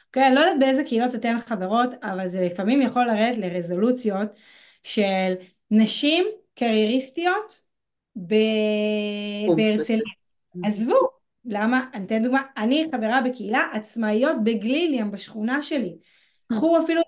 אוקיי? 0.06 0.26
אני 0.26 0.34
לא 0.34 0.40
יודעת 0.40 0.58
באיזה 0.60 0.84
קהילות 0.84 1.14
אתן 1.14 1.36
חברות 1.38 1.90
אבל 2.02 2.28
זה 2.28 2.48
לפעמים 2.52 2.82
יכול 2.82 3.06
לרדת 3.06 3.38
לרזולוציות 3.38 4.28
של 4.82 5.34
נשים 5.70 6.24
קרייריסטיות 6.54 7.60
בהרצליה. 9.56 10.00
עזבו, 10.64 11.08
למה? 11.44 11.84
אני 11.94 12.04
אתן 12.04 12.22
דוגמה, 12.22 12.42
אני 12.56 12.88
חברה 12.92 13.20
בקהילה 13.20 13.66
עצמאיות 13.72 14.36
בגליליאם 14.44 15.10
בשכונה 15.10 15.62
שלי. 15.62 15.96
קחו 16.48 16.78
אפילו 16.78 17.00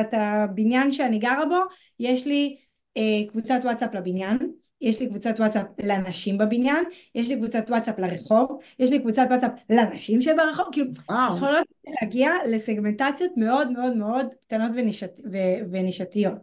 את, 0.00 0.14
הבניין 0.14 0.92
שאני 0.92 1.18
גרה 1.18 1.46
בו, 1.46 1.60
יש 2.00 2.26
לי 2.26 2.56
אה, 2.96 3.28
קבוצת 3.28 3.58
וואטסאפ 3.64 3.94
לבניין, 3.94 4.38
יש 4.80 5.00
לי 5.00 5.08
קבוצת 5.08 5.34
וואטסאפ 5.38 5.66
לנשים 5.78 6.38
בבניין, 6.38 6.84
יש 7.14 7.28
לי 7.28 7.36
קבוצת 7.36 7.64
וואטסאפ 7.68 7.98
לרחוב, 7.98 8.60
יש 8.78 8.90
לי 8.90 8.98
קבוצת 8.98 9.26
וואטסאפ 9.30 9.50
לנשים 9.70 10.22
שברחוב, 10.22 10.66
כאילו 10.72 10.90
יכולות 11.36 11.66
להגיע 12.00 12.30
לסגמנטציות 12.48 13.32
מאוד 13.36 13.70
מאוד 13.70 13.96
מאוד 13.96 14.26
קטנות 14.40 14.70
ונישת, 14.74 15.20
ו, 15.32 15.36
ונישתיות. 15.70 16.38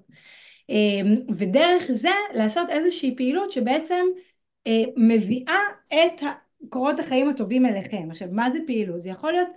אה, 0.70 1.02
ודרך 1.38 1.84
זה 1.94 2.10
לעשות 2.34 2.70
איזושהי 2.70 3.16
פעילות 3.16 3.52
שבעצם 3.52 4.06
אה, 4.68 4.84
מביאה 4.98 5.60
את 5.88 6.22
קורות 6.70 7.00
החיים 7.00 7.30
הטובים 7.30 7.66
אליכם. 7.66 8.08
עכשיו 8.10 8.28
מה 8.32 8.50
זה 8.52 8.60
פעילות? 8.68 9.02
זה 9.02 9.10
יכול 9.10 9.32
להיות 9.32 9.50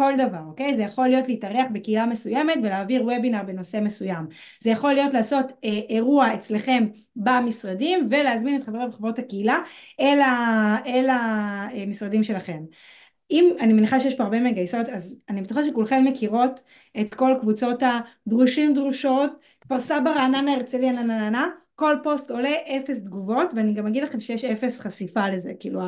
כל 0.00 0.12
דבר, 0.18 0.38
אוקיי? 0.46 0.76
זה 0.76 0.82
יכול 0.82 1.08
להיות 1.08 1.28
להתארח 1.28 1.66
בקהילה 1.72 2.06
מסוימת 2.06 2.54
ולהעביר 2.62 3.02
וובינר 3.02 3.42
בנושא 3.42 3.80
מסוים. 3.82 4.26
זה 4.60 4.70
יכול 4.70 4.92
להיות 4.92 5.14
לעשות 5.14 5.52
אה, 5.64 5.80
אירוע 5.88 6.34
אצלכם 6.34 6.86
במשרדים 7.16 8.06
ולהזמין 8.10 8.60
את 8.60 8.66
חברי 8.66 8.84
וחברות 8.88 9.18
הקהילה 9.18 9.58
אל, 10.00 10.20
ה, 10.20 10.76
אל 10.86 11.08
המשרדים 11.10 12.22
שלכם. 12.22 12.62
אם, 13.30 13.50
אני 13.60 13.72
מניחה 13.72 14.00
שיש 14.00 14.14
פה 14.14 14.22
הרבה 14.22 14.40
מגייסות, 14.40 14.88
אז 14.88 15.16
אני 15.28 15.42
בטוחה 15.42 15.64
שכולכם 15.64 16.04
מכירות 16.04 16.62
את 17.00 17.14
כל 17.14 17.34
קבוצות 17.40 17.82
הדרושים 17.82 18.74
דרושות, 18.74 19.30
כפר 19.60 19.78
סבא, 19.78 20.10
רעננה, 20.10 20.52
הרצליה, 20.52 20.92
נה 20.92 21.46
כל 21.74 21.96
פוסט 22.02 22.30
עולה 22.30 22.54
אפס 22.66 23.04
תגובות 23.04 23.54
ואני 23.56 23.74
גם 23.74 23.86
אגיד 23.86 24.02
לכם 24.02 24.20
שיש 24.20 24.44
אפס 24.44 24.80
חשיפה 24.80 25.28
לזה 25.28 25.52
כאילו. 25.60 25.80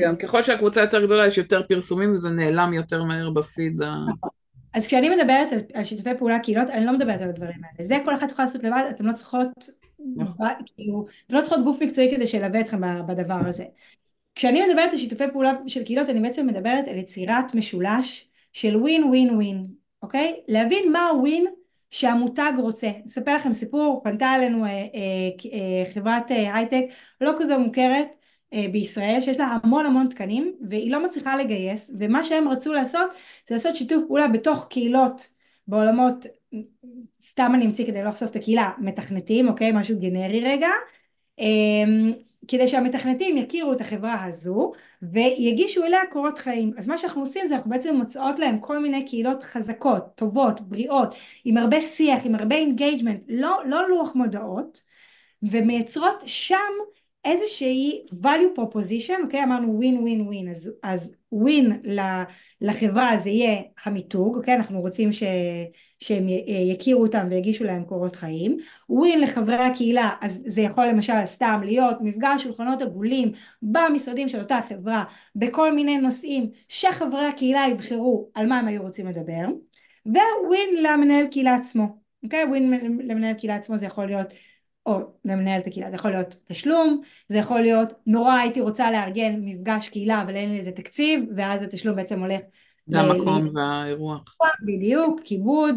גם 0.00 0.16
ככל 0.18 0.42
שהקבוצה 0.42 0.80
יותר 0.80 1.04
גדולה 1.04 1.26
יש 1.26 1.38
יותר 1.38 1.62
פרסומים 1.68 2.12
וזה 2.12 2.30
נעלם 2.30 2.72
יותר 2.72 3.04
מהר 3.04 3.30
בפיד. 3.30 3.82
נכון. 3.82 4.30
אז 4.74 4.86
כשאני 4.86 5.08
מדברת 5.08 5.52
על, 5.52 5.58
על 5.74 5.84
שיתופי 5.84 6.10
פעולה 6.18 6.38
קהילות 6.38 6.68
אני 6.70 6.86
לא 6.86 6.92
מדברת 6.92 7.20
על 7.20 7.28
הדברים 7.28 7.64
האלה 7.64 7.88
זה 7.88 7.98
כל 8.04 8.14
אחד 8.14 8.30
יכול 8.30 8.44
לעשות 8.44 8.64
לבד 8.64 8.82
אתם 8.90 9.06
לא 9.06 9.12
צריכות 9.12 9.68
נכון. 10.16 10.46
כאילו 10.76 11.06
אתם 11.26 11.36
לא 11.36 11.42
צריכות 11.42 11.64
גוף 11.64 11.82
מקצועי 11.82 12.16
כדי 12.16 12.26
שילווה 12.26 12.60
אתכם 12.60 13.06
בדבר 13.06 13.40
הזה 13.46 13.64
כשאני 14.34 14.66
מדברת 14.66 14.92
על 14.92 14.98
שיתופי 14.98 15.24
פעולה 15.32 15.52
של 15.66 15.84
קהילות 15.84 16.08
אני 16.08 16.20
בעצם 16.20 16.46
מדברת 16.46 16.88
על 16.88 16.96
יצירת 16.96 17.54
משולש 17.54 18.28
של 18.52 18.76
ווין 18.76 19.04
ווין 19.04 19.34
ווין 19.34 19.66
אוקיי 20.02 20.40
להבין 20.48 20.92
מה 20.92 21.08
הווין 21.08 21.46
שהמותג 21.90 22.52
רוצה. 22.58 22.90
אספר 23.06 23.34
לכם 23.34 23.52
סיפור, 23.52 24.00
פנתה 24.04 24.34
אלינו 24.34 24.64
אה, 24.64 24.70
אה, 24.70 24.80
אה, 25.52 25.92
חברת 25.94 26.30
אה, 26.30 26.56
הייטק 26.56 26.84
לא 27.20 27.32
כזו 27.38 27.58
מוכרת 27.58 28.08
בישראל 28.52 29.20
שיש 29.20 29.36
לה 29.36 29.58
המון 29.62 29.86
המון 29.86 30.08
תקנים 30.08 30.54
והיא 30.68 30.92
לא 30.92 31.04
מצליחה 31.04 31.36
לגייס 31.36 31.90
ומה 31.98 32.24
שהם 32.24 32.48
רצו 32.48 32.72
לעשות 32.72 33.10
זה 33.46 33.54
לעשות 33.54 33.76
שיתוף 33.76 34.04
פעולה 34.06 34.28
בתוך 34.28 34.66
קהילות 34.70 35.28
בעולמות, 35.68 36.26
סתם 37.22 37.52
אני 37.54 37.66
אמציא 37.66 37.86
כדי 37.86 38.02
לא 38.02 38.08
לחשוף 38.08 38.30
את 38.30 38.36
הקהילה, 38.36 38.70
מתכנתים, 38.78 39.48
אוקיי? 39.48 39.72
משהו 39.72 40.00
גנרי 40.00 40.40
רגע. 40.40 40.68
אה, 41.40 41.84
כדי 42.48 42.68
שהמתכנתים 42.68 43.36
יכירו 43.36 43.72
את 43.72 43.80
החברה 43.80 44.24
הזו 44.24 44.72
ויגישו 45.02 45.84
אליה 45.84 46.00
קורות 46.12 46.38
חיים. 46.38 46.72
אז 46.78 46.88
מה 46.88 46.98
שאנחנו 46.98 47.20
עושים 47.20 47.46
זה 47.46 47.54
אנחנו 47.54 47.70
בעצם 47.70 47.94
מוצאות 47.94 48.38
להם 48.38 48.58
כל 48.58 48.78
מיני 48.78 49.06
קהילות 49.06 49.42
חזקות, 49.42 50.04
טובות, 50.14 50.60
בריאות, 50.60 51.14
עם 51.44 51.56
הרבה 51.56 51.80
שיח, 51.80 52.18
עם 52.24 52.34
הרבה 52.34 52.56
engagement, 52.56 53.22
לא, 53.28 53.58
לא 53.66 53.88
לוח 53.88 54.14
מודעות, 54.14 54.82
ומייצרות 55.42 56.22
שם 56.26 56.72
איזושהי 57.28 58.02
value 58.22 58.58
proposition, 58.58 59.22
אוקיי? 59.24 59.44
אמרנו 59.44 59.80
win 59.82 59.94
win 59.94 60.32
win, 60.32 60.68
אז, 60.82 61.12
win 61.34 61.88
לחברה 62.60 63.18
זה 63.18 63.30
יהיה 63.30 63.62
המיתוג, 63.84 64.36
אוקיי? 64.36 64.54
אנחנו 64.54 64.80
רוצים 64.80 65.12
ש, 65.12 65.22
שהם 66.00 66.26
יכירו 66.72 67.02
אותם 67.02 67.26
ויגישו 67.30 67.64
להם 67.64 67.84
קורות 67.84 68.16
חיים. 68.16 68.56
win 68.92 69.18
לחברי 69.18 69.56
הקהילה, 69.56 70.10
אז 70.20 70.40
זה 70.46 70.60
יכול 70.60 70.86
למשל 70.86 71.12
סתם 71.24 71.60
להיות 71.64 71.96
מפגש 72.00 72.42
שולחנות 72.42 72.82
עגולים 72.82 73.32
במשרדים 73.62 74.28
של 74.28 74.40
אותה 74.40 74.60
חברה, 74.68 75.04
בכל 75.36 75.74
מיני 75.74 75.98
נושאים 75.98 76.50
שחברי 76.68 77.26
הקהילה 77.26 77.64
יבחרו 77.70 78.28
על 78.34 78.46
מה 78.46 78.58
הם 78.58 78.68
היו 78.68 78.82
רוצים 78.82 79.06
לדבר. 79.06 79.46
ווין 80.46 80.70
למנהל 80.82 81.26
קהילה 81.26 81.54
עצמו, 81.54 81.98
אוקיי? 82.24 82.44
ווין 82.44 82.70
למנהל 83.04 83.34
קהילה 83.34 83.54
עצמו 83.56 83.76
זה 83.76 83.86
יכול 83.86 84.06
להיות 84.06 84.32
או 84.88 85.00
למנהל 85.24 85.60
את 85.60 85.66
הקהילה, 85.66 85.90
זה 85.90 85.96
יכול 85.96 86.10
להיות 86.10 86.36
תשלום, 86.44 87.00
זה 87.28 87.38
יכול 87.38 87.60
להיות 87.60 87.92
נורא 88.06 88.34
הייתי 88.34 88.60
רוצה 88.60 88.90
לארגן 88.90 89.34
מפגש 89.40 89.88
קהילה 89.88 90.22
אבל 90.22 90.36
אין 90.36 90.50
לי 90.50 90.58
איזה 90.58 90.72
תקציב 90.72 91.24
ואז 91.36 91.62
התשלום 91.62 91.96
בעצם 91.96 92.20
הולך 92.20 92.40
זה 92.86 93.00
המקום 93.00 93.50
והאירוח. 93.54 94.24
בדיוק, 94.62 95.20
כיבוד. 95.24 95.74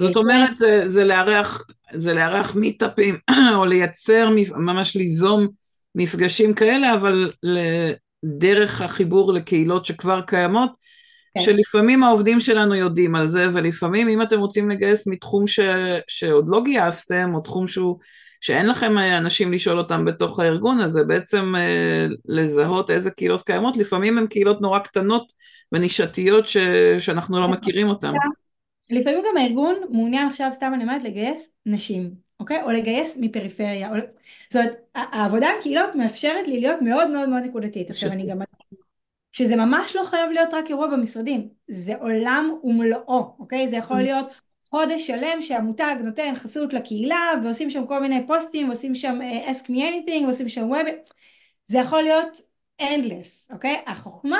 זאת 0.00 0.16
אומרת 0.16 0.56
זה, 0.56 0.82
זה 0.86 1.04
לארח, 1.04 1.66
זה 1.94 2.12
לארח 2.12 2.56
מיטאפים 2.56 3.14
או 3.56 3.64
לייצר, 3.64 4.28
ממש 4.56 4.96
ליזום 4.96 5.48
מפגשים 5.94 6.54
כאלה 6.54 6.94
אבל 6.94 7.30
דרך 8.24 8.82
החיבור 8.82 9.32
לקהילות 9.32 9.86
שכבר 9.86 10.20
קיימות 10.20 10.72
כן. 11.34 11.40
שלפעמים 11.40 12.04
העובדים 12.04 12.40
שלנו 12.40 12.74
יודעים 12.74 13.14
על 13.14 13.28
זה, 13.28 13.46
ולפעמים 13.52 14.08
אם 14.08 14.22
אתם 14.22 14.38
רוצים 14.38 14.70
לגייס 14.70 15.06
מתחום 15.06 15.46
ש, 15.46 15.60
שעוד 16.08 16.48
לא 16.48 16.62
גייסתם, 16.64 17.30
או 17.34 17.40
תחום 17.40 17.66
שהוא, 17.68 17.98
שאין 18.40 18.66
לכם 18.66 18.98
אנשים 18.98 19.52
לשאול 19.52 19.78
אותם 19.78 20.04
בתוך 20.04 20.40
הארגון, 20.40 20.80
אז 20.80 20.90
זה 20.90 21.04
בעצם 21.04 21.54
אה, 21.56 22.06
לזהות 22.24 22.90
איזה 22.90 23.10
קהילות 23.10 23.42
קיימות, 23.42 23.76
לפעמים 23.76 24.18
הן 24.18 24.26
קהילות 24.26 24.60
נורא 24.60 24.78
קטנות 24.78 25.32
ונישתיות 25.72 26.46
ש, 26.46 26.56
שאנחנו 26.98 27.40
לא 27.40 27.48
מכירים 27.48 27.88
אותן. 27.88 28.12
לפעמים 28.90 29.22
גם 29.28 29.36
הארגון 29.36 29.74
מעוניין 29.90 30.26
עכשיו, 30.26 30.48
סתם 30.50 30.72
אני 30.74 30.82
אומרת, 30.82 31.04
לגייס 31.04 31.48
נשים, 31.66 32.10
אוקיי? 32.40 32.62
או 32.62 32.70
לגייס 32.70 33.16
מפריפריה. 33.20 33.90
או... 33.90 33.94
זאת 34.50 34.56
אומרת, 34.56 34.74
העבודה 34.94 35.46
עם 35.46 35.60
קהילות 35.62 35.94
מאפשרת 35.94 36.48
לי 36.48 36.60
להיות 36.60 36.82
מאוד 36.82 37.10
מאוד 37.10 37.28
מאוד 37.28 37.42
נקודתית. 37.42 37.90
עכשיו 37.90 38.12
אני 38.12 38.26
גם 38.26 38.38
שזה 39.32 39.56
ממש 39.56 39.96
לא 39.96 40.02
חייב 40.02 40.30
להיות 40.30 40.54
רק 40.54 40.70
אירוע 40.70 40.86
במשרדים, 40.86 41.48
זה 41.68 41.96
עולם 41.96 42.50
ומלואו, 42.64 43.36
אוקיי? 43.38 43.68
זה 43.68 43.76
יכול 43.76 43.96
mm. 43.96 44.02
להיות 44.02 44.26
חודש 44.70 45.06
שלם 45.06 45.40
שהמותג 45.40 45.96
נותן 46.04 46.32
חסות 46.36 46.72
לקהילה 46.72 47.32
ועושים 47.42 47.70
שם 47.70 47.86
כל 47.86 48.00
מיני 48.00 48.26
פוסטים 48.26 48.68
ועושים 48.68 48.94
שם 48.94 49.18
uh, 49.20 49.46
ask 49.46 49.64
me 49.64 49.76
anything 49.76 50.24
ועושים 50.24 50.48
שם 50.48 50.70
ווב, 50.70 50.86
זה 51.68 51.78
יכול 51.78 52.02
להיות 52.02 52.40
endless, 52.82 53.52
אוקיי? 53.52 53.82
החוכמה 53.86 54.38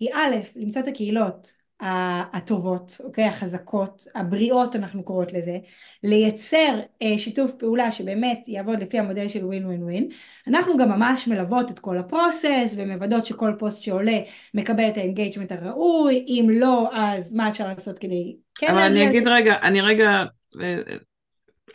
היא 0.00 0.10
א', 0.14 0.36
למצוא 0.56 0.82
את 0.82 0.88
הקהילות 0.88 1.63
הטובות, 1.80 3.00
אוקיי? 3.04 3.24
החזקות, 3.24 4.06
הבריאות 4.14 4.76
אנחנו 4.76 5.02
קוראות 5.02 5.32
לזה, 5.32 5.58
לייצר 6.02 6.80
אה, 7.02 7.18
שיתוף 7.18 7.52
פעולה 7.58 7.90
שבאמת 7.90 8.38
יעבוד 8.48 8.82
לפי 8.82 8.98
המודל 8.98 9.28
של 9.28 9.44
ווין 9.44 9.66
ווין 9.66 9.82
ווין. 9.82 10.08
אנחנו 10.46 10.76
גם 10.76 10.88
ממש 10.88 11.28
מלוות 11.28 11.70
את 11.70 11.78
כל 11.78 11.98
ה 11.98 12.07
process 12.07 12.74
ומוודאות 12.76 13.26
שכל 13.26 13.52
פוסט 13.58 13.82
שעולה 13.82 14.18
מקבל 14.54 14.88
את 14.88 14.96
ה 14.96 15.01
engagement 15.01 15.52
הראוי, 15.52 16.24
אם 16.28 16.46
לא 16.50 16.90
אז 16.92 17.32
מה 17.32 17.48
אפשר 17.48 17.68
לעשות 17.68 17.98
כדי 17.98 18.36
כן 18.54 18.66
אבל 18.70 18.78
אני 18.78 19.08
אגיד 19.08 19.28
רגע, 19.28 19.56
אני 19.62 19.80
רגע, 19.80 20.24
אה, 20.60 20.82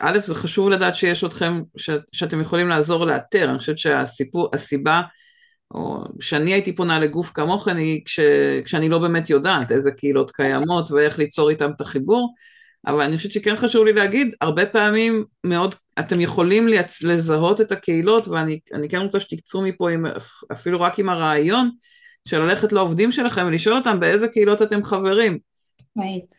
א' 0.00 0.18
זה 0.24 0.34
חשוב 0.34 0.70
לדעת 0.70 0.94
שיש 0.94 1.24
אתכם, 1.24 1.62
ש, 1.76 1.90
שאתם 2.12 2.40
יכולים 2.40 2.68
לעזור 2.68 3.06
לאתר, 3.06 3.50
אני 3.50 3.58
חושבת 3.58 3.78
שהסיפור, 3.78 4.48
הסיבה 4.52 5.02
או 5.74 6.04
שאני 6.20 6.52
הייתי 6.52 6.76
פונה 6.76 6.98
לגוף 6.98 7.30
כמוכן 7.30 7.76
היא 7.76 8.04
כש, 8.04 8.20
כשאני 8.64 8.88
לא 8.88 8.98
באמת 8.98 9.30
יודעת 9.30 9.72
איזה 9.72 9.90
קהילות 9.90 10.30
קיימות 10.30 10.90
ואיך 10.90 11.18
ליצור 11.18 11.50
איתם 11.50 11.70
את 11.76 11.80
החיבור, 11.80 12.34
אבל 12.86 13.00
אני 13.00 13.16
חושבת 13.16 13.32
שכן 13.32 13.56
חשוב 13.56 13.84
לי 13.84 13.92
להגיד, 13.92 14.34
הרבה 14.40 14.66
פעמים 14.66 15.24
מאוד, 15.44 15.74
אתם 15.98 16.20
יכולים 16.20 16.68
לייצ... 16.68 17.02
לזהות 17.02 17.60
את 17.60 17.72
הקהילות 17.72 18.28
ואני 18.28 18.88
כן 18.88 19.00
רוצה 19.00 19.20
שתקצרו 19.20 19.62
מפה 19.62 19.90
עם, 19.90 20.06
אפילו 20.52 20.80
רק 20.80 20.98
עם 20.98 21.08
הרעיון 21.08 21.70
של 22.28 22.38
ללכת 22.38 22.72
לעובדים 22.72 23.12
שלכם 23.12 23.46
ולשאול 23.46 23.76
אותם 23.76 24.00
באיזה 24.00 24.28
קהילות 24.28 24.62
אתם 24.62 24.84
חברים. 24.84 25.38
right. 25.98 26.34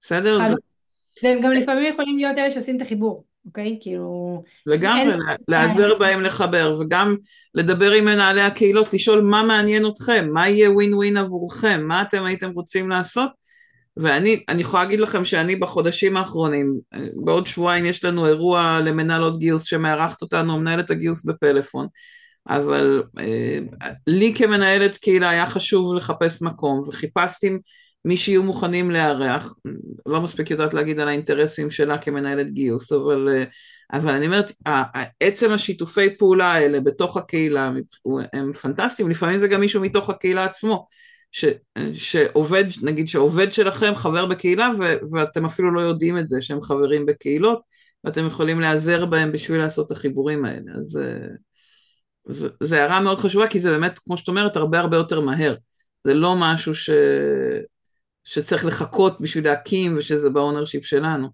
בסדר? 0.00 0.38
והם 1.22 1.40
גם 1.40 1.50
לפעמים 1.50 1.92
יכולים 1.92 2.16
להיות 2.18 2.38
אלה 2.38 2.50
שעושים 2.50 2.76
את 2.76 2.82
החיבור. 2.82 3.24
אוקיי? 3.46 3.78
כאילו... 3.80 4.42
וגם 4.68 5.08
להיעזר 5.48 5.98
בהם 5.98 6.20
לחבר, 6.20 6.76
וגם 6.80 7.16
לדבר 7.54 7.92
עם 7.92 8.04
מנהלי 8.04 8.42
הקהילות, 8.42 8.92
לשאול 8.92 9.20
מה 9.20 9.42
מעניין 9.42 9.86
אתכם, 9.86 10.28
מה 10.32 10.48
יהיה 10.48 10.70
ווין 10.70 10.94
ווין 10.94 11.16
עבורכם, 11.16 11.80
מה 11.84 12.02
אתם 12.02 12.24
הייתם 12.24 12.50
רוצים 12.50 12.90
לעשות, 12.90 13.30
ואני 13.96 14.44
יכולה 14.58 14.82
להגיד 14.82 15.00
לכם 15.00 15.24
שאני 15.24 15.56
בחודשים 15.56 16.16
האחרונים, 16.16 16.78
בעוד 17.14 17.46
שבועיים 17.46 17.84
יש 17.84 18.04
לנו 18.04 18.26
אירוע 18.26 18.80
למנהלות 18.84 19.38
גיוס 19.38 19.62
שמארחת 19.62 20.22
אותנו, 20.22 20.58
מנהלת 20.58 20.90
הגיוס 20.90 21.24
בפלאפון, 21.24 21.86
אבל 22.48 23.02
אה, 23.18 23.58
לי 24.06 24.34
כמנהלת 24.36 24.96
קהילה 24.96 25.30
היה 25.30 25.46
חשוב 25.46 25.94
לחפש 25.94 26.42
מקום, 26.42 26.82
וחיפשתי 26.88 27.50
מי 28.04 28.16
שיהיו 28.16 28.42
מוכנים 28.42 28.90
לארח, 28.90 29.54
לא 30.06 30.20
מספיק 30.20 30.50
יודעת 30.50 30.74
להגיד 30.74 31.00
על 31.00 31.08
האינטרסים 31.08 31.70
שלה 31.70 31.98
כמנהלת 31.98 32.52
גיוס, 32.52 32.92
אבל, 32.92 33.28
אה, 33.28 33.44
אבל 33.92 34.14
אני 34.14 34.26
אומרת, 34.26 34.52
עצם 35.20 35.52
השיתופי 35.52 36.16
פעולה 36.16 36.52
האלה 36.52 36.80
בתוך 36.80 37.16
הקהילה 37.16 37.72
הם 38.32 38.52
פנטסטיים, 38.52 39.10
לפעמים 39.10 39.38
זה 39.38 39.48
גם 39.48 39.60
מישהו 39.60 39.82
מתוך 39.82 40.10
הקהילה 40.10 40.44
עצמו, 40.44 40.86
ש, 41.32 41.44
שעובד, 41.94 42.64
נגיד 42.82 43.08
שעובד 43.08 43.52
שלכם 43.52 43.94
חבר 43.96 44.26
בקהילה 44.26 44.70
ו, 44.78 44.82
ואתם 45.12 45.44
אפילו 45.44 45.74
לא 45.74 45.80
יודעים 45.80 46.18
את 46.18 46.28
זה 46.28 46.42
שהם 46.42 46.62
חברים 46.62 47.06
בקהילות, 47.06 47.60
ואתם 48.04 48.26
יכולים 48.26 48.60
להיעזר 48.60 49.06
בהם 49.06 49.32
בשביל 49.32 49.58
לעשות 49.58 49.86
את 49.86 49.92
החיבורים 49.96 50.44
האלה, 50.44 50.72
אז 50.78 50.96
אה, 50.96 51.26
זו 52.62 52.76
הערה 52.76 53.00
מאוד 53.00 53.18
חשובה, 53.18 53.48
כי 53.48 53.58
זה 53.58 53.70
באמת, 53.70 53.98
כמו 53.98 54.16
שאת 54.16 54.28
אומרת, 54.28 54.56
הרבה 54.56 54.80
הרבה 54.80 54.96
יותר 54.96 55.20
מהר. 55.20 55.54
זה 56.04 56.14
לא 56.14 56.36
משהו 56.38 56.74
ש... 56.74 56.90
שצריך 58.24 58.64
לחכות 58.64 59.20
בשביל 59.20 59.44
להקים 59.44 59.94
ושזה 59.98 60.30
ב 60.30 60.35
ownership 60.35 60.84
שלנו. 60.84 61.28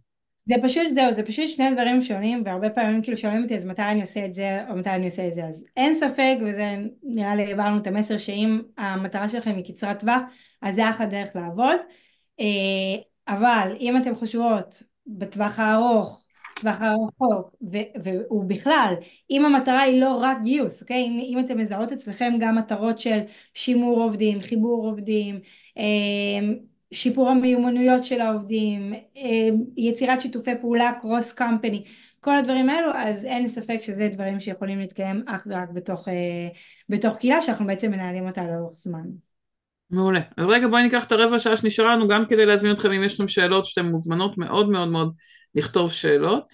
זה 0.49 0.55
פשוט 0.63 0.93
זהו, 0.93 1.13
זה 1.13 1.23
פשוט 1.23 1.49
שני 1.49 1.73
דברים 1.73 2.03
שונים 2.03 2.43
והרבה 2.45 2.71
פעמים 2.71 3.03
כאילו 3.03 3.17
שואלים 3.17 3.43
אותי 3.43 3.57
אז 3.57 3.67
מתי 3.67 3.83
אני 3.83 4.01
עושה 4.01 4.25
את 4.25 4.35
זה 4.35 4.61
או 4.71 4.77
מתי 4.77 4.91
אני 4.91 5.07
עושה 5.07 5.29
את 5.29 5.35
זה? 5.35 5.45
אז 5.45 5.65
אין 5.77 5.95
ספק 5.95 6.37
וזה 6.47 6.77
נראה 7.03 7.37
לי 7.37 7.45
העברנו 7.45 7.79
את 7.79 7.87
המסר 7.87 8.17
שאם 8.17 8.61
המטרה 8.79 9.29
שלכם 9.29 9.57
היא 9.57 9.65
קצרת 9.65 10.01
טווח 10.01 10.23
אז 10.63 10.75
זה 10.75 10.91
אחלה 10.91 11.07
דרך 11.07 11.29
לעבוד. 11.35 11.77
אה, 12.41 12.45
אבל 13.29 13.73
אם 13.81 13.97
אתם 13.97 14.15
חושבות 14.15 14.83
בטווח 15.07 15.59
הארוך 15.59 16.25
טווח 16.61 16.77
הרחוק 16.81 17.55
ובכלל 18.31 18.95
אם 19.31 19.45
המטרה 19.45 19.81
היא 19.81 20.01
לא 20.01 20.19
רק 20.23 20.37
גיוס 20.43 20.83
אוקיי? 20.83 21.05
אם, 21.05 21.21
אם 21.25 21.39
אתם 21.39 21.59
מזהות 21.59 21.93
אצלכם 21.93 22.33
גם 22.41 22.59
מטרות 22.59 22.99
של 22.99 23.19
שימור 23.55 24.03
עובדים 24.03 24.41
חיבור 24.41 24.87
עובדים 24.87 25.41
אה, 25.79 26.53
שיפור 26.93 27.29
המיומנויות 27.29 28.05
של 28.05 28.21
העובדים, 28.21 28.95
אה, 28.95 29.49
יצירת 29.77 30.21
שיתופי 30.21 30.51
פעולה 30.61 30.93
קרוס 31.01 31.33
קמפני, 31.33 31.85
כל 32.21 32.37
הדברים 32.37 32.71
האלו, 32.71 32.91
אז 32.95 33.25
אין 33.25 33.47
ספק 33.47 33.79
שזה 33.81 34.09
דברים 34.09 34.41
שיכולים 34.41 34.79
להתקיים 34.79 35.23
אך 35.27 35.47
ורק 35.47 35.71
בתוך, 35.71 36.09
אה, 36.09 36.49
בתוך 36.89 37.17
קהילה 37.17 37.43
שאנחנו 37.43 37.67
בעצם 37.67 37.91
מנהלים 37.91 38.27
אותה 38.27 38.45
לאורך 38.45 38.79
זמן. 38.79 39.05
מעולה. 39.91 40.21
אז 40.37 40.47
רגע 40.47 40.69
בואי 40.69 40.83
ניקח 40.83 41.05
את 41.05 41.13
הרבע 41.13 41.39
שעה 41.39 41.57
שנשארה 41.57 41.97
לנו 41.97 42.09
גם 42.09 42.25
כדי 42.29 42.47
להזמין 42.47 42.73
אתכם 42.73 42.93
אם 42.93 43.03
יש 43.03 43.15
לכם 43.15 43.29
שאלות 43.29 43.67
שאתן 43.67 43.87
מוזמנות 43.87 44.39
מאוד 44.39 44.71
מאוד 44.71 44.89
מאוד 44.89 45.15
לכתוב 45.55 45.93
שאלות. 45.93 46.45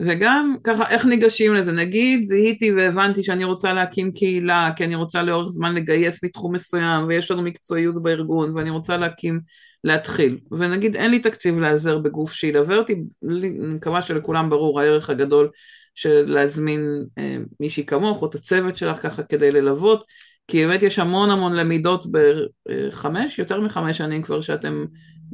וגם 0.00 0.56
ככה 0.64 0.90
איך 0.90 1.06
ניגשים 1.06 1.54
לזה, 1.54 1.72
נגיד 1.72 2.22
זיהיתי 2.24 2.72
והבנתי 2.72 3.22
שאני 3.22 3.44
רוצה 3.44 3.72
להקים 3.72 4.12
קהילה 4.12 4.70
כי 4.76 4.84
אני 4.84 4.94
רוצה 4.94 5.22
לאורך 5.22 5.48
זמן 5.50 5.74
לגייס 5.74 6.24
מתחום 6.24 6.54
מסוים 6.54 7.06
ויש 7.08 7.30
לנו 7.30 7.42
מקצועיות 7.42 8.02
בארגון 8.02 8.56
ואני 8.56 8.70
רוצה 8.70 8.96
להקים, 8.96 9.40
להתחיל 9.84 10.38
ונגיד 10.52 10.96
אין 10.96 11.10
לי 11.10 11.18
תקציב 11.18 11.58
להיעזר 11.58 11.98
בגוף 11.98 12.32
שילווה 12.32 12.76
אותי, 12.76 12.94
אני 13.28 13.50
מקווה 13.50 14.02
שלכולם 14.02 14.50
ברור 14.50 14.80
הערך 14.80 15.10
הגדול 15.10 15.50
של 15.94 16.24
להזמין 16.26 17.04
אה, 17.18 17.36
מישהי 17.60 17.86
כמוך 17.86 18.22
או 18.22 18.28
את 18.28 18.34
הצוות 18.34 18.76
שלך 18.76 19.02
ככה 19.02 19.22
כדי 19.22 19.50
ללוות 19.50 20.04
כי 20.50 20.66
באמת 20.66 20.82
יש 20.82 20.98
המון 20.98 21.30
המון 21.30 21.56
למידות 21.56 22.06
בחמש, 22.10 23.38
יותר 23.38 23.60
מחמש 23.60 23.98
שנים 23.98 24.22
כבר 24.22 24.40
שאתם, 24.40 24.84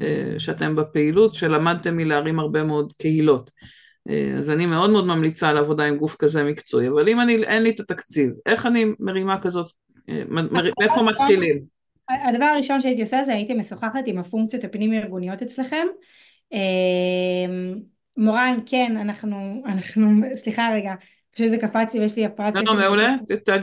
אה, 0.01 0.35
שאתם 0.39 0.77
בפעילות, 0.77 1.35
שלמדתם 1.35 1.97
מלהרים 1.97 2.39
הרבה 2.39 2.65
מאוד 2.65 2.93
קהילות. 2.99 3.51
אה, 4.11 4.35
אז 4.39 4.51
אני 4.51 4.67
מאוד 4.67 4.91
מאוד 4.91 5.07
ממליצה 5.07 5.49
על 5.49 5.57
עבודה 5.57 5.85
עם 5.85 5.97
גוף 5.97 6.17
כזה 6.17 6.45
מקצועי, 6.45 6.89
אבל 6.89 7.09
אם 7.09 7.21
אני, 7.21 7.45
אין 7.45 7.63
לי 7.63 7.71
את 7.71 7.81
התקציב, 7.81 8.31
איך 8.47 8.67
אני 8.67 8.85
מרימה 9.01 9.41
כזאת, 9.41 9.71
אה, 10.09 10.23
מאיפה 10.81 11.03
מתחילים? 11.03 11.76
הדבר 12.11 12.45
הראשון 12.45 12.81
שהייתי 12.81 13.01
עושה 13.01 13.25
זה 13.25 13.33
הייתי 13.33 13.55
משוחחת 13.55 14.03
עם 14.07 14.19
הפונקציות 14.19 14.65
הפנים 14.65 14.93
ארגוניות 14.93 15.43
אצלכם. 15.43 15.87
מורן, 18.17 18.59
כן, 18.67 18.97
אנחנו, 18.97 19.63
אנחנו, 19.67 20.07
סליחה 20.35 20.71
רגע, 20.75 20.95
פשוט 21.31 21.49
זה 21.49 21.59
קפץ 21.59 21.95
לי 21.95 22.01
ויש 22.01 22.17
לי 22.17 22.25
הפרעת 22.27 22.55
קשב. 22.57 22.65
לא, 22.67 22.75
לא, 22.75 22.81
מעולה, 22.81 23.15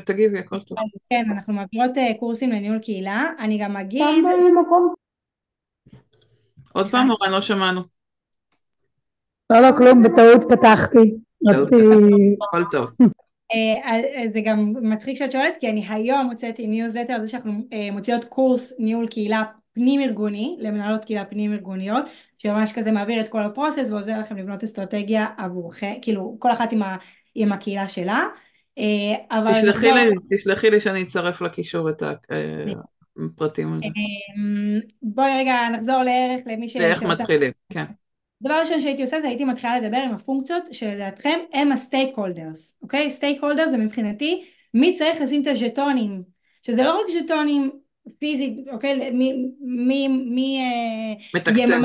תגיבי, 0.06 0.40
הכל 0.40 0.60
טוב. 0.60 0.78
אז 0.80 1.00
כן, 1.10 1.24
אנחנו 1.32 1.54
מעבירות 1.54 1.98
אה, 1.98 2.12
קורסים 2.20 2.50
לניהול 2.50 2.80
קהילה, 2.80 3.26
אני 3.40 3.58
גם 3.58 3.78
אגיד... 3.78 4.04
עוד 6.74 6.92
פעם, 6.92 7.08
מורן, 7.08 7.32
לא 7.32 7.42
שמענו. 7.42 7.82
לא, 9.50 9.60
לא, 9.62 9.78
כלום, 9.78 10.04
בטעות 10.04 10.44
פתחתי. 10.50 11.16
הכל 12.48 12.64
טוב. 12.72 12.90
אה, 13.54 13.92
אה, 13.92 14.24
זה 14.34 14.40
גם 14.46 14.74
מצחיק 14.82 15.18
שאת 15.18 15.32
שואלת, 15.32 15.54
כי 15.60 15.70
אני 15.70 15.86
היום 15.90 16.28
הוצאתי 16.30 16.68
ניוזלטר 16.68 17.14
על 17.14 17.22
זה 17.22 17.28
שאנחנו 17.28 17.54
מוציאות 17.92 18.26
קורס 18.26 18.74
ניהול 18.80 19.08
קהילה 19.08 19.44
פנים 19.74 20.02
ארגוני, 20.02 20.58
למנהלות 20.60 21.06
קהילה 21.06 21.26
פנים 21.26 21.54
ארגוניות, 21.54 22.10
שממש 22.38 22.74
כזה 22.74 22.92
מעביר 22.92 23.22
את 23.22 23.28
כל 23.28 23.44
ה 23.44 23.50
process 23.50 23.90
ועוזר 23.92 24.20
לכם 24.20 24.38
לבנות 24.38 24.64
אסטרטגיה 24.64 25.28
עבורכם, 25.38 25.94
כאילו 26.02 26.36
כל 26.40 26.52
אחת 26.52 26.72
עם 26.72 26.84
ה... 26.84 26.98
עם 27.36 27.52
הקהילה 27.52 27.88
שלה. 27.88 28.24
אה, 28.78 29.38
אבל 29.38 29.52
תשלחי, 29.52 29.70
נחזור... 29.70 29.94
לי, 29.94 30.16
תשלחי 30.36 30.70
לי 30.70 30.80
שאני 30.80 31.04
אצרף 31.04 31.42
לקישור 31.42 31.90
את 31.90 32.04
הפרטים. 33.20 33.80
אה, 33.84 33.90
בואי 35.02 35.32
רגע 35.40 35.56
נחזור 35.74 36.04
לערך 36.04 36.42
למי 36.46 36.70
ש... 36.70 36.76
ואיך 36.76 37.04
מתחילים, 37.04 37.52
כן. 37.70 37.86
דבר 38.44 38.54
ראשון 38.60 38.80
שהייתי 38.80 39.02
עושה 39.02 39.22
זה 39.22 39.28
הייתי 39.28 39.46
מתחילה 39.46 39.80
לדבר 39.80 39.98
עם 39.98 40.14
הפונקציות 40.14 40.64
שלדעתכם 40.72 41.40
הם 41.54 41.72
ה 41.72 42.18
stakeholders, 42.18 42.78
אוקיי? 42.82 43.10
stakeholders 43.10 43.70
זה 43.70 43.78
מבחינתי 43.78 44.44
מי 44.74 44.98
צריך 44.98 45.22
לשים 45.22 45.42
את 45.42 45.48
הז'טונים, 45.48 46.24
שזה 46.62 46.84
לא 46.84 47.00
רק 47.00 47.06
ז'טונים 47.10 47.72
פיזית, 48.20 48.68
אוקיי? 48.72 49.12
מי, 49.12 49.34
מי, 49.62 50.08
מי 50.08 50.60
אה, 50.60 51.40
מתקצב 51.40 51.82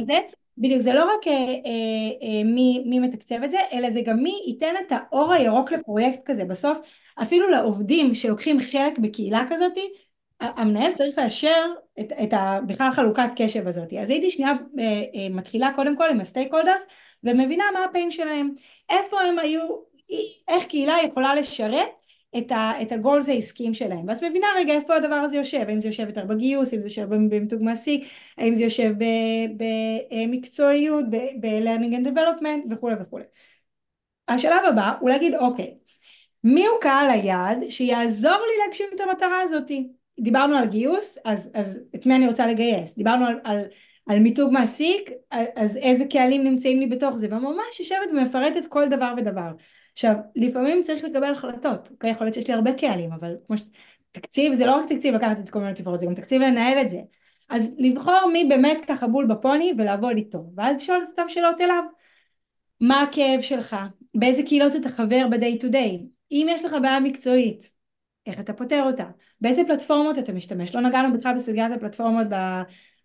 את 0.00 0.06
זה, 0.06 0.18
בדיוק, 0.58 0.80
זה 0.80 0.92
לא 0.92 1.04
רק 1.04 1.26
אה, 1.26 1.32
אה, 1.32 1.38
אה, 2.22 2.44
מי, 2.44 2.82
מי 2.86 2.98
מתקצב 2.98 3.42
את 3.44 3.50
זה, 3.50 3.58
אלא 3.72 3.90
זה 3.90 4.00
גם 4.00 4.22
מי 4.22 4.42
ייתן 4.46 4.74
את 4.86 4.92
האור 4.92 5.32
הירוק 5.32 5.72
לפרויקט 5.72 6.20
כזה. 6.24 6.44
בסוף, 6.44 6.78
אפילו 7.22 7.50
לעובדים 7.50 8.14
שלוקחים 8.14 8.60
חלק 8.60 8.98
בקהילה 8.98 9.44
כזאת, 9.50 9.72
המנהל 10.40 10.92
צריך 10.92 11.18
לאשר 11.18 11.66
את, 12.00 12.12
את 12.22 12.32
ה, 12.32 12.58
בכלל 12.66 12.90
חלוקת 12.90 13.30
קשב 13.36 13.66
הזאת. 13.66 13.92
אז 13.92 14.10
הייתי 14.10 14.30
שנייה 14.30 14.52
אה, 14.78 14.84
אה, 14.84 15.28
מתחילה 15.30 15.70
קודם 15.76 15.96
כל 15.96 16.10
עם 16.10 16.20
הסטייק 16.20 16.52
הולדרס, 16.54 16.82
ומבינה 17.24 17.64
מה 17.74 17.84
הפיין 17.84 18.10
שלהם, 18.10 18.50
איפה 18.90 19.20
הם 19.20 19.38
היו, 19.38 19.60
איך 20.48 20.64
קהילה 20.64 20.96
יכולה 21.04 21.34
לשרת 21.34 21.88
את, 22.38 22.52
ה, 22.52 22.72
את 22.82 22.92
הגולס 22.92 23.28
העסקיים 23.28 23.74
שלהם. 23.74 24.08
ואז 24.08 24.24
מבינה 24.24 24.46
רגע 24.56 24.72
איפה 24.72 24.94
הדבר 24.96 25.14
הזה 25.14 25.36
יושב, 25.36 25.64
האם 25.68 25.80
זה 25.80 25.88
יושב 25.88 26.08
יותר 26.08 26.24
בגיוס, 26.24 26.74
אם 26.74 26.80
זה 26.80 26.86
יושב 26.86 27.06
במיתוג 27.10 27.62
מעסיק, 27.62 28.04
האם 28.38 28.54
זה 28.54 28.64
יושב 28.64 28.92
במקצועיות, 29.56 31.04
ב-learning 31.40 31.94
and 31.94 32.06
development 32.06 32.66
וכולי 32.74 32.94
וכולי. 33.00 33.24
השלב 34.28 34.64
הבא 34.68 34.92
הוא 35.00 35.10
להגיד 35.10 35.34
אוקיי, 35.34 35.74
מי 36.44 36.66
הוא 36.66 36.80
קהל 36.80 37.10
היעד 37.10 37.64
שיעזור 37.70 38.32
לי 38.32 38.64
להגשים 38.64 38.86
את 38.94 39.00
המטרה 39.00 39.40
הזאתי? 39.42 39.99
דיברנו 40.20 40.56
על 40.56 40.66
גיוס, 40.66 41.18
אז, 41.24 41.50
אז 41.54 41.80
את 41.94 42.06
מי 42.06 42.14
אני 42.14 42.26
רוצה 42.26 42.46
לגייס? 42.46 42.94
דיברנו 42.96 43.26
על, 43.26 43.40
על, 43.44 43.60
על 44.06 44.18
מיתוג 44.18 44.52
מעסיק, 44.52 45.10
אז 45.56 45.76
איזה 45.76 46.04
קהלים 46.04 46.44
נמצאים 46.44 46.80
לי 46.80 46.86
בתוך 46.86 47.16
זה, 47.16 47.26
וממש 47.26 47.80
יושבת 47.80 48.10
ומפרטת 48.10 48.66
כל 48.66 48.88
דבר 48.88 49.14
ודבר. 49.16 49.50
עכשיו, 49.92 50.14
לפעמים 50.36 50.82
צריך 50.82 51.04
לקבל 51.04 51.32
החלטות, 51.32 51.90
אוקיי? 51.90 52.10
יכול 52.10 52.26
להיות 52.26 52.34
שיש 52.34 52.48
לי 52.48 52.54
הרבה 52.54 52.72
קהלים, 52.72 53.12
אבל 53.12 53.34
כמו 53.46 53.58
ש... 53.58 53.60
תקציב 54.12 54.52
זה 54.52 54.66
לא 54.66 54.72
רק 54.72 54.88
תקציב 54.88 55.14
לקחת 55.14 55.38
את 55.38 55.50
קומיוניטי 55.50 55.82
פורט, 55.82 56.00
זה 56.00 56.06
גם 56.06 56.14
תקציב 56.14 56.42
לנהל 56.42 56.80
את 56.80 56.90
זה. 56.90 57.00
אז 57.48 57.74
לבחור 57.78 58.30
מי 58.32 58.44
באמת 58.44 58.84
ככה 58.88 59.06
בול 59.06 59.26
בפוני 59.26 59.72
ולעבוד 59.78 60.16
איתו, 60.16 60.44
ואז 60.56 60.76
לשאול 60.76 61.02
את 61.04 61.10
אותם 61.10 61.28
שאלות 61.28 61.60
אליו. 61.60 61.82
מה 62.80 63.02
הכאב 63.02 63.40
שלך? 63.40 63.76
באיזה 64.14 64.42
קהילות 64.42 64.76
אתה 64.76 64.88
חבר 64.88 65.26
ב-day 65.30 65.62
to 65.62 65.72
day? 65.72 66.04
אם 66.32 66.46
יש 66.50 66.64
לך 66.64 66.76
בעיה 66.82 67.00
מקצועית, 67.00 67.70
איך 68.26 68.40
אתה 68.40 68.52
פותר 68.52 68.82
אותה? 68.86 69.04
באיזה 69.40 69.62
פלטפורמות 69.66 70.18
אתה 70.18 70.32
משתמש? 70.32 70.74
לא 70.74 70.80
נגענו 70.80 71.18
בכלל 71.18 71.34
בסוגיית 71.34 71.72
הפלטפורמות 71.72 72.26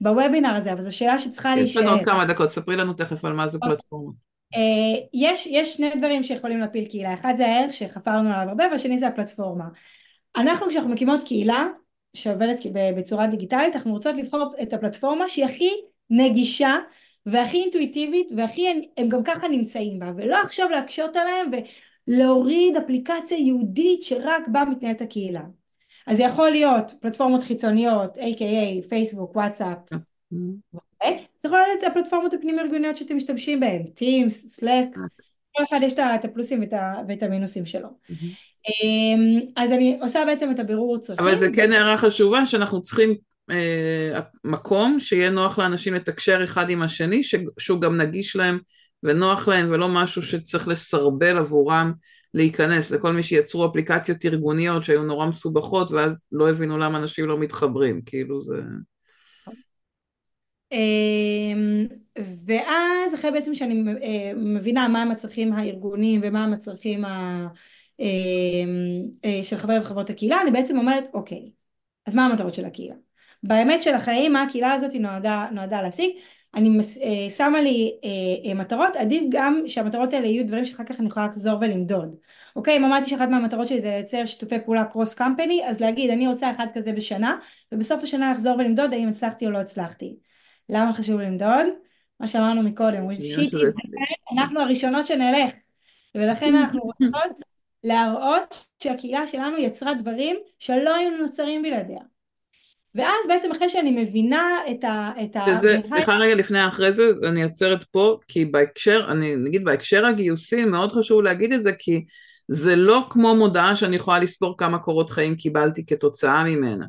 בוובינר 0.02 0.56
הזה, 0.56 0.74
אבל 0.74 0.82
זו 0.82 0.98
שאלה 0.98 1.20
שצריכה 1.20 1.56
להישאר. 1.56 1.82
יש 1.82 1.88
לנו 1.88 1.98
עוד 1.98 2.06
כמה 2.06 2.26
דקות, 2.26 2.52
ספרי 2.52 2.76
לנו 2.76 2.94
תכף 2.94 3.26
על 3.26 3.34
מה 3.34 3.48
זה 3.48 3.58
אוקיי. 3.58 3.70
פלטפורמות. 3.70 4.16
אה, 4.56 5.02
יש, 5.14 5.48
יש 5.48 5.74
שני 5.74 5.96
דברים 5.96 6.24
שיכולים 6.24 6.60
להפיל 6.60 6.86
קהילה, 6.86 7.14
אחד 7.14 7.34
זה 7.38 7.46
הערך 7.46 7.74
שחפרנו 7.74 8.34
עליו 8.34 8.50
הרבה 8.50 8.64
והשני 8.72 8.98
זה 8.98 9.08
הפלטפורמה. 9.08 9.66
אנחנו 10.38 10.70
כשאנחנו 10.70 10.90
מקימות 10.90 11.24
קהילה 11.24 11.68
שעובדת 12.14 12.60
בצורה 12.98 13.28
דיגיטלית 13.28 13.76
אנחנו 13.76 13.92
רוצות 13.92 14.16
לבחור 14.16 14.54
את 14.62 14.74
הפלטפורמה 14.74 15.28
שהיא 15.28 15.46
הכי 15.46 15.70
נגישה 16.10 16.76
והכי 17.26 17.58
אינטואיטיבית 17.58 18.32
והכי 18.36 18.68
הם 18.98 19.10
גם 19.10 19.24
ככה 19.24 19.48
נמצאים 19.48 20.00
בה 20.00 20.12
ולא 20.18 20.42
עכשיו 20.42 20.70
להקשות 20.70 21.16
עליהם 21.16 21.52
ולהוריד 22.08 22.76
אפליקציה 22.76 23.38
ייעודית 23.38 24.04
שרק 24.04 24.48
בה 24.48 24.64
מתנהלת 24.66 25.02
הקהילה. 25.02 25.42
אז 26.08 26.18
זה 26.18 26.24
יכול 26.24 26.50
להיות 26.50 26.94
פלטפורמות 27.02 27.44
חיצוניות, 27.44 28.18
a.k.a 28.18 28.90
פייסבוק, 28.90 29.36
וואטסאפ? 29.36 29.78
זה 31.38 31.48
יכול 31.48 31.60
להיות 31.60 31.84
הפלטפורמות 31.84 32.34
הפנים 32.34 32.60
ארגוניות 32.60 32.98
שאתם 32.98 33.16
משתמשים 33.16 33.60
בהן, 33.60 33.84
Teams, 34.00 34.60
Slack, 34.60 35.00
כל 35.56 35.64
אחד 35.70 35.80
יש 35.84 35.94
את 35.94 36.26
הפלוסים 36.26 36.64
ואת 37.08 37.24
המינוסים 37.24 37.66
שלו. 37.66 37.90
אמ, 38.70 39.40
אז 39.56 39.72
אני 39.72 40.00
עושה 40.02 40.24
בעצם 40.26 40.52
את 40.52 40.60
הבירור 40.60 40.98
צרכים. 40.98 41.26
אבל 41.26 41.38
זה 41.38 41.48
כן 41.54 41.72
הערה 41.72 41.98
חשובה 41.98 42.46
שאנחנו 42.46 42.82
צריכים 42.82 43.16
אה, 43.50 44.20
מקום 44.44 45.00
שיהיה 45.00 45.30
נוח 45.30 45.60
לאנשים 45.60 45.94
לתקשר 45.94 46.44
אחד 46.44 46.70
עם 46.70 46.82
השני, 46.82 47.22
שהוא 47.58 47.82
גם 47.82 47.98
נגיש 47.98 48.36
להם 48.36 48.60
ונוח 49.06 49.48
להם 49.48 49.68
ולא 49.72 49.90
משהו 49.90 50.22
שצריך 50.22 50.68
לסרבל 50.68 51.38
עבורם 51.38 51.94
להיכנס 52.34 52.92
לכל 52.92 53.14
מי 53.14 53.24
שיצרו 53.24 53.66
אפליקציות 53.66 54.26
ארגוניות 54.26 54.84
שהיו 54.84 55.04
נורא 55.04 55.26
מסובכות 55.26 55.92
ואז 55.92 56.26
לא 56.32 56.50
הבינו 56.50 56.78
למה 56.78 56.98
אנשים 56.98 57.26
לא 57.26 57.40
מתחברים, 57.40 58.02
כאילו 58.06 58.42
זה... 58.42 58.62
אמ, 60.72 61.88
ואז 62.46 63.14
אחרי 63.14 63.32
בעצם 63.32 63.56
שאני 63.56 63.84
אה, 64.04 64.32
מבינה 64.36 64.88
מה 64.88 65.02
הם 65.02 65.12
הצרכים 65.12 65.54
הארגוניים 65.54 66.22
ומה 66.24 66.44
הם 66.44 66.54
הצרכים 66.54 67.06
ה... 67.06 67.48
אמ, 68.00 69.06
אה, 69.26 69.40
של 69.44 69.58
חברי 69.58 69.80
וחברות 69.80 70.10
הקהילה, 70.10 70.42
אני 70.42 70.52
בעצם 70.52 70.78
אומרת, 70.78 71.04
אוקיי, 71.14 71.52
אז 72.06 72.16
מה 72.16 72.26
המטרות 72.26 72.54
של 72.54 72.66
הקהילה? 72.66 72.96
באמת 73.44 73.84
של 73.84 73.94
החיים, 73.94 74.34
מה 74.34 74.44
הקהילה 74.44 74.74
הזאת 74.74 74.94
נועדה, 74.94 75.46
נועדה 75.52 75.82
להשיג? 75.82 76.10
אני 76.56 76.80
אה, 76.80 77.30
שמה 77.30 77.62
לי 77.62 77.92
מטרות, 78.56 78.96
עדיף 78.96 79.24
גם 79.30 79.62
שהמטרות 79.68 80.14
האלה 80.14 80.28
יהיו 80.28 80.48
דברים 80.48 80.66
שאחר 80.66 80.84
כך 80.84 81.00
אני 81.00 81.08
יכולה 81.08 81.28
לחזור 81.28 81.58
ולמדוד. 81.62 82.16
אוקיי, 82.56 82.78
אם 82.78 82.86
אמרתי 82.86 83.10
שאחת 83.10 83.30
מהמטרות 83.30 83.68
שלי 83.68 83.82
זה 83.82 83.88
לייצר 83.88 84.26
שיתופי 84.26 84.56
פעולה 84.66 84.86
קרוס 84.86 85.14
קמפני, 85.14 85.62
אז 85.68 85.80
להגיד 85.80 86.10
אני 86.10 86.28
רוצה 86.28 86.52
אחד 86.52 86.68
כזה 86.74 86.92
בשנה, 86.92 87.38
ובסוף 87.72 88.04
השנה 88.04 88.32
לחזור 88.32 88.56
ולמדוד 88.58 88.94
האם 88.94 89.08
הצלחתי 89.10 89.46
או 89.46 89.52
לא 89.52 89.58
הצלחתי. 89.58 90.18
למה 90.70 90.94
חשוב 90.94 91.20
למדוד? 91.20 91.66
מה 92.20 92.28
שאמרנו 92.28 92.64
מקודם, 92.64 93.08
אנחנו 94.38 94.62
הראשונות 94.62 95.08
שנלך, 95.08 95.52
ולכן 96.16 96.56
אנחנו 96.56 96.82
רוצות 97.02 97.40
להראות 97.84 98.68
שהקהילה 98.84 99.28
שלנו 99.28 99.58
יצרה 99.58 99.94
דברים 99.94 100.36
שלא 100.60 100.96
היו 100.96 101.18
נוצרים 101.18 101.62
בלעדיה. 101.62 102.15
ואז 102.96 103.28
בעצם 103.28 103.52
אחרי 103.52 103.70
שאני 103.70 103.92
מבינה 103.92 104.48
את 104.72 104.84
ה... 104.84 105.12
את 105.24 105.36
ה... 105.36 105.46
שזה, 105.46 105.80
סליחה 105.84 106.18
רגע 106.18 106.36
לפני 106.36 106.68
אחרי 106.68 106.94
זה, 106.94 107.04
אני 107.28 107.44
עוצרת 107.44 107.84
פה, 107.84 108.18
כי 108.28 108.46
בהקשר, 108.46 109.06
אני 109.12 109.36
נגיד 109.36 109.64
בהקשר 109.64 110.06
הגיוסי, 110.06 110.66
מאוד 110.66 110.92
חשוב 110.92 111.22
להגיד 111.22 111.54
את 111.54 111.64
זה, 111.64 111.72
כי 111.80 112.06
זה 112.48 112.76
לא 112.76 113.06
כמו 113.10 113.36
מודעה 113.36 113.76
שאני 113.76 113.96
יכולה 113.96 114.20
לספור 114.20 114.58
כמה 114.58 114.80
קורות 114.80 115.10
חיים 115.10 115.36
קיבלתי 115.36 115.86
כתוצאה 115.86 116.44
ממנה. 116.44 116.86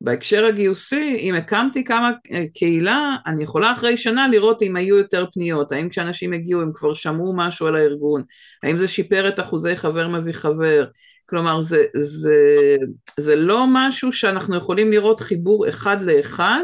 בהקשר 0.00 0.44
הגיוסי, 0.44 1.16
אם 1.18 1.34
הקמתי 1.34 1.84
כמה 1.84 2.10
אה, 2.32 2.44
קהילה, 2.54 3.16
אני 3.26 3.42
יכולה 3.42 3.72
אחרי 3.72 3.96
שנה 3.96 4.28
לראות 4.28 4.62
אם 4.62 4.76
היו 4.76 4.98
יותר 4.98 5.26
פניות, 5.32 5.72
האם 5.72 5.88
כשאנשים 5.88 6.32
הגיעו 6.32 6.62
הם 6.62 6.72
כבר 6.74 6.94
שמעו 6.94 7.32
משהו 7.36 7.66
על 7.66 7.76
הארגון, 7.76 8.22
האם 8.62 8.76
זה 8.76 8.88
שיפר 8.88 9.28
את 9.28 9.40
אחוזי 9.40 9.76
חבר 9.76 10.08
מביא 10.08 10.32
חבר, 10.32 10.86
כלומר 11.26 11.62
זה, 11.62 11.84
זה, 11.96 12.36
זה 13.20 13.36
לא 13.36 13.64
משהו 13.68 14.12
שאנחנו 14.12 14.56
יכולים 14.56 14.92
לראות 14.92 15.20
חיבור 15.20 15.68
אחד 15.68 16.02
לאחד, 16.02 16.62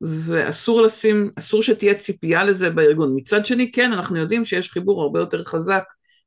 ואסור 0.00 0.82
לשים, 0.82 1.30
אסור 1.36 1.62
שתהיה 1.62 1.94
ציפייה 1.94 2.44
לזה 2.44 2.70
בארגון. 2.70 3.12
מצד 3.16 3.46
שני, 3.46 3.72
כן, 3.72 3.92
אנחנו 3.92 4.16
יודעים 4.16 4.44
שיש 4.44 4.70
חיבור 4.70 5.02
הרבה 5.02 5.20
יותר 5.20 5.44
חזק 5.44 5.84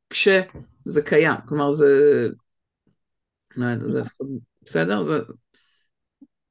כשזה 0.10 1.02
קיים, 1.06 1.36
כלומר 1.48 1.72
זה, 1.72 2.28
לא 3.58 3.66
זה 3.80 4.02
בסדר? 4.64 5.06
זה... 5.06 5.20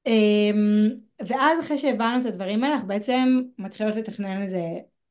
אמ, 0.07 0.91
ואז 1.27 1.65
אחרי 1.65 1.79
שהבנו 1.79 2.21
את 2.21 2.27
הדברים 2.27 2.65
האלה, 2.65 2.75
אנחנו 2.75 2.89
בעצם 2.89 3.41
מתחילות 3.59 3.97
לתכנן 3.97 4.43
את 4.43 4.51
זה 4.51 4.63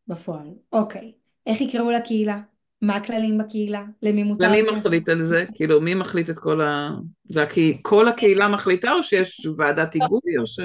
בפועל. 0.08 0.48
אוקיי, 0.74 1.12
איך 1.48 1.62
יקראו 1.62 1.92
לקהילה? 1.92 2.40
מה 2.82 2.96
הכללים 2.96 3.38
בקהילה? 3.38 3.84
למי 4.02 4.24
מותר? 4.24 4.48
ומי 4.48 4.62
מחליט 4.62 5.10
על 5.10 5.22
זה? 5.22 5.46
כאילו, 5.54 5.82
מי 5.82 5.94
מחליט 5.94 6.30
את 6.30 6.40
כל 6.40 6.62
ה... 6.62 6.90
זה 7.30 7.46
כי 7.46 7.78
כל 7.82 8.08
הקהילה 8.08 8.48
מחליטה 8.48 8.92
או 8.92 9.04
שיש 9.04 9.48
ועדת 9.58 9.94
היגוי 9.94 10.38
או 10.40 10.48
ש... 10.48 10.60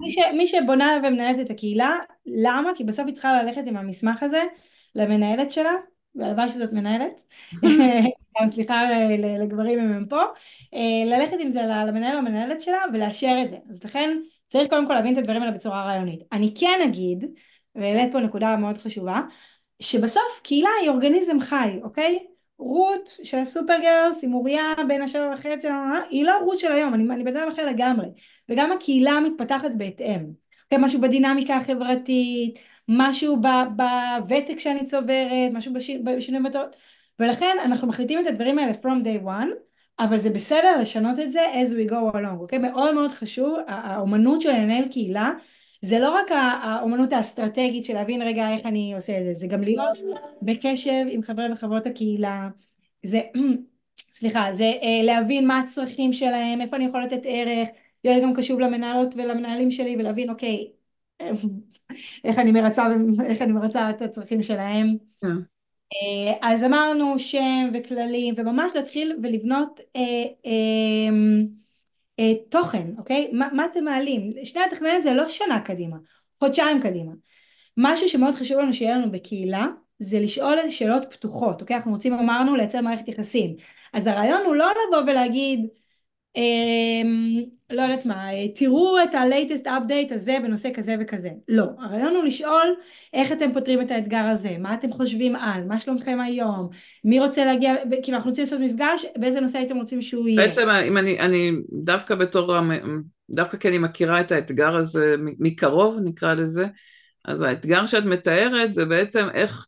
מי, 0.00 0.10
ש... 0.10 0.16
מי 0.36 0.46
שבונה 0.46 1.00
ומנהלת 1.04 1.40
את 1.40 1.50
הקהילה, 1.50 1.90
למה? 2.26 2.70
כי 2.74 2.84
בסוף 2.84 3.06
היא 3.06 3.14
צריכה 3.14 3.42
ללכת 3.42 3.62
עם 3.66 3.76
המסמך 3.76 4.22
הזה 4.22 4.42
למנהלת 4.94 5.50
שלה, 5.50 5.72
והלוואי 6.14 6.48
שזאת 6.48 6.72
מנהלת, 6.72 7.22
סליחה 8.52 8.82
לגברים 9.38 9.78
אם 9.80 9.92
הם 9.92 10.06
פה, 10.06 10.22
אה, 10.74 11.04
ללכת 11.06 11.36
עם 11.40 11.48
זה 11.48 11.62
למנהל 11.62 12.14
או 12.14 12.18
המנהלת 12.18 12.60
שלה 12.60 12.78
ולאשר 12.92 13.36
את 13.42 13.48
זה. 13.48 13.56
אז 13.70 13.84
לכן 13.84 14.10
צריך 14.48 14.68
קודם 14.68 14.86
כל 14.86 14.94
להבין 14.94 15.12
את 15.12 15.18
הדברים 15.18 15.42
האלה 15.42 15.52
בצורה 15.52 15.84
רעיונית. 15.84 16.20
אני 16.32 16.54
כן 16.60 16.80
אגיד, 16.84 17.24
והעלית 17.74 18.12
פה 18.12 18.20
נקודה 18.20 18.56
מאוד 18.56 18.78
חשובה, 18.78 19.20
שבסוף 19.80 20.40
קהילה 20.42 20.70
היא 20.80 20.88
אורגניזם 20.90 21.40
חי, 21.40 21.80
אוקיי? 21.82 22.18
רות 22.58 23.10
של 23.22 23.38
הסופר 23.38 23.74
גרלס 23.82 24.24
עם 24.24 24.34
אוריה 24.34 24.62
בין 24.88 25.02
השבע 25.02 25.32
וחצי, 25.34 25.68
היא 26.10 26.24
לא 26.24 26.38
רות 26.44 26.58
של 26.58 26.72
היום, 26.72 26.94
אני, 26.94 27.14
אני 27.14 27.24
בן 27.24 27.36
אדם 27.36 27.48
אחר 27.48 27.66
לגמרי. 27.66 28.06
וגם 28.48 28.72
הקהילה 28.72 29.20
מתפתחת 29.20 29.70
בהתאם. 29.76 30.20
אוקיי? 30.64 30.78
משהו 30.84 31.00
בדינמיקה 31.00 31.56
החברתית, 31.56 32.58
משהו 32.92 33.36
בוותק 33.76 34.58
שאני 34.58 34.84
צוברת, 34.86 35.52
משהו 35.52 35.72
בשינוי 36.04 36.40
מטרות. 36.40 36.76
ולכן 37.18 37.56
אנחנו 37.64 37.88
מחליטים 37.88 38.18
את 38.18 38.26
הדברים 38.26 38.58
האלה 38.58 38.72
from 38.72 39.04
day 39.04 39.24
one, 39.26 39.48
אבל 39.98 40.18
זה 40.18 40.30
בסדר 40.30 40.76
לשנות 40.80 41.18
את 41.18 41.32
זה 41.32 41.40
as 41.52 41.68
we 41.68 41.90
go 41.90 42.14
along, 42.14 42.40
אוקיי? 42.40 42.58
מאוד 42.58 42.94
מאוד 42.94 43.10
חשוב, 43.10 43.58
האומנות 43.66 44.40
של 44.40 44.50
לנהל 44.50 44.88
קהילה 44.88 45.30
זה 45.82 45.98
לא 45.98 46.10
רק 46.10 46.26
האומנות 46.62 47.12
האסטרטגית 47.12 47.84
של 47.84 47.94
להבין 47.94 48.22
רגע 48.22 48.50
איך 48.54 48.66
אני 48.66 48.94
עושה 48.94 49.18
את 49.18 49.24
זה, 49.24 49.34
זה 49.34 49.46
גם 49.46 49.62
להיות 49.62 49.98
בקשב 50.42 51.04
עם 51.10 51.22
חברי 51.22 51.52
וחברות 51.52 51.86
הקהילה, 51.86 52.48
זה, 53.02 53.20
סליחה, 54.18 54.52
זה 54.52 54.72
אה, 54.82 55.02
להבין 55.02 55.46
מה 55.46 55.58
הצרכים 55.58 56.12
שלהם, 56.12 56.60
איפה 56.60 56.76
אני 56.76 56.84
יכול 56.84 57.02
לתת 57.02 57.20
ערך, 57.24 57.68
להיות 58.04 58.22
גם 58.22 58.34
קשוב 58.34 58.60
למנהלות 58.60 59.14
ולמנהלים 59.16 59.70
שלי 59.70 59.96
ולהבין 59.98 60.30
אוקיי, 60.30 60.68
איך 62.24 62.38
אני 62.38 62.52
מרצה, 62.52 62.86
איך 63.24 63.42
אני 63.42 63.52
מרצה 63.52 63.90
את 63.90 64.02
הצרכים 64.02 64.42
שלהם. 64.42 64.96
Yeah. 65.24 65.28
כן. 65.28 65.36
אה, 65.92 66.50
אז 66.52 66.64
אמרנו 66.64 67.18
שם 67.18 67.70
וכללים 67.74 68.34
וממש 68.36 68.72
להתחיל 68.74 69.18
ולבנות 69.22 69.80
אה, 69.96 70.02
אה, 70.46 71.14
אה, 72.18 72.32
תוכן, 72.48 72.86
אוקיי? 72.98 73.30
מה, 73.32 73.48
מה 73.52 73.66
אתם 73.66 73.84
מעלים? 73.84 74.30
שנייה 74.44 74.66
לתכנן 74.66 75.02
זה 75.02 75.14
לא 75.14 75.28
שנה 75.28 75.60
קדימה, 75.60 75.96
חודשיים 76.38 76.80
קדימה. 76.82 77.12
משהו 77.76 78.08
שמאוד 78.08 78.34
חשוב 78.34 78.58
לנו 78.58 78.72
שיהיה 78.72 78.96
לנו 78.96 79.10
בקהילה 79.12 79.66
זה 79.98 80.20
לשאול 80.20 80.56
שאלות 80.68 81.02
פתוחות, 81.10 81.60
אוקיי? 81.60 81.76
אנחנו 81.76 81.92
רוצים, 81.92 82.14
אמרנו, 82.14 82.56
לייצר 82.56 82.80
מערכת 82.80 83.08
יחסים. 83.08 83.56
אז 83.92 84.06
הרעיון 84.06 84.42
הוא 84.46 84.54
לא 84.54 84.70
לבוא 84.70 85.10
ולהגיד, 85.10 85.66
לא 87.70 87.82
יודעת 87.82 88.06
מה, 88.06 88.24
תראו 88.54 89.02
את 89.02 89.14
ה-latest 89.14 89.64
update 89.64 90.14
הזה 90.14 90.36
בנושא 90.42 90.68
כזה 90.74 90.96
וכזה. 91.00 91.28
לא, 91.48 91.64
הרעיון 91.78 92.16
הוא 92.16 92.24
לשאול 92.24 92.74
איך 93.14 93.32
אתם 93.32 93.52
פותרים 93.52 93.80
את 93.80 93.90
האתגר 93.90 94.24
הזה, 94.30 94.56
מה 94.58 94.74
אתם 94.74 94.92
חושבים 94.92 95.36
על, 95.36 95.64
מה 95.64 95.78
שלומכם 95.78 96.18
היום, 96.20 96.68
מי 97.04 97.20
רוצה 97.20 97.44
להגיע, 97.44 97.74
כאילו 98.02 98.16
אנחנו 98.16 98.30
רוצים 98.30 98.44
לעשות 98.44 98.60
מפגש, 98.60 99.06
באיזה 99.16 99.40
נושא 99.40 99.58
הייתם 99.58 99.76
רוצים 99.76 100.02
שהוא 100.02 100.28
יהיה. 100.28 100.46
בעצם 100.46 100.68
אם 100.68 100.96
אני, 100.96 101.20
אני 101.20 101.50
דווקא 101.72 102.14
בתור, 102.14 102.54
דווקא 103.30 103.56
כי 103.56 103.68
אני 103.68 103.78
מכירה 103.78 104.20
את 104.20 104.32
האתגר 104.32 104.76
הזה 104.76 105.16
מקרוב 105.38 105.98
נקרא 106.04 106.34
לזה, 106.34 106.66
אז 107.24 107.42
האתגר 107.42 107.86
שאת 107.86 108.04
מתארת 108.04 108.74
זה 108.74 108.84
בעצם 108.84 109.26
איך 109.34 109.66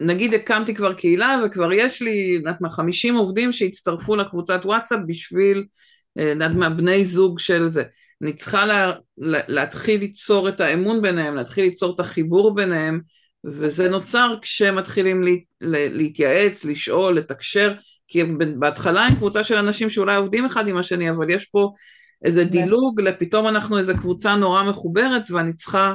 נגיד 0.00 0.34
הקמתי 0.34 0.74
כבר 0.74 0.92
קהילה 0.92 1.40
וכבר 1.46 1.72
יש 1.72 2.02
לי, 2.02 2.42
מה, 2.60 2.70
50 2.70 3.16
עובדים 3.16 3.52
שהצטרפו 3.52 4.16
לקבוצת 4.16 4.60
וואטסאפ 4.64 5.00
בשביל 5.06 5.64
יודעת 6.22 6.50
מה, 6.50 6.70
בני 6.70 7.04
זוג 7.04 7.38
של 7.38 7.68
זה. 7.68 7.82
אני 8.22 8.32
צריכה 8.32 8.66
לה, 8.66 8.92
לה, 9.18 9.38
להתחיל 9.48 10.00
ליצור 10.00 10.48
את 10.48 10.60
האמון 10.60 11.02
ביניהם, 11.02 11.34
להתחיל 11.34 11.64
ליצור 11.64 11.94
את 11.94 12.00
החיבור 12.00 12.54
ביניהם, 12.54 13.00
וזה 13.44 13.88
נוצר 13.88 14.34
כשמתחילים 14.42 15.22
לה, 15.22 15.30
לה, 15.60 15.88
להתייעץ, 15.88 16.64
לשאול, 16.64 17.18
לתקשר, 17.18 17.74
כי 18.08 18.24
בהתחלה 18.58 19.06
עם 19.06 19.14
קבוצה 19.14 19.44
של 19.44 19.56
אנשים 19.56 19.90
שאולי 19.90 20.16
עובדים 20.16 20.44
אחד 20.44 20.68
עם 20.68 20.76
השני, 20.76 21.10
אבל 21.10 21.30
יש 21.30 21.44
פה 21.44 21.72
איזה 22.24 22.44
דילוג, 22.44 23.00
פתאום 23.18 23.48
אנחנו 23.48 23.78
איזה 23.78 23.94
קבוצה 23.94 24.36
נורא 24.36 24.62
מחוברת, 24.62 25.30
ואני 25.30 25.52
צריכה 25.52 25.94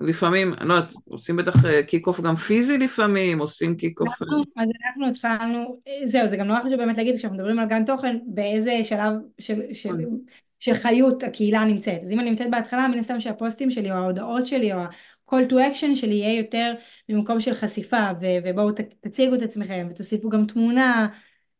לפעמים, 0.00 0.54
אני 0.54 0.68
לא 0.68 0.74
יודעת, 0.74 0.92
עושים 1.04 1.36
בטח 1.36 1.52
kick 1.86 2.08
אה, 2.08 2.10
off 2.10 2.20
גם 2.20 2.36
פיזי 2.36 2.78
לפעמים, 2.78 3.38
עושים 3.38 3.76
kick 3.76 4.00
off... 4.00 4.22
אה. 4.22 4.62
אז 4.62 4.68
אנחנו 4.84 5.08
התחלנו, 5.08 5.80
זהו, 6.04 6.28
זה 6.28 6.36
גם 6.36 6.46
נורא 6.46 6.60
חשוב 6.60 6.76
באמת 6.76 6.96
להגיד 6.96 7.16
כשאנחנו 7.16 7.38
מדברים 7.38 7.58
על 7.58 7.68
גאנט 7.68 7.84
תוכן, 7.84 8.16
באיזה 8.26 8.80
שלב 8.82 9.12
של, 9.38 9.60
של, 9.72 9.92
נכון. 9.92 10.20
של 10.60 10.74
חיות 10.74 11.22
הקהילה 11.22 11.64
נמצאת. 11.64 12.02
אז 12.02 12.12
אם 12.12 12.20
אני 12.20 12.30
נמצאת 12.30 12.50
בהתחלה, 12.50 12.88
מן 12.88 12.98
הסתם 12.98 13.20
שהפוסטים 13.20 13.70
שלי, 13.70 13.90
או 13.90 13.96
ההודעות 13.96 14.46
שלי, 14.46 14.72
או 14.72 14.78
ה-call 14.78 15.50
to 15.50 15.54
action 15.54 15.94
שלי 15.94 16.14
יהיה 16.14 16.38
יותר 16.38 16.72
ממקום 17.08 17.40
של 17.40 17.54
חשיפה, 17.54 18.10
ו- 18.20 18.26
ובואו 18.44 18.70
תציגו 19.00 19.34
את 19.34 19.42
עצמכם, 19.42 19.86
ותוסיפו 19.90 20.28
גם 20.28 20.46
תמונה, 20.46 21.08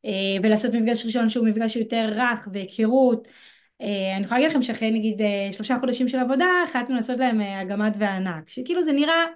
אה, 0.04 0.10
ולעשות 0.42 0.74
מפגש 0.74 1.06
ראשון 1.06 1.28
שהוא 1.28 1.48
מפגש 1.48 1.76
יותר 1.76 2.08
רך, 2.12 2.48
והיכרות. 2.52 3.28
אה, 3.80 4.16
אני 4.16 4.24
יכולה 4.24 4.40
להגיד 4.40 4.50
לכם 4.50 4.62
שאחרי 4.62 4.90
נגיד 4.90 5.22
אה, 5.22 5.48
שלושה 5.52 5.76
חודשים 5.80 6.08
של 6.08 6.18
עבודה 6.18 6.46
החלטנו 6.64 6.94
לעשות 6.94 7.18
להם 7.18 7.40
אה, 7.40 7.60
הגמד 7.60 7.96
וענק 7.98 8.48
שכאילו 8.48 8.82
זה 8.82 8.92
נראה 8.92 9.26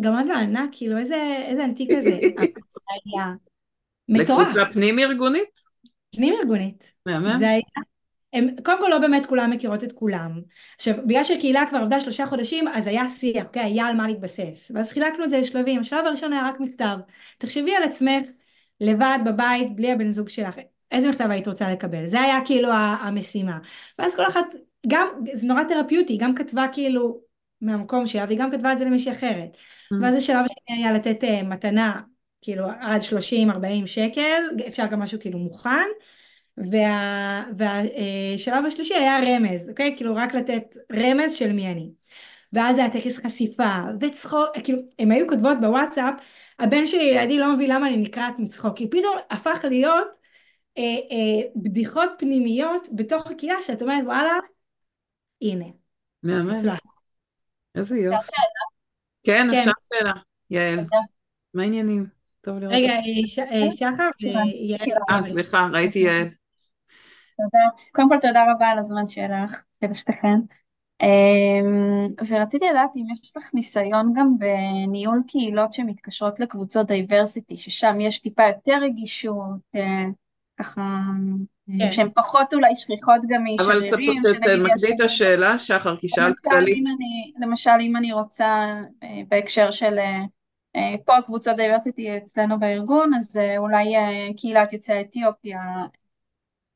גמד 0.00 0.24
וענק 0.28 0.70
כאילו 0.72 0.98
איזה, 0.98 1.42
איזה 1.46 1.64
אנטי 1.64 1.88
כזה 1.96 2.18
מטורף. 4.08 4.48
לקבוצה 4.48 4.72
פנים 4.72 4.98
ארגונית? 4.98 5.58
פנים 6.16 6.34
ארגונית. 6.34 6.92
מהמם. 7.06 7.38
זה 7.38 7.48
היה 7.48 7.60
הם, 8.32 8.48
קודם 8.64 8.78
כל 8.80 8.88
לא 8.88 8.98
באמת 8.98 9.26
כולם 9.26 9.50
מכירות 9.50 9.84
את 9.84 9.92
כולם. 9.92 10.40
עכשיו, 10.76 10.94
בגלל 11.06 11.24
שהקהילה 11.24 11.64
כבר 11.68 11.78
עבדה 11.78 12.00
שלושה 12.00 12.26
חודשים, 12.26 12.68
אז 12.68 12.86
היה 12.86 13.08
שיח, 13.08 13.44
אוקיי? 13.44 13.62
היה 13.62 13.86
על 13.86 13.96
מה 13.96 14.08
להתבסס. 14.08 14.70
ואז 14.74 14.92
חילקנו 14.92 15.24
את 15.24 15.30
זה 15.30 15.38
לשלבים. 15.38 15.80
השלב 15.80 16.06
הראשון 16.06 16.32
היה 16.32 16.48
רק 16.48 16.60
מכתב. 16.60 16.96
תחשבי 17.38 17.74
על 17.74 17.82
עצמך 17.82 18.28
לבד 18.80 19.18
בבית, 19.24 19.76
בלי 19.76 19.92
הבן 19.92 20.08
זוג 20.08 20.28
שלך. 20.28 20.56
איזה 20.92 21.08
מכתב 21.08 21.30
היית 21.30 21.48
רוצה 21.48 21.70
לקבל? 21.70 22.06
זה 22.06 22.20
היה 22.20 22.38
כאילו 22.44 22.68
המשימה. 22.72 23.58
ואז 23.98 24.16
כל 24.16 24.26
אחת, 24.28 24.46
גם, 24.88 25.08
זה 25.32 25.46
נורא 25.46 25.62
תרפיוטי, 25.64 26.16
גם 26.16 26.34
כתבה 26.34 26.66
כאילו 26.72 27.20
מהמקום 27.60 28.06
שלה, 28.06 28.24
והיא 28.26 28.38
גם 28.38 28.50
כתבה 28.50 28.72
את 28.72 28.78
זה 28.78 28.84
למישהי 28.84 29.12
אחרת. 29.12 29.48
Mm-hmm. 29.54 29.96
ואז 30.02 30.14
השלב 30.14 30.44
השני 30.44 30.82
היה 30.82 30.92
לתת 30.92 31.24
uh, 31.24 31.44
מתנה, 31.44 32.00
כאילו 32.42 32.66
עד 32.80 33.00
30-40 33.02 33.86
שקל, 33.86 34.42
אפשר 34.68 34.86
גם 34.86 35.00
משהו 35.00 35.20
כאילו 35.20 35.38
מוכן. 35.38 35.86
והשלב 36.56 37.54
וה, 38.54 38.60
uh, 38.60 38.66
השלישי 38.66 38.94
היה 38.94 39.18
רמז, 39.18 39.68
אוקיי? 39.68 39.94
כאילו 39.96 40.14
רק 40.14 40.34
לתת 40.34 40.76
רמז 40.92 41.34
של 41.34 41.52
מי 41.52 41.72
אני. 41.72 41.90
ואז 42.52 42.78
היה 42.78 42.90
טקס 42.90 43.18
חשיפה, 43.18 43.78
וצחוק, 44.00 44.48
כאילו, 44.64 44.78
הם 44.98 45.10
היו 45.10 45.28
כותבות 45.28 45.60
בוואטסאפ, 45.60 46.14
הבן 46.58 46.86
שלי 46.86 47.14
לידי 47.14 47.38
לא 47.38 47.54
מבין 47.54 47.70
למה 47.70 47.88
אני 47.88 47.96
נקרעת 47.96 48.34
מצחוק, 48.38 48.76
כי 48.76 48.90
פתאום 48.90 49.16
הפך 49.30 49.58
להיות 49.64 50.19
אה, 50.78 50.82
אה, 50.82 51.50
בדיחות 51.56 52.10
פנימיות 52.18 52.88
בתוך 52.92 53.30
הקהילה 53.30 53.62
שאת 53.62 53.82
אומרת 53.82 54.04
וואלה 54.06 54.32
הנה. 55.42 55.66
מהמם. 56.22 56.56
איזה 57.74 57.98
יופי. 57.98 58.32
כן, 59.22 59.46
כן, 59.50 59.58
אפשר 59.58 59.70
שאלה. 59.80 60.12
יעל. 60.50 60.78
מה 61.54 61.62
העניינים? 61.62 62.06
טוב 62.40 62.58
לראות. 62.58 62.74
רגע, 62.74 62.92
אה, 62.92 63.70
שחר 63.70 64.08
ויעל. 64.22 65.02
אה, 65.10 65.22
סליחה, 65.22 65.66
ראיתי 65.72 65.98
יעל. 65.98 66.28
תודה. 67.36 67.64
קודם 67.92 68.08
כל 68.08 68.16
תודה 68.20 68.44
רבה 68.52 68.68
על 68.68 68.78
הזמן 68.78 69.08
שלך, 69.08 69.62
לשתיכן. 69.82 70.38
אמ, 71.02 72.06
ורציתי 72.28 72.66
לדעת 72.70 72.90
אם 72.96 73.04
יש 73.12 73.32
לך 73.36 73.50
ניסיון 73.54 74.12
גם 74.16 74.38
בניהול 74.38 75.22
קהילות 75.28 75.72
שמתקשרות 75.72 76.40
לקבוצות 76.40 76.86
דייברסיטי, 76.86 77.56
ששם 77.56 78.00
יש 78.00 78.18
טיפה 78.18 78.42
יותר 78.46 78.78
רגישות, 78.82 79.60
אה, 79.74 80.04
ככה, 80.60 81.00
כן. 81.78 81.92
שהן 81.92 82.08
פחות 82.14 82.54
אולי 82.54 82.76
שכיחות 82.76 83.20
גם 83.28 83.44
משרירים. 83.54 83.94
אבל 83.94 84.68
תמקדי 84.68 84.94
את 84.94 85.00
השאלה, 85.00 85.58
שחר, 85.58 85.96
כי 85.96 86.08
שאלת 86.08 86.38
כללי. 86.38 86.84
למשל, 87.40 87.70
אם 87.80 87.96
אני 87.96 88.12
רוצה, 88.12 88.66
אה, 89.02 89.20
בהקשר 89.28 89.70
של 89.70 89.98
אה, 90.76 90.94
פה 91.04 91.12
קבוצות 91.26 91.56
דייברסיטי 91.56 92.16
אצלנו 92.16 92.58
בארגון, 92.58 93.14
אז 93.14 93.40
אולי 93.58 93.94
קהילת 94.36 94.72
יוצאי 94.72 95.00
אתיופיה, 95.00 95.60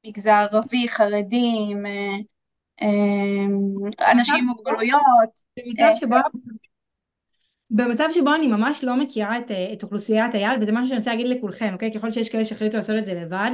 מגזר 0.06 0.46
ערבי, 0.52 0.88
חרדים, 0.88 1.82
אנשים 4.00 4.34
עם 4.34 4.46
מוגבלויות. 4.46 5.00
במצב 7.76 8.08
שבו 8.12 8.34
אני 8.34 8.46
ממש 8.46 8.84
לא 8.84 8.96
מכירה 8.96 9.38
את, 9.38 9.50
את 9.72 9.82
אוכלוסיית 9.82 10.34
היעד, 10.34 10.62
וזה 10.62 10.72
מה 10.72 10.86
שאני 10.86 10.98
רוצה 10.98 11.10
להגיד 11.10 11.26
לכולכם, 11.26 11.70
אוקיי? 11.72 11.92
ככל 11.92 12.10
שיש 12.10 12.28
כאלה 12.28 12.44
שהחליטו 12.44 12.76
לעשות 12.76 12.96
את 12.98 13.04
זה 13.04 13.14
לבד. 13.14 13.50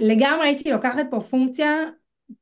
לגמרי 0.00 0.48
הייתי 0.48 0.70
לוקחת 0.70 1.06
פה 1.10 1.20
פונקציה 1.20 1.84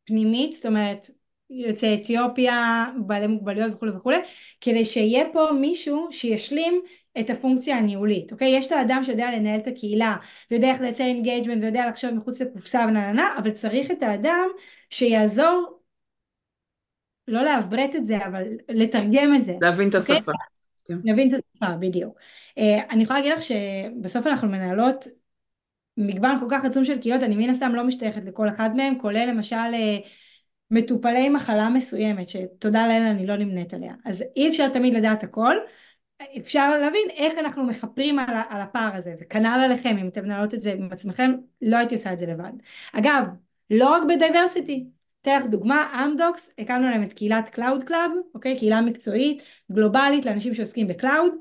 פנימית, 0.05 0.53
זאת 0.53 0.67
אומרת, 0.67 1.11
יוצאי 1.51 1.95
אתיופיה, 1.95 2.87
בעלי 3.07 3.27
מוגבלויות 3.27 3.73
וכולי 3.75 3.93
וכולי, 3.93 4.17
כדי 4.61 4.85
שיהיה 4.85 5.25
פה 5.33 5.49
מישהו 5.61 6.09
שישלים 6.11 6.81
את 7.21 7.31
הפונקציה 7.31 7.77
הניהולית, 7.77 8.33
אוקיי? 8.33 8.49
יש 8.57 8.67
את 8.67 8.73
האדם 8.73 9.05
שיודע 9.05 9.31
לנהל 9.31 9.61
את 9.61 9.67
הקהילה, 9.67 10.17
ויודע 10.51 10.71
איך 10.71 10.81
לייצר 10.81 11.05
engagement, 11.05 11.63
ויודע 11.63 11.89
לחשוב 11.89 12.11
מחוץ 12.11 12.41
לקופסה 12.41 12.85
ונהנה, 12.89 13.35
אבל 13.39 13.51
צריך 13.51 13.91
את 13.91 14.03
האדם 14.03 14.47
שיעזור, 14.91 15.76
לא 17.29 17.43
לעברת 17.43 17.97
את 17.97 18.07
זה, 18.07 18.27
אבל 18.27 18.43
לתרגם 18.69 19.35
את 19.35 19.45
זה. 19.45 19.55
להבין 19.61 19.89
את 19.89 19.95
אוקיי? 19.95 20.17
השפה. 20.17 20.33
כן. 20.85 20.99
להבין 21.05 21.29
את 21.29 21.33
השפה, 21.33 21.77
בדיוק. 21.77 22.19
אה, 22.59 22.63
אני 22.91 23.03
יכולה 23.03 23.19
להגיד 23.19 23.33
לך 23.33 23.43
שבסוף 23.43 24.27
אנחנו 24.27 24.49
מנהלות 24.49 25.07
מגוון 25.97 26.41
כל 26.41 26.47
כך 26.51 26.65
עצום 26.65 26.85
של 26.85 26.99
קהילות, 26.99 27.23
אני 27.23 27.37
מן 27.37 27.51
הסתם 27.51 27.75
לא 27.75 27.85
משתייכת 27.85 28.25
לכל 28.25 28.49
אחד 28.49 28.77
מהם, 28.77 28.99
כולל 28.99 29.29
למשל 29.29 29.57
אה, 29.57 30.09
מטופלי 30.71 31.29
מחלה 31.29 31.69
מסוימת, 31.69 32.29
שתודה 32.29 32.87
לאל 32.87 33.03
אני 33.03 33.27
לא 33.27 33.37
נמנית 33.37 33.75
עליה. 33.75 33.95
אז 34.05 34.25
אי 34.37 34.49
אפשר 34.49 34.69
תמיד 34.69 34.95
לדעת 34.95 35.25
הכל, 35.25 35.57
אפשר 36.39 36.79
להבין 36.79 37.09
איך 37.17 37.35
אנחנו 37.39 37.65
מכפרים 37.65 38.19
על, 38.19 38.37
על 38.49 38.61
הפער 38.61 38.97
הזה, 38.97 39.15
וכנ"ל 39.21 39.61
עליכם, 39.65 39.97
אם 39.99 40.09
אתם 40.09 40.25
מנהלות 40.25 40.55
את 40.55 40.61
זה 40.61 40.73
עם 40.73 40.89
עצמכם, 40.93 41.33
לא 41.63 41.77
הייתי 41.77 41.95
עושה 41.95 42.13
את 42.13 42.19
זה 42.19 42.27
לבד. 42.27 42.53
אגב, 42.93 43.27
לא 43.71 43.91
רק 43.91 44.03
ב 44.09 44.16
diversity, 44.16 44.87
אתן 45.29 45.41
לך 45.41 45.47
דוגמה, 45.47 46.05
אמדוקס, 46.05 46.51
הקמנו 46.59 46.91
להם 46.91 47.03
את 47.03 47.13
קהילת 47.13 47.49
Cloud 47.49 47.85
Club, 47.85 48.11
אוקיי? 48.35 48.59
קהילה 48.59 48.81
מקצועית, 48.81 49.43
גלובלית 49.73 50.27
לאנשים 50.27 50.55
שעוסקים 50.55 50.87
ב 50.87 50.93
cloud. 50.93 51.33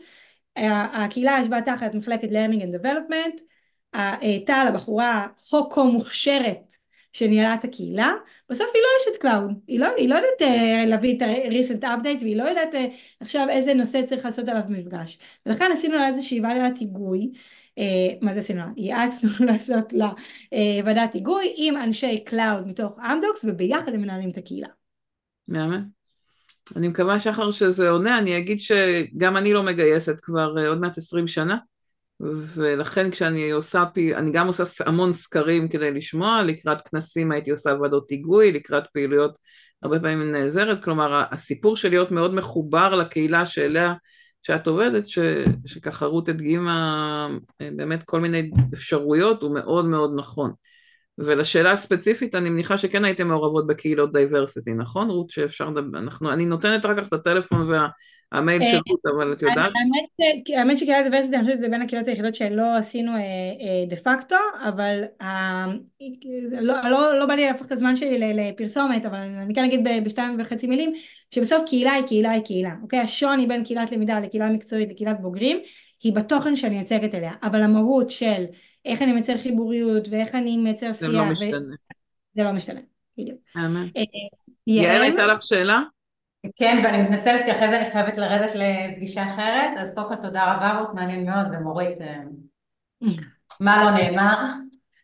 הקהילה 0.93 1.37
ישבה 1.41 1.61
תחת 1.61 1.95
מחלקת 1.95 2.29
learning 2.29 2.61
and 2.61 2.81
development, 2.81 3.41
טל 4.45 4.65
הבחורה 4.67 5.27
הסופר 5.43 5.85
מוכשרת 5.85 6.75
שניהלה 7.13 7.53
את 7.53 7.63
הקהילה, 7.63 8.11
בסוף 8.49 8.67
היא 8.73 8.81
לא 8.81 8.87
אשת 9.01 9.21
cloud, 9.21 9.51
היא 9.67 9.79
לא, 9.79 9.87
היא 9.97 10.09
לא 10.09 10.15
יודעת 10.15 10.41
אה, 10.41 10.85
להביא 10.87 11.17
את 11.17 11.21
ה-recent 11.21 11.83
updates 11.83 12.21
והיא 12.21 12.37
לא 12.37 12.43
יודעת 12.43 12.73
אה, 12.73 12.77
עכשיו 13.19 13.49
איזה 13.49 13.73
נושא 13.73 14.01
צריך 14.05 14.25
לעשות 14.25 14.47
עליו 14.47 14.61
מפגש. 14.69 15.17
ולכן 15.45 15.71
עשינו 15.73 15.95
לה 15.95 16.07
איזושהי 16.07 16.41
ועדת 16.41 16.77
היגוי, 16.77 17.31
מה 18.21 18.41
זה 18.41 18.53
לה? 18.53 18.67
ייעצנו 18.77 19.29
לעשות 19.47 19.93
לה 19.93 20.09
אה, 20.09 20.85
ועדת 20.85 21.13
היגוי 21.13 21.53
עם 21.57 21.77
אנשי 21.77 22.23
cloud 22.23 22.67
מתוך 22.67 22.99
אמדוקס 22.99 23.45
וביחד 23.47 23.93
הם 23.93 24.01
מנהלים 24.01 24.29
את 24.29 24.37
הקהילה. 24.37 24.67
מהמם. 25.47 25.83
אני 26.75 26.87
מקווה 26.87 27.19
שחר 27.19 27.51
שזה 27.51 27.89
עונה, 27.89 28.17
אני 28.17 28.37
אגיד 28.37 28.59
שגם 28.59 29.37
אני 29.37 29.53
לא 29.53 29.63
מגייסת 29.63 30.19
כבר 30.19 30.55
uh, 30.57 30.67
עוד 30.67 30.81
מעט 30.81 30.97
20 30.97 31.27
שנה. 31.27 31.57
ולכן 32.19 33.11
כשאני 33.11 33.51
עושה, 33.51 33.83
אני 34.15 34.31
גם 34.31 34.47
עושה 34.47 34.63
המון 34.85 35.13
סקרים 35.13 35.69
כדי 35.69 35.91
לשמוע, 35.91 36.43
לקראת 36.43 36.87
כנסים 36.87 37.31
הייתי 37.31 37.51
עושה 37.51 37.69
ועדות 37.81 38.09
היגוי, 38.09 38.51
לקראת 38.51 38.83
פעילויות 38.93 39.35
הרבה 39.83 39.99
פעמים 39.99 40.31
נעזרת, 40.31 40.83
כלומר 40.83 41.23
הסיפור 41.31 41.77
של 41.77 41.89
להיות 41.89 42.11
מאוד 42.11 42.33
מחובר 42.33 42.95
לקהילה 42.95 43.45
שאליה, 43.45 43.93
שאת 44.45 44.67
עובדת, 44.67 45.07
ש, 45.07 45.19
שככה 45.65 46.05
רות 46.05 46.29
הדגימה 46.29 47.27
באמת 47.59 48.03
כל 48.03 48.19
מיני 48.19 48.51
אפשרויות, 48.73 49.43
הוא 49.43 49.53
מאוד 49.53 49.85
מאוד 49.85 50.11
נכון. 50.15 50.51
ולשאלה 51.17 51.71
הספציפית, 51.71 52.35
אני 52.35 52.49
מניחה 52.49 52.77
שכן 52.77 53.05
הייתם 53.05 53.27
מעורבות 53.27 53.67
בקהילות 53.67 54.13
diversity, 54.13 54.73
נכון 54.73 55.09
רות? 55.09 55.29
שאפשר 55.29 55.69
לדבר, 55.69 55.99
אנחנו, 55.99 56.31
אני 56.31 56.45
נותנת 56.45 56.85
כך 56.97 57.07
את 57.07 57.13
הטלפון 57.13 57.61
וה... 57.61 57.87
המייל 58.37 58.61
של 58.71 58.79
רות, 58.89 58.99
אבל 59.15 59.33
את 59.33 59.41
יודעת? 59.41 59.71
האמת 60.57 60.77
שקהילת 60.77 61.03
diversity, 61.03 61.35
אני 61.35 61.43
חושבת 61.43 61.57
שזה 61.57 61.69
בין 61.69 61.81
הקהילות 61.81 62.07
היחידות 62.07 62.35
שלא 62.35 62.77
עשינו 62.77 63.11
דה 63.87 63.95
פקטו, 63.95 64.35
אבל 64.69 65.03
לא, 66.51 66.89
לא, 66.89 67.19
לא 67.19 67.25
בא 67.25 67.33
לי 67.33 67.45
להפוך 67.45 67.67
את 67.67 67.71
הזמן 67.71 67.95
שלי 67.95 68.33
לפרסומת, 68.33 69.05
אבל 69.05 69.17
אני 69.17 69.53
כן 69.53 69.63
אגיד 69.63 69.87
בשתיים 70.05 70.37
וחצי 70.39 70.67
מילים, 70.67 70.93
שבסוף 71.31 71.63
קהילה 71.65 71.91
היא 71.91 72.05
קהילה 72.05 72.31
היא 72.31 72.41
קהילה, 72.41 72.75
אוקיי? 72.81 72.99
השוני 72.99 73.47
בין 73.47 73.63
קהילת 73.63 73.91
למידה 73.91 74.19
לקהילה 74.19 74.49
מקצועית 74.49 74.89
לקהילת 74.89 75.21
בוגרים, 75.21 75.57
היא 76.03 76.13
בתוכן 76.13 76.55
שאני 76.55 76.79
יוצקת 76.79 77.15
אליה, 77.15 77.31
אבל 77.43 77.61
המהות 77.61 78.09
של 78.09 78.43
איך 78.85 79.01
אני 79.01 79.11
מייצר 79.11 79.37
חיבוריות 79.37 80.07
ואיך 80.11 80.35
אני 80.35 80.57
מייצר 80.57 80.93
שיח, 80.93 81.07
זה 81.07 81.07
לא 81.07 81.25
משתנה. 81.25 81.75
זה 82.33 82.43
לא 82.43 82.51
משתנה, 82.51 82.79
בדיוק. 83.17 83.37
אמן. 83.57 83.87
יעל, 84.67 85.01
הייתה 85.01 85.25
לך 85.25 85.43
שאלה? 85.43 85.81
כן, 86.55 86.81
ואני 86.83 87.03
מתנצלת 87.03 87.45
כי 87.45 87.51
אחרי 87.51 87.69
זה 87.69 87.77
אני 87.77 87.91
חייבת 87.91 88.17
לרדת 88.17 88.51
לפגישה 88.55 89.23
אחרת, 89.33 89.77
אז 89.77 89.93
קודם 89.95 90.07
כל 90.07 90.15
תודה 90.15 90.53
רבה 90.53 90.79
רות, 90.79 90.93
מעניין 90.93 91.25
מאוד, 91.25 91.47
ומורית, 91.51 92.01
אה, 92.01 92.19
מה 93.59 93.83
לא 93.83 93.91
נאמר. 93.91 94.43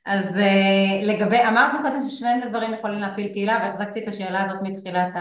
אז 0.06 0.38
אה, 0.38 1.02
לגבי, 1.04 1.38
אמרת 1.48 1.72
קודם 1.82 2.10
ששני 2.10 2.50
דברים 2.50 2.74
יכולים 2.74 3.00
להפיל 3.00 3.28
קהילה, 3.34 3.58
והחזקתי 3.62 4.04
את 4.04 4.08
השאלה 4.08 4.46
הזאת 4.46 4.62
מתחילת 4.62 5.14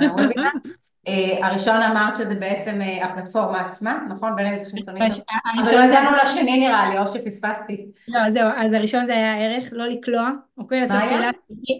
הוובינר. 0.00 0.50
Uh, 1.08 1.46
הראשון 1.46 1.82
אמרת 1.82 2.16
שזה 2.16 2.34
בעצם 2.34 2.80
uh, 2.80 3.04
הפלטפורמה 3.04 3.60
עצמה, 3.60 4.06
נכון? 4.08 4.36
בין 4.36 4.46
אם 4.46 4.58
זה 4.58 4.70
חיצוני, 4.70 5.00
אבל 5.00 5.72
לא 5.72 5.78
הגענו 5.78 6.16
לשני 6.24 6.56
נראה 6.56 6.90
לי, 6.90 6.98
או 6.98 7.06
שפספסתי. 7.06 7.86
לא, 8.08 8.30
זהו, 8.30 8.48
אז 8.56 8.72
הראשון 8.72 9.04
זה 9.04 9.12
היה 9.12 9.32
הערך, 9.32 9.68
לא 9.72 9.86
לקלוע, 9.86 10.30
אוקיי? 10.58 10.80
לעשות 10.80 10.98
קהילה. 11.08 11.30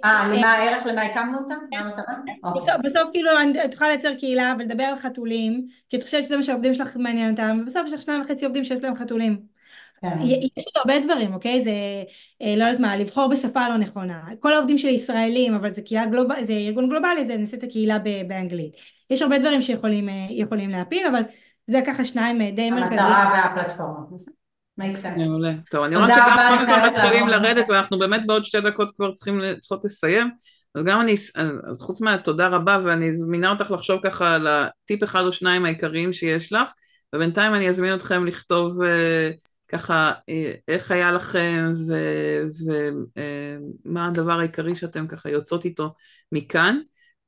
אה, 0.05 0.29
למה 0.29 0.53
הערך, 0.53 0.87
למה 0.87 1.03
הקמנו 1.03 1.39
אותה? 1.39 1.55
מה 1.73 1.79
המטרה? 1.79 2.15
אוקיי. 2.45 2.75
בסוף 2.85 3.09
כאילו 3.13 3.31
את 3.65 3.75
יכולה 3.75 3.91
לייצר 3.91 4.15
קהילה 4.15 4.55
ולדבר 4.59 4.85
על 4.85 4.97
חתולים, 4.97 5.67
כי 5.89 5.97
את 5.97 6.03
חושבת 6.03 6.25
שזה 6.25 6.37
מה 6.37 6.43
שהעובדים 6.43 6.75
שלך 6.75 6.97
מעניין 6.97 7.31
אותם, 7.31 7.59
ובסוף 7.63 7.83
יש 7.87 7.93
לך 7.93 8.03
שניים 8.03 8.23
וחצי 8.23 8.45
עובדים 8.45 8.65
שיש 8.65 8.83
להם 8.83 8.97
חתולים. 8.97 9.53
כן. 10.01 10.19
יש 10.23 10.65
עוד 10.67 10.75
הרבה 10.77 11.01
דברים, 11.01 11.35
אוקיי? 11.35 11.63
זה, 11.63 11.71
אה, 12.43 12.55
לא 12.57 12.65
יודעת 12.65 12.81
מה, 12.81 12.97
לבחור 12.97 13.29
בשפה 13.29 13.69
לא 13.69 13.77
נכונה. 13.77 14.21
כל 14.41 14.55
העובדים 14.55 14.79
שלי 14.79 14.91
ישראלים, 14.91 15.55
אבל 15.55 15.73
זה, 15.75 15.83
גלוב... 16.11 16.29
זה 16.43 16.53
ארגון 16.53 16.89
גלובלי, 16.89 17.27
זה 17.27 17.37
נעשה 17.37 17.57
את 17.57 17.63
הקהילה 17.63 17.99
באנגלית. 18.29 18.73
יש 19.13 19.23
הרבה 19.23 19.39
דברים 19.39 19.63
שיכולים 19.63 20.09
אה, 20.09 20.69
להפיל, 20.69 21.07
אבל 21.07 21.23
זה 21.67 21.81
ככה 21.87 22.05
שניים 22.05 22.41
אה, 22.41 22.51
די 22.51 22.71
מרכזיים. 22.71 23.01
המטרה 23.01 23.51
והפלטפורמה. 23.57 24.01
מעולה. 25.17 25.53
טוב, 25.71 25.85
אני 25.85 25.97
רואה 25.97 26.09
שגם 26.09 26.39
אנחנו 26.39 26.67
כבר 26.67 26.91
מתחילים 26.91 27.29
לרדת, 27.29 27.69
ואנחנו 27.69 27.99
באמת 27.99 28.27
בעוד 28.27 28.45
שתי 28.45 28.61
דקות 28.61 28.97
כבר 28.97 29.13
צריכים, 29.13 29.41
צריכות 29.61 29.85
לסיים. 29.85 30.31
אז 30.75 30.85
גם 30.85 31.01
אני, 31.01 31.17
אז 31.71 31.81
חוץ 31.81 32.01
מהתודה 32.01 32.49
רבה, 32.49 32.79
ואני 32.85 33.11
אזמינה 33.11 33.51
אותך 33.51 33.71
לחשוב 33.71 34.01
ככה 34.05 34.35
על 34.35 34.47
הטיפ 34.47 35.05
אחד 35.05 35.23
או 35.25 35.33
שניים 35.33 35.65
העיקריים 35.65 36.13
שיש 36.13 36.53
לך, 36.53 36.71
ובינתיים 37.15 37.55
אני 37.55 37.69
אזמין 37.69 37.95
אתכם 37.95 38.27
לכתוב 38.27 38.79
ככה 39.69 40.13
איך 40.69 40.91
היה 40.91 41.13
לכם 41.13 41.73
ומה 43.87 44.07
הדבר 44.07 44.39
העיקרי 44.39 44.77
שאתם 44.77 45.07
ככה 45.07 45.31
יוצאות 45.31 45.65
איתו 45.65 45.95
מכאן. 46.33 46.79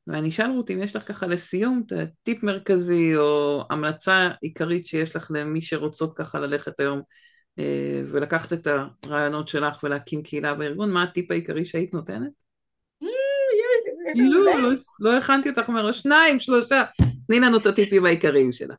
ואני 0.07 0.28
אשאל 0.28 0.50
רות 0.50 0.70
אם 0.70 0.82
יש 0.82 0.96
לך 0.96 1.09
ככה 1.09 1.26
לסיום 1.26 1.82
טיפ 2.22 2.42
מרכזי 2.42 3.16
או 3.16 3.62
המלצה 3.70 4.30
עיקרית 4.40 4.86
שיש 4.86 5.16
לך 5.16 5.30
למי 5.34 5.62
שרוצות 5.62 6.16
ככה 6.16 6.40
ללכת 6.40 6.80
היום 6.80 7.00
אה, 7.59 8.02
ולקחת 8.11 8.52
את 8.52 8.66
הרעיונות 9.07 9.48
שלך 9.48 9.80
ולהקים 9.82 10.22
קהילה 10.22 10.55
בארגון, 10.55 10.90
מה 10.90 11.02
הטיפ 11.02 11.30
העיקרי 11.30 11.64
שהיית 11.64 11.94
נותנת? 11.94 12.30
אה, 13.02 13.09
לא, 14.14 14.61
לא, 14.62 14.68
לא 15.00 15.18
הכנתי 15.18 15.50
אותך 15.50 15.68
מראש, 15.68 16.00
שניים, 16.00 16.40
שלושה, 16.40 16.82
תני 17.26 17.40
לנו 17.40 17.57
את 17.57 17.66
הטיפים 17.66 18.07
העיקריים 18.07 18.52
שלך. 18.52 18.76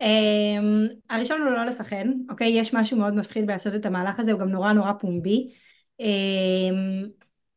אמ, 0.00 0.86
הראשון 1.10 1.42
הוא 1.42 1.50
לא 1.50 1.64
לפחד, 1.64 2.04
אוקיי? 2.30 2.48
יש 2.48 2.74
משהו 2.74 2.96
מאוד 2.96 3.14
מפחיד 3.14 3.46
בלעשות 3.46 3.74
את 3.74 3.86
המהלך 3.86 4.20
הזה, 4.20 4.32
הוא 4.32 4.40
גם 4.40 4.48
נורא 4.48 4.72
נורא 4.72 4.92
פומבי. 4.92 5.48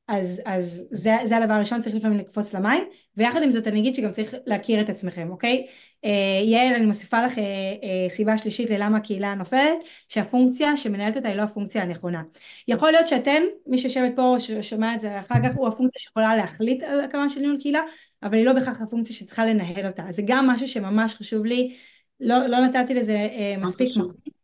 אז, 0.10 0.41
אז 0.45 0.88
זה, 0.91 1.16
זה 1.26 1.38
הדבר 1.38 1.53
הראשון, 1.53 1.82
צריך 1.82 1.95
לפעמים 1.95 2.18
לקפוץ 2.20 2.53
למים, 2.53 2.84
ויחד 3.18 3.43
עם 3.43 3.51
זאת 3.51 3.68
אני 3.68 3.80
אגיד 3.80 3.95
שגם 3.95 4.12
צריך 4.12 4.36
להכיר 4.45 4.82
את 4.82 4.89
עצמכם, 4.89 5.30
אוקיי? 5.30 5.68
אה, 6.05 6.41
יעל, 6.43 6.76
אני 6.76 6.86
מוסיפה 6.86 7.26
לך 7.26 7.38
אה, 7.38 7.43
אה, 7.43 8.10
סיבה 8.10 8.38
שלישית 8.38 8.70
ללמה 8.70 8.97
הקהילה 8.97 9.36
נופלת, 9.36 9.78
שהפונקציה 10.07 10.78
שמנהלת 10.78 11.18
אותה 11.18 11.28
היא 11.28 11.36
לא 11.36 11.41
הפונקציה 11.41 11.84
הנכונה. 11.84 12.24
יכול 12.68 12.91
להיות 12.91 13.07
שאתן, 13.07 13.43
מי 13.68 13.78
שיושבת 13.78 14.12
פה 14.16 14.36
ששומע 14.39 14.95
את 14.95 14.99
זה 14.99 15.20
אחר 15.20 15.36
כך, 15.43 15.55
הוא 15.55 15.68
הפונקציה 15.68 16.01
שיכולה 16.01 16.36
להחליט 16.36 16.84
על 16.84 17.01
הקמה 17.01 17.30
של 17.30 17.39
ניהול 17.39 17.57
קהילה, 17.60 17.82
אבל 18.24 18.38
היא 18.38 18.45
לא 18.45 18.53
בהכרח 18.53 18.82
הפונקציה 18.82 19.16
שצריכה 19.16 19.45
לנהל 19.45 19.88
אותה. 19.88 20.03
זה 20.10 20.22
גם 20.26 20.47
משהו 20.47 20.68
שממש 20.68 21.16
חשוב 21.16 21.45
לי, 21.45 21.76
לא, 22.20 22.47
לא 22.47 22.60
נתתי 22.60 22.93
לזה 22.93 23.14
אה, 23.14 23.55
מספיק 23.57 23.97
מקום. 23.97 24.38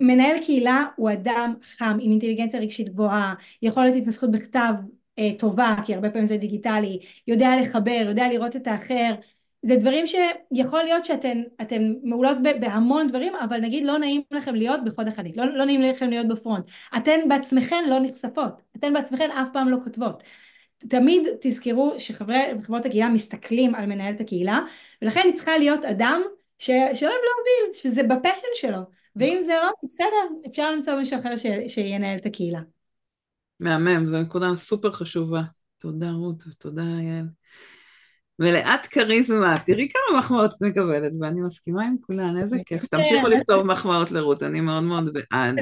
מנהל 0.00 0.38
קהילה 0.38 0.84
הוא 0.96 1.12
אדם 1.12 1.54
חם 1.62 1.96
עם 2.00 2.10
אינטליגנציה 2.10 2.60
רגשית 2.60 2.88
גבוהה, 2.88 3.34
יכולת 3.62 3.94
התנסחות 3.94 4.30
בכתב 4.30 4.72
אה, 5.18 5.30
טובה, 5.38 5.76
כי 5.84 5.94
הרבה 5.94 6.10
פעמים 6.10 6.26
זה 6.26 6.36
דיגיטלי, 6.36 6.98
יודע 7.26 7.50
לחבר, 7.62 8.04
יודע 8.08 8.28
לראות 8.28 8.56
את 8.56 8.66
האחר, 8.66 9.14
זה 9.62 9.76
דברים 9.76 10.04
שיכול 10.06 10.82
להיות 10.82 11.04
שאתן 11.04 11.92
מעולות 12.02 12.36
בהמון 12.60 13.06
דברים, 13.06 13.34
אבל 13.36 13.60
נגיד 13.60 13.84
לא 13.84 13.98
נעים 13.98 14.22
לכם 14.30 14.54
להיות 14.54 14.84
בחוד 14.84 15.08
החנית, 15.08 15.36
לא, 15.36 15.44
לא 15.44 15.64
נעים 15.64 15.82
לכם 15.82 16.10
להיות 16.10 16.28
בפרונט. 16.28 16.64
אתן 16.96 17.20
בעצמכן 17.28 17.84
לא 17.88 17.98
נחשפות, 18.00 18.62
אתן 18.76 18.92
בעצמכן 18.94 19.30
אף 19.30 19.48
פעם 19.52 19.68
לא 19.68 19.76
כותבות. 19.84 20.22
תמיד 20.78 21.22
תזכרו 21.40 21.94
שחברי 21.98 22.42
וחברות 22.60 22.86
הקהילה 22.86 23.08
מסתכלים 23.08 23.74
על 23.74 23.86
מנהלת 23.86 24.20
הקהילה, 24.20 24.60
ולכן 25.02 25.30
צריכה 25.34 25.58
להיות 25.58 25.84
אדם 25.84 26.22
ש... 26.58 26.66
שאוהב 26.70 27.02
להוביל, 27.02 27.72
שזה 27.72 28.02
בפשן 28.02 28.48
שלו. 28.54 28.97
ואם 29.16 29.38
זה 29.40 29.52
לא, 29.62 29.70
בסדר, 29.88 30.48
אפשר 30.50 30.70
למצוא 30.70 30.94
מישהו 30.94 31.20
אחר 31.20 31.36
ש... 31.36 31.46
שינהל 31.68 32.18
את 32.18 32.26
הקהילה. 32.26 32.60
מהמם, 33.60 34.08
זו 34.08 34.22
נקודה 34.22 34.46
סופר 34.56 34.92
חשובה. 34.92 35.42
תודה 35.78 36.10
רות 36.10 36.46
ותודה 36.46 36.82
יעל. 36.82 37.26
מלאת 38.38 38.86
כריזמה, 38.86 39.56
תראי 39.66 39.88
כמה 39.88 40.18
מחמאות 40.18 40.54
את 40.54 40.62
מקבלת, 40.62 41.12
ואני 41.20 41.40
מסכימה 41.40 41.84
עם 41.84 41.96
כולן, 42.00 42.38
איזה 42.38 42.56
כיף. 42.66 42.80
כן. 42.80 42.86
תמשיכו 42.96 43.28
לכתוב 43.28 43.62
מחמאות 43.62 44.10
לרות, 44.10 44.42
אני 44.42 44.60
מאוד 44.60 44.82
מאוד 44.82 45.12
בעד. 45.12 45.56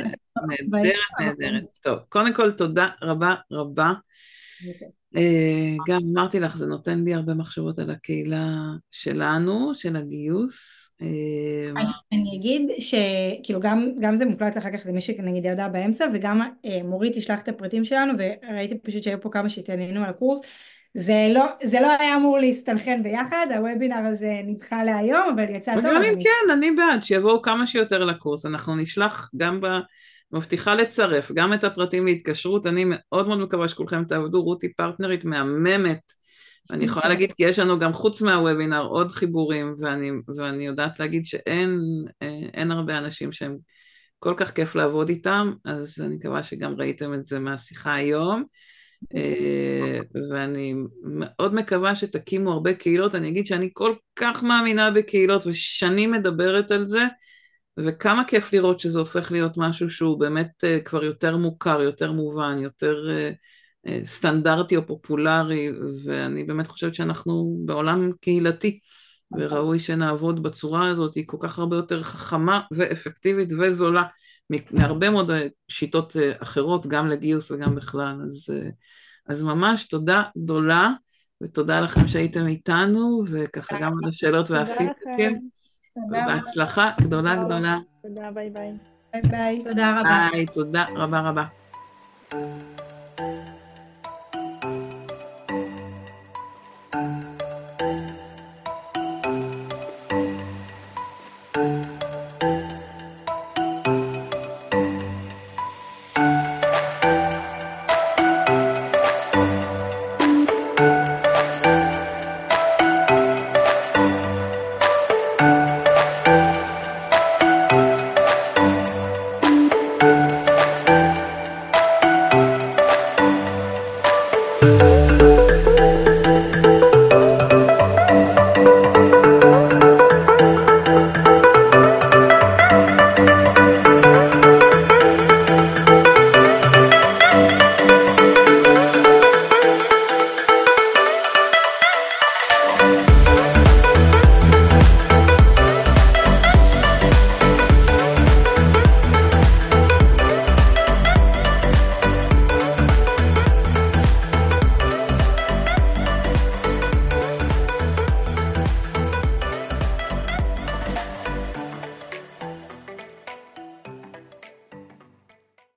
נהדרת, 0.47 0.95
נהדרת. 1.21 1.65
טוב, 1.81 1.99
קודם 2.09 2.35
כל 2.35 2.53
תודה 2.53 2.89
רבה 3.03 3.35
רבה. 3.53 3.93
אה, 5.17 5.77
גם 5.89 6.01
אמרתי 6.13 6.41
לך, 6.41 6.57
זה 6.57 6.67
נותן 6.67 7.05
לי 7.05 7.15
הרבה 7.15 7.35
מחשבות 7.35 7.79
על 7.79 7.91
הקהילה 7.91 8.49
שלנו, 8.91 9.75
של 9.75 9.97
הגיוס. 9.97 10.86
אה, 11.03 11.83
אני 12.13 12.37
אגיד 12.37 12.71
שכאילו 12.79 13.61
גם, 13.61 13.91
גם 14.01 14.17
זה 14.17 14.27
מוקלט 14.27 14.59
אחר 14.59 14.71
כך 14.71 14.87
למי 14.87 15.01
שנגיד 15.01 15.45
ידע 15.45 15.69
באמצע 15.69 16.07
וגם 16.15 16.41
אה, 16.65 16.83
מורית 16.85 17.17
תשלח 17.17 17.41
את 17.41 17.49
הפרטים 17.49 17.85
שלנו 17.85 18.13
וראיתי 18.19 18.79
פשוט 18.79 19.03
שהיו 19.03 19.21
פה 19.21 19.29
כמה 19.31 19.49
שהתעניינו 19.49 20.05
על 20.05 20.11
הקורס. 20.11 20.41
זה 20.95 21.29
לא, 21.35 21.45
זה 21.63 21.81
לא 21.81 21.97
היה 22.01 22.17
אמור 22.17 22.39
להסתנכן 22.39 23.03
ביחד, 23.03 23.47
הוובינר 23.57 24.07
הזה 24.07 24.33
נדחה 24.45 24.85
להיום, 24.85 25.29
אבל 25.35 25.51
יצא 25.51 25.75
טוב. 25.75 25.87
אבל 25.87 26.05
אם 26.05 26.15
כן, 26.23 26.53
אני 26.53 26.71
בעד, 26.71 27.05
שיבואו 27.05 27.43
כמה 27.43 27.67
שיותר 27.67 28.05
לקורס, 28.05 28.47
אנחנו 28.47 28.77
נשלח 28.77 29.31
גם 29.37 29.61
ב... 29.61 29.67
מבטיחה 30.33 30.75
לצרף 30.75 31.33
גם 31.33 31.53
את 31.53 31.65
הפרטים 31.65 32.07
להתקשרות, 32.07 32.67
אני 32.67 32.85
מאוד 32.89 33.29
מאוד 33.29 33.39
מקווה 33.39 33.69
שכולכם 33.69 34.05
תעבדו, 34.05 34.43
רותי 34.43 34.73
פרטנרית 34.73 35.25
מהממת, 35.25 36.13
אני 36.71 36.85
יכולה 36.85 37.09
להגיד 37.09 37.33
כי 37.33 37.45
יש 37.45 37.59
לנו 37.59 37.79
גם 37.79 37.93
חוץ 37.93 38.23
מהוובינר 38.23 38.83
עוד 38.87 39.13
חיבורים, 39.13 39.75
ואני, 39.79 40.11
ואני 40.37 40.67
יודעת 40.67 41.01
להגיד 41.01 41.27
שאין 41.27 41.79
אה, 42.23 42.63
הרבה 42.71 42.99
אנשים 42.99 43.33
שהם 43.33 43.57
כל 44.19 44.35
כך 44.37 44.51
כיף 44.51 44.75
לעבוד 44.75 45.09
איתם, 45.09 45.53
אז 45.65 46.01
אני 46.01 46.17
מקווה 46.17 46.43
שגם 46.43 46.75
ראיתם 46.79 47.15
את 47.15 47.27
זה 47.27 47.39
מהשיחה 47.39 47.95
היום. 47.95 48.45
אה, 49.17 49.99
ואני 50.31 50.75
מאוד 51.03 51.55
מקווה 51.55 51.95
שתקימו 51.95 52.53
הרבה 52.53 52.75
קהילות, 52.75 53.15
אני 53.15 53.29
אגיד 53.29 53.47
שאני 53.47 53.71
כל 53.73 53.95
כך 54.17 54.43
מאמינה 54.43 54.91
בקהילות 54.91 55.47
ושנים 55.47 56.13
מדברת 56.13 56.71
על 56.71 56.85
זה, 56.85 57.05
וכמה 57.79 58.25
כיף 58.25 58.53
לראות 58.53 58.81
שזה 58.81 58.99
הופך 58.99 59.33
להיות 59.33 59.53
משהו 59.57 59.91
שהוא 59.91 60.21
באמת 60.21 60.65
אה, 60.65 60.81
כבר 60.81 61.05
יותר 61.05 61.37
מוכר, 61.37 61.83
יותר 61.83 62.13
מובן, 62.13 62.59
יותר 62.61 63.11
אה, 63.11 63.31
סטנדרטי 64.05 64.77
או 64.77 64.87
פופולרי, 64.87 65.69
ואני 66.05 66.45
באמת 66.45 66.67
חושבת 66.67 66.95
שאנחנו 66.95 67.57
בעולם 67.65 68.13
קהילתי, 68.21 68.79
וראוי 69.39 69.79
שנעבוד 69.79 70.43
בצורה 70.43 70.89
הזאת, 70.89 71.15
היא 71.15 71.25
כל 71.27 71.37
כך 71.41 71.59
הרבה 71.59 71.77
יותר 71.77 72.03
חכמה 72.03 72.61
ואפקטיבית 72.73 73.49
וזולה. 73.59 74.03
מהרבה 74.71 75.11
מאוד 75.11 75.31
שיטות 75.69 76.17
אה, 76.17 76.33
אחרות, 76.39 76.87
גם 76.87 77.09
לגיוס 77.09 77.51
וגם 77.51 77.75
בכלל. 77.75 78.17
אז, 78.27 78.47
אה, 78.53 78.69
אז 79.29 79.43
ממש 79.43 79.89
תודה 79.89 80.23
גדולה, 80.39 80.91
ותודה 81.43 81.81
לכם 81.81 82.09
שהייתם 82.09 82.47
איתנו, 82.47 83.23
וככה 83.33 83.77
גם 83.81 83.93
על 84.03 84.09
השאלות 84.09 84.51
והפידבקים. 84.51 85.49
בהצלחה 86.11 86.91
גדולה 87.01 87.45
גדולה. 87.45 87.79
תודה, 88.03 88.31
ביי 88.31 88.51
ביי. 88.51 88.73
ביי 89.13 89.23
ביי. 89.23 89.65
תודה 89.65 89.99
רבה. 89.99 90.29
ביי, 90.33 90.47
תודה 90.47 90.85
רבה 90.97 91.21
רבה. 91.21 91.45